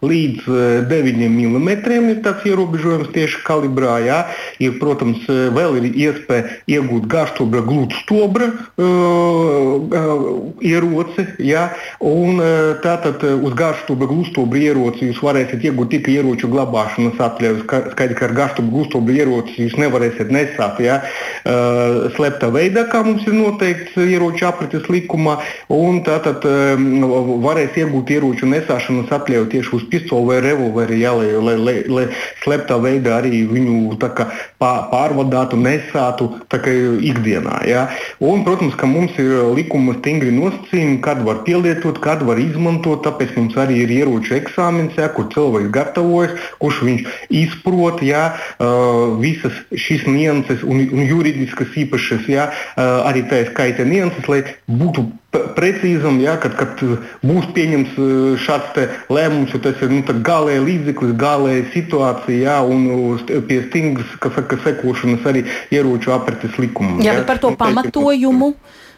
līdz 0.06 0.46
9 0.90 1.24
mm 1.26 1.68
ir 1.96 2.20
tāds 2.24 2.46
ierobežojums 2.48 3.12
tieši 3.16 3.42
kalibrā. 3.46 3.98
Jā. 4.04 4.20
Ir, 4.62 4.76
protams, 4.80 5.24
vēl 5.26 5.80
ir 5.80 5.90
iespēja 6.06 6.60
iegūt 6.76 7.08
garstobra, 7.50 7.62
glūtstobra 7.66 8.46
ieroci. 10.60 11.26
Jā. 11.38 11.70
Un, 12.00 12.40
tātad 12.82 13.22
uz 13.24 13.54
garstobra, 13.56 14.08
glūtstobra 14.10 14.58
ieroci 14.60 15.10
jūs 15.10 15.22
varēsiet 15.24 15.64
iegūt 15.64 15.92
tikai 15.94 16.16
ieroču 16.18 16.50
glabāšanas 16.52 17.20
atļauju. 17.20 17.64
Skaidrs, 17.66 18.18
ka 18.18 18.28
ar 18.28 18.36
garstobra, 18.36 18.72
glūtstobra 18.74 19.16
ieroci 19.16 19.56
jūs 19.64 19.76
nevarēsiet 19.80 20.32
nesāt. 20.34 20.80
Jā. 20.84 21.00
Slepta 22.16 22.50
veidā, 22.54 22.86
kā 22.90 23.02
mums 23.06 23.26
ir 23.26 23.36
noteikts 23.36 23.96
ieroču 23.96 24.46
aprites 24.48 24.88
likumā, 24.92 25.38
un 25.72 26.02
tātad 26.06 26.44
varēs 26.46 27.76
iegūt 27.78 28.12
ieroču 28.16 28.48
nesāšanas 28.50 29.12
atļauju 29.14 29.50
tieši 29.52 29.74
uz 29.76 29.86
pistoli 29.90 30.30
vai 30.30 30.40
revolveri, 30.44 31.00
jā, 31.02 31.12
lai, 31.16 31.30
lai, 31.48 31.56
lai, 31.60 31.76
lai 31.90 32.06
sleptā 32.44 32.78
veidā 32.82 33.20
arī 33.20 33.44
viņu 33.50 33.96
kā, 34.02 34.28
pārvadātu, 34.62 35.58
nesātu 35.60 36.30
kā, 36.52 36.72
ikdienā. 37.36 37.60
Jā. 37.66 37.86
Un, 38.20 38.44
protams, 38.44 38.74
ka 38.76 38.86
mums 38.86 39.12
ir 39.18 39.52
likuma 39.54 39.96
stingri 39.98 40.32
nosacījumi, 40.32 41.00
kad 41.02 41.22
var 41.24 41.44
pielietot, 41.44 42.00
kad 42.00 42.22
var 42.22 42.38
izmantot. 42.38 43.04
Tāpēc 43.04 43.36
mums 43.36 43.56
arī 43.56 43.82
ir 43.84 43.90
ieroču 43.90 44.36
eksāmens, 44.36 44.96
jā, 44.96 45.08
kur 45.14 45.28
cilvēks 45.32 45.70
gatavojas, 45.74 46.32
kurš 46.60 46.82
viņš 46.86 47.04
izprot 47.30 48.02
jā, 48.02 48.32
visas 49.20 49.54
šīs 49.72 50.06
nianses 50.06 50.64
un, 50.64 50.82
un 50.86 51.06
juridiskas 51.06 51.76
īpašas, 51.76 52.26
jā, 52.30 52.50
arī 52.76 53.26
tā 53.30 53.44
skaita 53.50 53.86
nianses, 53.86 54.26
lai 54.28 54.42
būtu 54.66 55.06
precīzam, 55.56 56.20
ja, 56.22 56.36
kad, 56.42 56.56
kad 56.58 56.80
būs 57.26 57.50
pieņemts 57.56 57.98
šāds 58.44 58.80
lēmums, 59.12 59.54
jo 59.54 59.60
tas 59.64 59.82
ir 59.84 59.92
nu, 59.92 60.02
galēji 60.26 60.64
līdzeklis, 60.66 61.14
galēji 61.20 61.68
situācija 61.74 62.56
ja, 62.56 62.56
un 62.62 63.20
pie 63.48 63.60
stingras 63.68 64.16
saka, 64.20 64.58
sekošanas 64.64 65.28
arī 65.28 65.46
ieroču 65.74 66.14
apretes 66.16 66.58
likumam. 66.62 67.00
Jā, 67.00 67.12
ja. 67.12 67.20
bet 67.20 67.30
par 67.30 67.42
to 67.42 67.54
pamatojumu. 67.58 68.54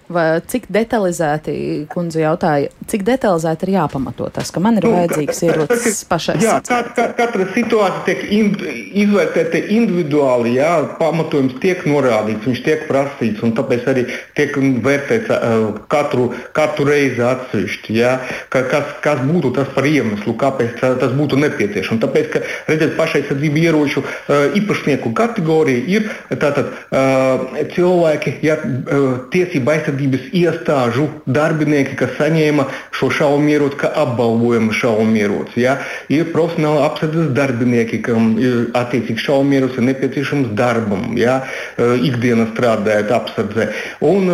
Vai 0.08 0.40
cik 0.48 0.70
detalizēti, 0.72 1.52
kundze 1.92 2.22
jautāja, 2.22 2.70
cik 2.88 3.02
detalizēti 3.04 3.66
ir 3.66 3.74
jāpamato 3.74 4.30
tas, 4.32 4.48
ka 4.48 4.60
man 4.64 4.78
ir 4.80 4.86
nu, 4.86 4.94
vajadzīgs 4.94 5.42
ierocis 5.44 5.98
pašai? 6.08 6.38
Jā, 6.40 6.54
ka, 6.64 6.78
ka, 6.96 7.10
katra 7.18 7.44
situācija 7.52 8.04
tiek 8.06 8.22
ind, 8.32 8.62
izvērtēta 9.02 9.60
individuāli, 9.76 10.54
jā, 10.56 10.70
pamatojums 10.96 11.58
tiek 11.60 11.84
norādīts, 11.84 12.40
viņš 12.48 12.62
tiek 12.64 12.86
prasīts, 12.88 13.44
un 13.44 13.52
tāpēc 13.58 13.90
arī 13.92 14.06
tiek 14.38 14.56
vērtēts 14.86 15.34
uh, 15.34 15.66
katru, 15.92 16.30
katru 16.56 16.88
reizi 16.88 17.20
atsevišķi, 17.28 17.98
jā, 18.00 18.14
ka, 18.48 18.64
kas, 18.72 18.96
kas 19.04 19.20
būtu 19.28 19.52
tas 19.60 19.68
par 19.76 19.90
iemeslu, 19.92 20.32
kāpēc 20.40 20.72
tā, 20.80 20.94
tas 21.04 21.12
būtu 21.20 21.36
nepieciešams. 21.44 22.00
Tāpēc, 22.06 22.32
ka, 22.32 22.44
redziet, 22.70 22.96
pašaizsardzību 22.96 23.64
ieroču 23.66 24.06
uh, 24.06 24.56
īpašnieku 24.56 25.12
kategorija 25.20 25.84
ir 25.98 26.08
tātad 26.32 26.72
uh, 26.72 27.60
cilvēki, 27.76 28.38
ja, 28.48 28.56
uh, 28.64 29.08
tiesība 29.36 29.76
aizsardzība 29.76 29.97
aizsardzības 29.98 30.30
iestāžu 30.32 31.08
darbinieki, 31.26 31.96
kas 31.98 32.14
saņēma 32.18 32.66
šo 32.94 33.10
šaujamieroci, 33.10 33.78
kā 33.78 33.90
apbalvojumu 34.02 34.72
šaujamieroci. 34.72 35.60
Ja? 35.62 35.78
Ir 36.08 36.30
profesionāli 36.32 36.84
apsardzes 36.86 37.32
darbinieki, 37.34 38.00
kam 38.02 38.38
ir 38.38 38.70
attiecīgi 38.74 39.18
šaujamierocis 39.24 39.78
ir 39.78 39.86
nepieciešams 39.88 40.54
darbam, 40.58 41.16
ja? 41.18 41.42
ikdienas 41.78 42.52
strādājot 42.54 43.12
apsardzē. 43.14 43.68
Un, 44.00 44.30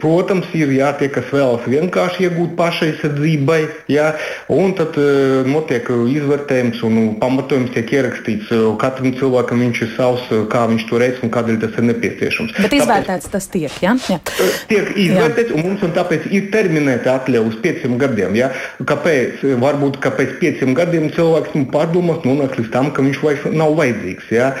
protams, 0.00 0.48
ir 0.54 0.72
jā, 0.76 0.92
tie, 0.98 1.08
kas 1.12 1.28
vēlas 1.32 1.66
vienkārši 1.66 2.28
iegūt 2.28 2.56
pašaizsardzībai, 2.58 3.60
ja? 3.92 4.12
un 4.52 4.74
tad 4.76 4.96
notiek 5.46 5.88
izvērtējums 5.90 6.82
un 6.86 7.00
pamatojums 7.20 7.72
tiek 7.74 7.92
ierakstīts. 7.98 8.52
Katram 8.80 9.14
cilvēkam 9.16 9.62
viņš 9.66 9.82
ir 9.86 9.92
savs, 9.96 10.28
kā 10.52 10.66
viņš 10.70 10.86
to 10.88 11.00
redz 11.00 11.22
un 11.24 11.32
kādēļ 11.34 11.60
tas 11.64 11.78
ir 11.78 11.88
nepieciešams. 11.90 12.56
Bet 12.66 12.76
izvērtēts 12.76 13.30
tas 13.32 13.48
tiek, 13.52 13.72
ja? 13.82 13.96
ja 14.10 14.20
tiek 14.70 14.90
izvērtēts, 14.98 15.52
un 15.56 15.64
mums 15.64 15.84
un 15.86 15.92
tāpēc 15.96 16.26
ir 16.34 16.48
terminēta 16.52 17.16
atļauja 17.20 17.50
uz 17.50 17.56
pieciem 17.62 17.96
gadiem. 18.00 18.36
Ja? 18.38 18.50
Kāpēc? 18.88 19.44
Varbūt 19.62 19.98
ka 20.04 20.12
pēc 20.16 20.36
pieciem 20.40 20.74
gadiem 20.76 21.08
cilvēks 21.14 21.56
nu, 21.56 21.66
pārdomās, 21.72 22.22
nonāks 22.26 22.60
līdz 22.60 22.72
tam, 22.74 22.90
ka 22.94 23.04
viņš 23.06 23.22
vairs 23.24 23.46
nav 23.54 23.76
vajadzīgs. 23.78 24.30
Ja? 24.34 24.52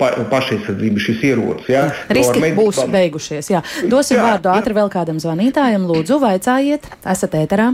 Pa, 0.00 0.12
pašaizsardzība 0.32 1.02
šis 1.02 1.26
ierocis. 1.32 1.70
Ja? 1.72 1.86
Riski 2.12 2.42
medicībā... 2.42 2.62
būs 2.62 2.82
beigušies. 2.92 3.52
Jā. 3.52 3.62
Dosim 3.90 4.18
jā, 4.18 4.26
vārdu 4.30 4.52
ātri 4.54 4.78
vēl 4.78 4.92
kādam 4.92 5.20
zvanītājam. 5.22 5.86
Lūdzu, 5.90 6.20
vaicājiet, 6.22 6.88
esat 7.14 7.38
ēterā. 7.42 7.72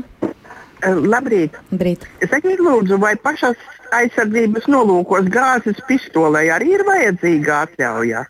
Labrīt! 0.87 1.57
Brīt. 1.75 2.05
Sakiet, 2.23 2.61
lūdzu, 2.63 3.01
vai 3.03 3.17
pašās 3.19 3.59
aizsardzības 3.99 4.69
nolūkos 4.71 5.27
gāzes 5.33 5.81
pistolē 5.89 6.45
arī 6.55 6.77
ir 6.77 6.85
vajadzīga 6.87 7.65
atļauja? 7.67 8.23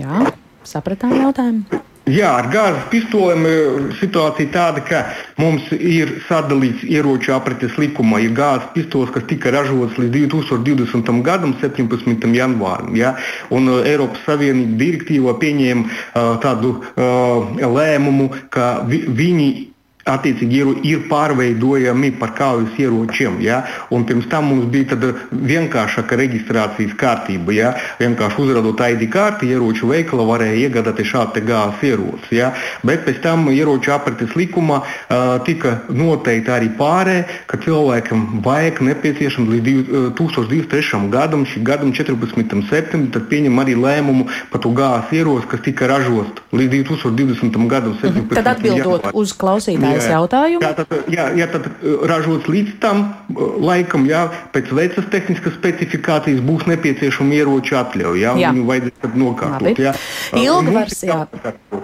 Jā, 0.00 0.24
sapratām 0.66 1.14
jautājumu. 1.20 1.84
Jā, 2.10 2.30
ar 2.40 2.48
gāzes 2.50 2.86
pistolēm 2.90 3.44
e, 3.46 3.52
situācija 4.00 4.50
tāda, 4.54 4.82
ka 4.82 5.02
mums 5.38 5.68
ir 5.76 6.16
sadalīts 6.26 6.82
ieroču 6.88 7.34
apretes 7.36 7.76
likumā. 7.78 8.18
Ir 8.24 8.34
gāzes 8.34 8.70
pistols, 8.74 9.12
kas 9.14 9.28
tika 9.30 9.52
ražots 9.54 9.98
līdz 10.00 10.26
2020. 10.34 11.12
gadam, 11.26 11.54
17. 11.60 12.26
janvārim. 12.34 12.96
Ja? 12.98 13.14
Un 13.54 13.70
uh, 13.70 13.84
Eiropas 13.86 14.24
Savienības 14.26 14.78
direktīvā 14.80 15.36
pieņēma 15.42 15.86
uh, 15.86 16.32
tādu 16.42 16.76
uh, 16.80 17.60
lēmumu, 17.78 18.30
ka 18.50 18.72
vi, 18.90 19.04
viņi 19.06 19.50
attiecīgi 20.14 20.60
ir, 20.60 20.70
ir 20.86 21.04
pārveidojami 21.10 22.12
par 22.20 22.34
kaujas 22.38 22.76
ieročiem. 22.80 23.40
Ja? 23.44 23.62
Un 23.94 24.06
pirms 24.08 24.28
tam 24.30 24.50
mums 24.50 24.68
bija 24.72 24.98
vienkāršāka 25.30 26.18
reģistrācijas 26.20 26.96
kārtība. 27.00 27.54
Ja? 27.56 27.74
Vienkārši 28.00 28.42
uzrādot 28.44 28.82
ID 28.86 29.06
kārti, 29.12 29.50
ieroču 29.52 29.90
veikala 29.90 30.26
varēja 30.28 30.68
iegādāties 30.68 31.10
šādu 31.12 31.44
gāzes 31.46 31.84
ieroci. 31.90 32.38
Ja? 32.40 32.52
Bet 32.86 33.06
pēc 33.06 33.22
tam 33.24 33.48
ieroču 33.52 33.94
apretes 33.94 34.34
likumā 34.38 34.80
uh, 34.82 35.36
tika 35.46 35.80
noteikti 35.88 36.54
arī 36.54 36.70
pārē, 36.78 37.18
ka 37.50 37.60
cilvēkam 37.62 38.40
vajag 38.44 38.82
nepieciešams 38.90 39.50
līdz 39.54 40.14
2023. 40.18 41.02
gadam, 41.12 41.44
šī 41.48 41.62
gadam 41.66 41.94
14. 41.96 42.64
septembrim, 42.70 43.10
tad 43.14 43.28
pieņem 43.30 43.62
arī 43.62 43.76
lēmumu 43.78 44.28
par 44.52 44.62
to 44.64 44.72
gāzes 44.76 45.14
ieroci, 45.20 45.48
kas 45.50 45.64
tika 45.66 45.88
ražots 45.90 46.44
līdz 46.54 46.84
2020. 46.90 47.58
gadam. 47.70 47.96
17. 48.00 48.34
Tad 48.34 48.50
atbildot 48.54 49.06
janvāri. 49.06 49.16
uz 49.22 49.34
klausītāju 49.36 49.99
pirmais 50.00 50.14
jautājums. 50.14 50.64
Jā, 50.64 50.72
tad, 50.78 50.94
jā, 51.10 51.26
jā, 51.38 51.46
tad 51.50 51.66
uh, 51.68 52.04
ražots 52.08 52.48
līdz 52.50 52.76
tam 52.82 53.02
uh, 53.04 53.42
laikam, 53.60 54.06
jā, 54.08 54.24
pēc 54.54 54.72
vecas 54.76 55.08
tehniskas 55.12 55.56
specifikācijas 55.58 56.40
būs 56.44 56.66
nepieciešama 56.70 57.36
ieroču 57.40 57.76
atļauja. 57.80 58.20
Jā, 58.20 58.34
jā. 58.40 58.52
Viņu 58.54 58.66
vajadzēs 58.70 59.18
nokārtot. 59.20 59.82
Jā. 59.84 59.94
Uh, 60.32 60.40
Ilgvars, 60.44 61.04
jā. 61.06 61.20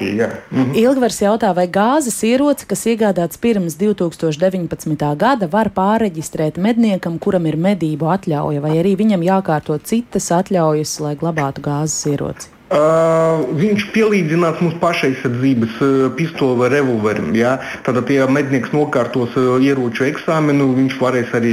Jā. 0.01 0.31
Mhm. 0.51 0.75
Ilgvars 0.83 1.21
jautā, 1.23 1.53
vai 1.57 1.67
gāzes 1.73 2.19
ieroci, 2.27 2.69
kas 2.69 2.87
iegādāts 2.89 3.41
pirms 3.41 3.79
2019. 3.81 5.07
gada, 5.19 5.49
var 5.51 5.73
pāreģistrēt 5.77 6.61
medniekam, 6.63 7.21
kuram 7.23 7.49
ir 7.49 7.59
medību 7.61 8.11
atļauja, 8.17 8.65
vai 8.65 8.77
arī 8.81 8.97
viņam 8.99 9.25
jākārto 9.27 9.79
citas 9.85 10.31
atļaujas, 10.35 10.99
lai 11.05 11.17
glabātu 11.21 11.65
gāzes 11.65 12.05
ieroci? 12.13 12.56
Uh, 12.67 13.45
viņš 13.55 13.85
pielīdzinās 13.95 14.57
mums 14.59 14.75
pašaizsardzības 14.83 15.75
uh, 15.85 15.91
pistoli 16.19 16.57
vai 16.59 16.71
revolverim. 16.73 17.29
Ja? 17.39 17.53
Tātad, 17.87 18.09
ja 18.11 18.25
mednieks 18.27 18.73
nokārtos 18.75 19.37
uh, 19.39 19.61
ieroču 19.63 20.03
eksāmenu, 20.09 20.73
viņš 20.75 20.97
varēs 20.99 21.31
arī 21.39 21.53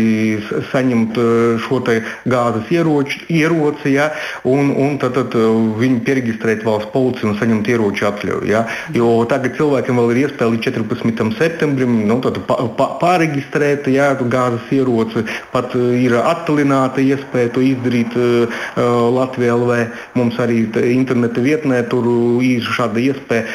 saņemt 0.71 1.19
uh, 1.21 1.61
šo 1.61 1.83
gāzes 1.85 2.71
ieroču, 2.73 3.19
ieroci, 3.29 3.91
ja? 3.93 4.07
un, 4.41 4.71
un 4.73 4.97
tad, 4.97 5.13
tad 5.19 5.37
uh, 5.37 5.51
viņu 5.77 5.99
pieregistrēt 6.07 6.65
valsts 6.65 6.89
policija 6.95 7.29
un 7.29 7.37
saņemt 7.37 7.69
ieroču 7.69 8.09
atļauju. 8.09 8.49
Ja? 8.49 8.63
Jo 8.97 9.11
tagad 9.29 9.53
cilvēkiem 9.59 10.01
vēl 10.01 10.15
ir 10.15 10.21
iespēja 10.23 10.49
līdz 10.55 10.71
14. 10.71 11.37
septembrim 11.37 11.93
nu, 12.09 12.17
pa, 12.25 12.57
pa, 12.73 12.89
pāregistrēt 13.03 13.85
ja? 13.93 14.15
gāzes 14.17 14.73
ieroci. 14.79 15.27
Pat 15.53 15.77
uh, 15.77 15.93
ir 15.93 16.17
attālināta 16.23 17.05
iespēja 17.05 17.53
to 17.53 17.61
izdarīt 17.69 18.17
uh, 18.17 18.65
Latvijā 19.13 19.61
LV. 19.61 19.79
Mums 20.17 20.41
arī 20.41 20.63
interneta 21.03 21.43
vietnē 21.43 21.81
tur 21.91 22.07
ir 22.43 22.63
šāda 22.63 23.01
iespēja. 23.03 23.45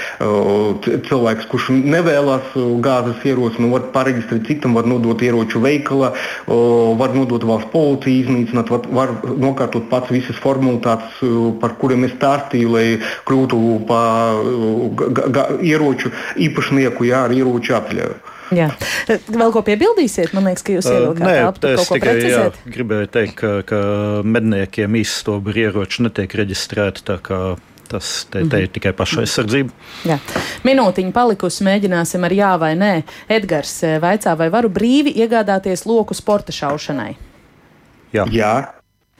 Cilvēks, 1.08 1.48
kurš 1.50 1.70
nevēlas 1.74 2.54
gāzes 2.84 3.24
ieroci, 3.28 3.62
nu, 3.64 3.72
var 3.74 3.88
pareģistrēt 3.94 4.46
citam, 4.48 4.76
var 4.78 4.88
nodot 4.88 5.22
ieroču 5.24 5.62
veikala, 5.64 6.12
var 7.00 7.16
nodot 7.16 7.44
valsts 7.48 7.72
policiju, 7.72 8.24
iznīcināt, 8.24 8.72
var, 8.72 8.88
var 9.00 9.14
nokārtot 9.40 9.88
pats 9.90 10.12
visas 10.14 10.38
formalitātes, 10.42 11.20
par 11.62 11.76
kuriem 11.80 12.06
es 12.08 12.14
stāstīju, 12.16 12.72
lai 12.76 12.86
kļūtu 13.28 13.62
par 13.88 14.42
ieroču 15.64 16.12
īpašnieku, 16.48 17.08
jā, 17.08 17.26
ar 17.28 17.34
ieroču 17.36 17.78
atļauju. 17.78 18.27
Jā. 18.54 18.68
Vēl 19.08 19.52
ko 19.54 19.62
piebildīsiet? 19.66 20.32
Man 20.36 20.48
liekas, 20.48 20.64
ka 20.66 20.76
jūs 20.76 20.88
ievilkāt 20.90 21.24
uh, 21.24 21.50
Nē, 21.64 21.72
es 21.74 21.90
tikai 21.92 22.14
jā, 22.22 22.44
gribēju 22.76 23.10
teikt, 23.12 23.34
ka, 23.40 23.50
ka 23.68 23.80
medniekiem 24.24 24.98
īstobri 25.00 25.66
ieroči 25.66 26.06
netiek 26.06 26.38
reģistrēti. 26.42 27.04
Tas 27.88 28.08
te, 28.28 28.42
te 28.52 28.58
ir 28.60 28.68
tikai 28.68 28.92
pašaizsardzība. 28.92 29.72
Jā. 30.04 30.18
Minūtiņa 30.68 31.14
palikusi, 31.16 31.64
mēģināsim 31.64 32.26
ar 32.28 32.34
jā 32.36 32.50
vai 32.60 32.74
nē. 32.76 32.92
Edgars 33.32 33.78
vaicā, 34.02 34.36
vai 34.36 34.50
varu 34.52 34.68
brīvi 34.72 35.14
iegādāties 35.24 35.86
loku 35.88 36.16
sporta 36.16 36.52
šaušanai? 36.52 37.14
Jā. 38.12 38.28
jā. 38.32 38.52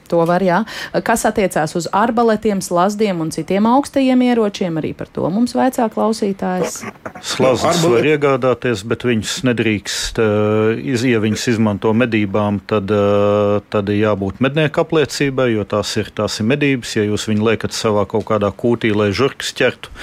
To 0.09 0.23
var, 0.25 0.43
jā. 0.43 0.63
Kas 1.05 1.25
attiecās 1.29 1.75
uz 1.77 1.87
arbaletiem, 1.93 2.61
slazdiem 2.65 3.21
un 3.21 3.29
citiem 3.33 3.67
augstajiem 3.69 4.23
ieročiem, 4.29 4.79
arī 4.81 4.95
par 4.97 5.11
to 5.13 5.29
mums 5.29 5.53
vajadzā 5.57 5.89
klausītājs. 5.93 6.79
Slazdas 7.21 7.83
var 7.85 8.07
iegādāties, 8.09 8.83
bet 8.89 9.05
viņas 9.05 9.35
nedrīkst, 9.49 10.21
uh, 10.23 11.05
ja 11.09 11.21
viņas 11.21 11.47
izmanto 11.53 11.93
medībām, 11.93 12.61
tad, 12.69 12.89
uh, 12.93 13.59
tad 13.69 13.91
jābūt 13.93 14.41
mednieku 14.43 14.83
apliecībai, 14.83 15.51
jo 15.53 15.67
tās 15.69 15.93
ir, 16.01 16.11
tās 16.15 16.39
ir 16.41 16.49
medības. 16.49 16.95
Ja 16.97 17.05
jūs 17.05 17.29
viņu 17.29 17.45
liekat 17.51 17.75
savā 17.75 18.05
kaut 18.09 18.27
kādā 18.29 18.49
kūtī, 18.55 18.93
lai 18.95 19.11
žurks 19.15 19.53
ķertu, 19.57 19.93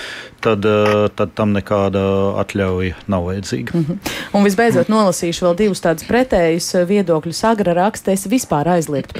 tad, 0.46 0.64
eh, 0.64 1.08
tad 1.16 1.34
tam 1.38 1.54
nekāda 1.56 2.02
atļauja 2.42 2.96
nav 3.10 3.26
vajadzīga. 3.28 3.74
Mm 3.74 3.84
-hmm. 3.84 4.12
Un 4.38 4.44
visbeidzot, 4.44 4.88
nolasīšu 4.92 5.46
vēl 5.46 5.56
divus 5.62 5.82
tādus 5.82 6.06
pretējus 6.08 6.74
eh, 6.74 6.86
viedokļus. 6.86 7.44
Agra 7.50 7.74
raksta, 7.74 8.12
es 8.12 8.26
vispār 8.26 8.68
aizliegtu 8.76 9.14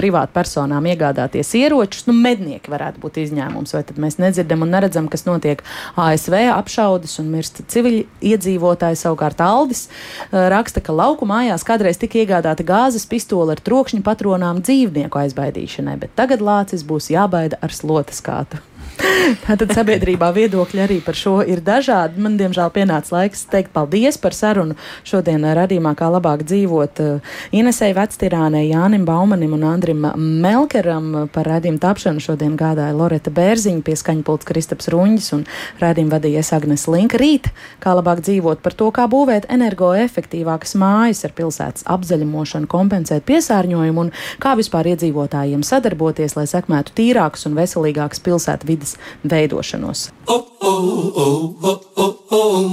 privātpersonām 0.76 0.86
iegādāties 0.90 1.54
ieročus. 1.56 2.06
Nu, 2.06 2.14
mednieki 2.14 2.70
varētu 2.70 3.00
būt 3.00 3.18
izņēmums, 3.24 3.74
vai 3.74 3.82
tad 3.84 3.98
mēs 3.98 4.18
nedzirdam 4.18 4.62
un 4.62 4.70
neredzam, 4.70 5.08
kas 5.08 5.26
notiek 5.26 5.62
ASV 5.96 6.34
apšaudas 6.52 7.18
un 7.20 7.30
mirst 7.30 7.62
civili 7.68 8.06
iedzīvotāji. 8.20 8.96
Savukārt 8.96 9.40
Aldis 9.40 9.88
eh, 9.88 10.48
raksta, 10.50 10.80
ka 10.80 10.92
lauku 10.92 11.26
mājās 11.26 11.64
kādreiz 11.64 11.98
tika 11.98 12.18
iegādāta 12.18 12.64
gāzes 12.64 13.06
pistole 13.06 13.52
ar 13.52 13.60
trokšņa 13.60 14.02
patronām 14.02 14.62
dzīvnieku 14.62 15.18
aizbaidīšanai, 15.18 15.98
bet 16.00 16.16
tagad 16.16 16.40
lācis 16.40 16.84
būs 16.84 17.10
jābaida 17.10 17.58
ar 17.60 17.72
slotas 17.72 18.20
kātu. 18.20 18.60
Tātad 18.96 19.72
sabiedrībā 19.76 20.28
viedokļi 20.34 20.80
arī 20.82 20.96
par 21.04 21.16
šo 21.18 21.40
ir 21.44 21.60
dažādi. 21.64 22.20
Man, 22.22 22.36
diemžēl, 22.40 22.70
pienāca 22.74 23.12
laiks 23.14 23.44
teikt 23.50 23.72
paldies 23.74 24.18
par 24.20 24.34
sarunu. 24.36 24.76
Šodien 25.06 25.44
radījumā, 25.56 25.92
kā 25.98 26.08
labāk 26.12 26.44
dzīvot 26.46 27.02
uh, 27.04 27.34
Inesei 27.56 27.92
Vectirānei, 27.96 28.68
Jānim 28.70 29.04
Baumanim 29.08 29.54
un 29.56 29.66
Andrim 29.68 30.06
Melkeram 30.16 31.28
par 31.34 31.50
radījumu 31.50 31.80
tapšanu. 31.82 32.22
Šodien 32.24 32.56
gādāja 32.58 32.96
Loreta 32.96 33.32
Bērziņa, 33.34 33.84
pieskaņpults 33.86 34.48
Kristaps 34.48 34.90
Ruņģis 34.94 35.28
un 35.36 35.44
radījumu 35.82 36.14
vadījies 36.16 36.52
Agnes 36.56 36.86
Linka. 36.90 37.20
Rīt, 37.20 37.50
kā 37.82 37.96
labāk 37.98 38.24
dzīvot 38.26 38.64
par 38.64 38.76
to, 38.78 38.90
kā 38.94 39.06
būvēt 39.10 39.48
energoefektīvākas 39.52 40.76
mājas 40.80 41.24
ar 41.28 41.36
pilsētas 41.36 41.86
apzaļumošanu, 41.96 42.70
kompensēt 42.70 43.26
piesārņojumu 43.28 44.06
un 44.06 44.12
kā 44.42 44.56
vispār 44.58 44.92
iedzīvotājiem 44.94 45.64
sadarboties, 45.66 46.36
lai 46.38 46.46
sekmētu 46.50 46.96
tīrākas 46.96 47.46
un 47.48 47.56
veselīgākas 47.58 48.22
pilsētu 48.24 48.68
vidas 48.68 48.85
veidošanos. 49.24 50.08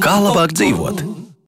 Kā 0.03 0.15
labāk 0.27 0.55
dzīvot? 0.59 1.05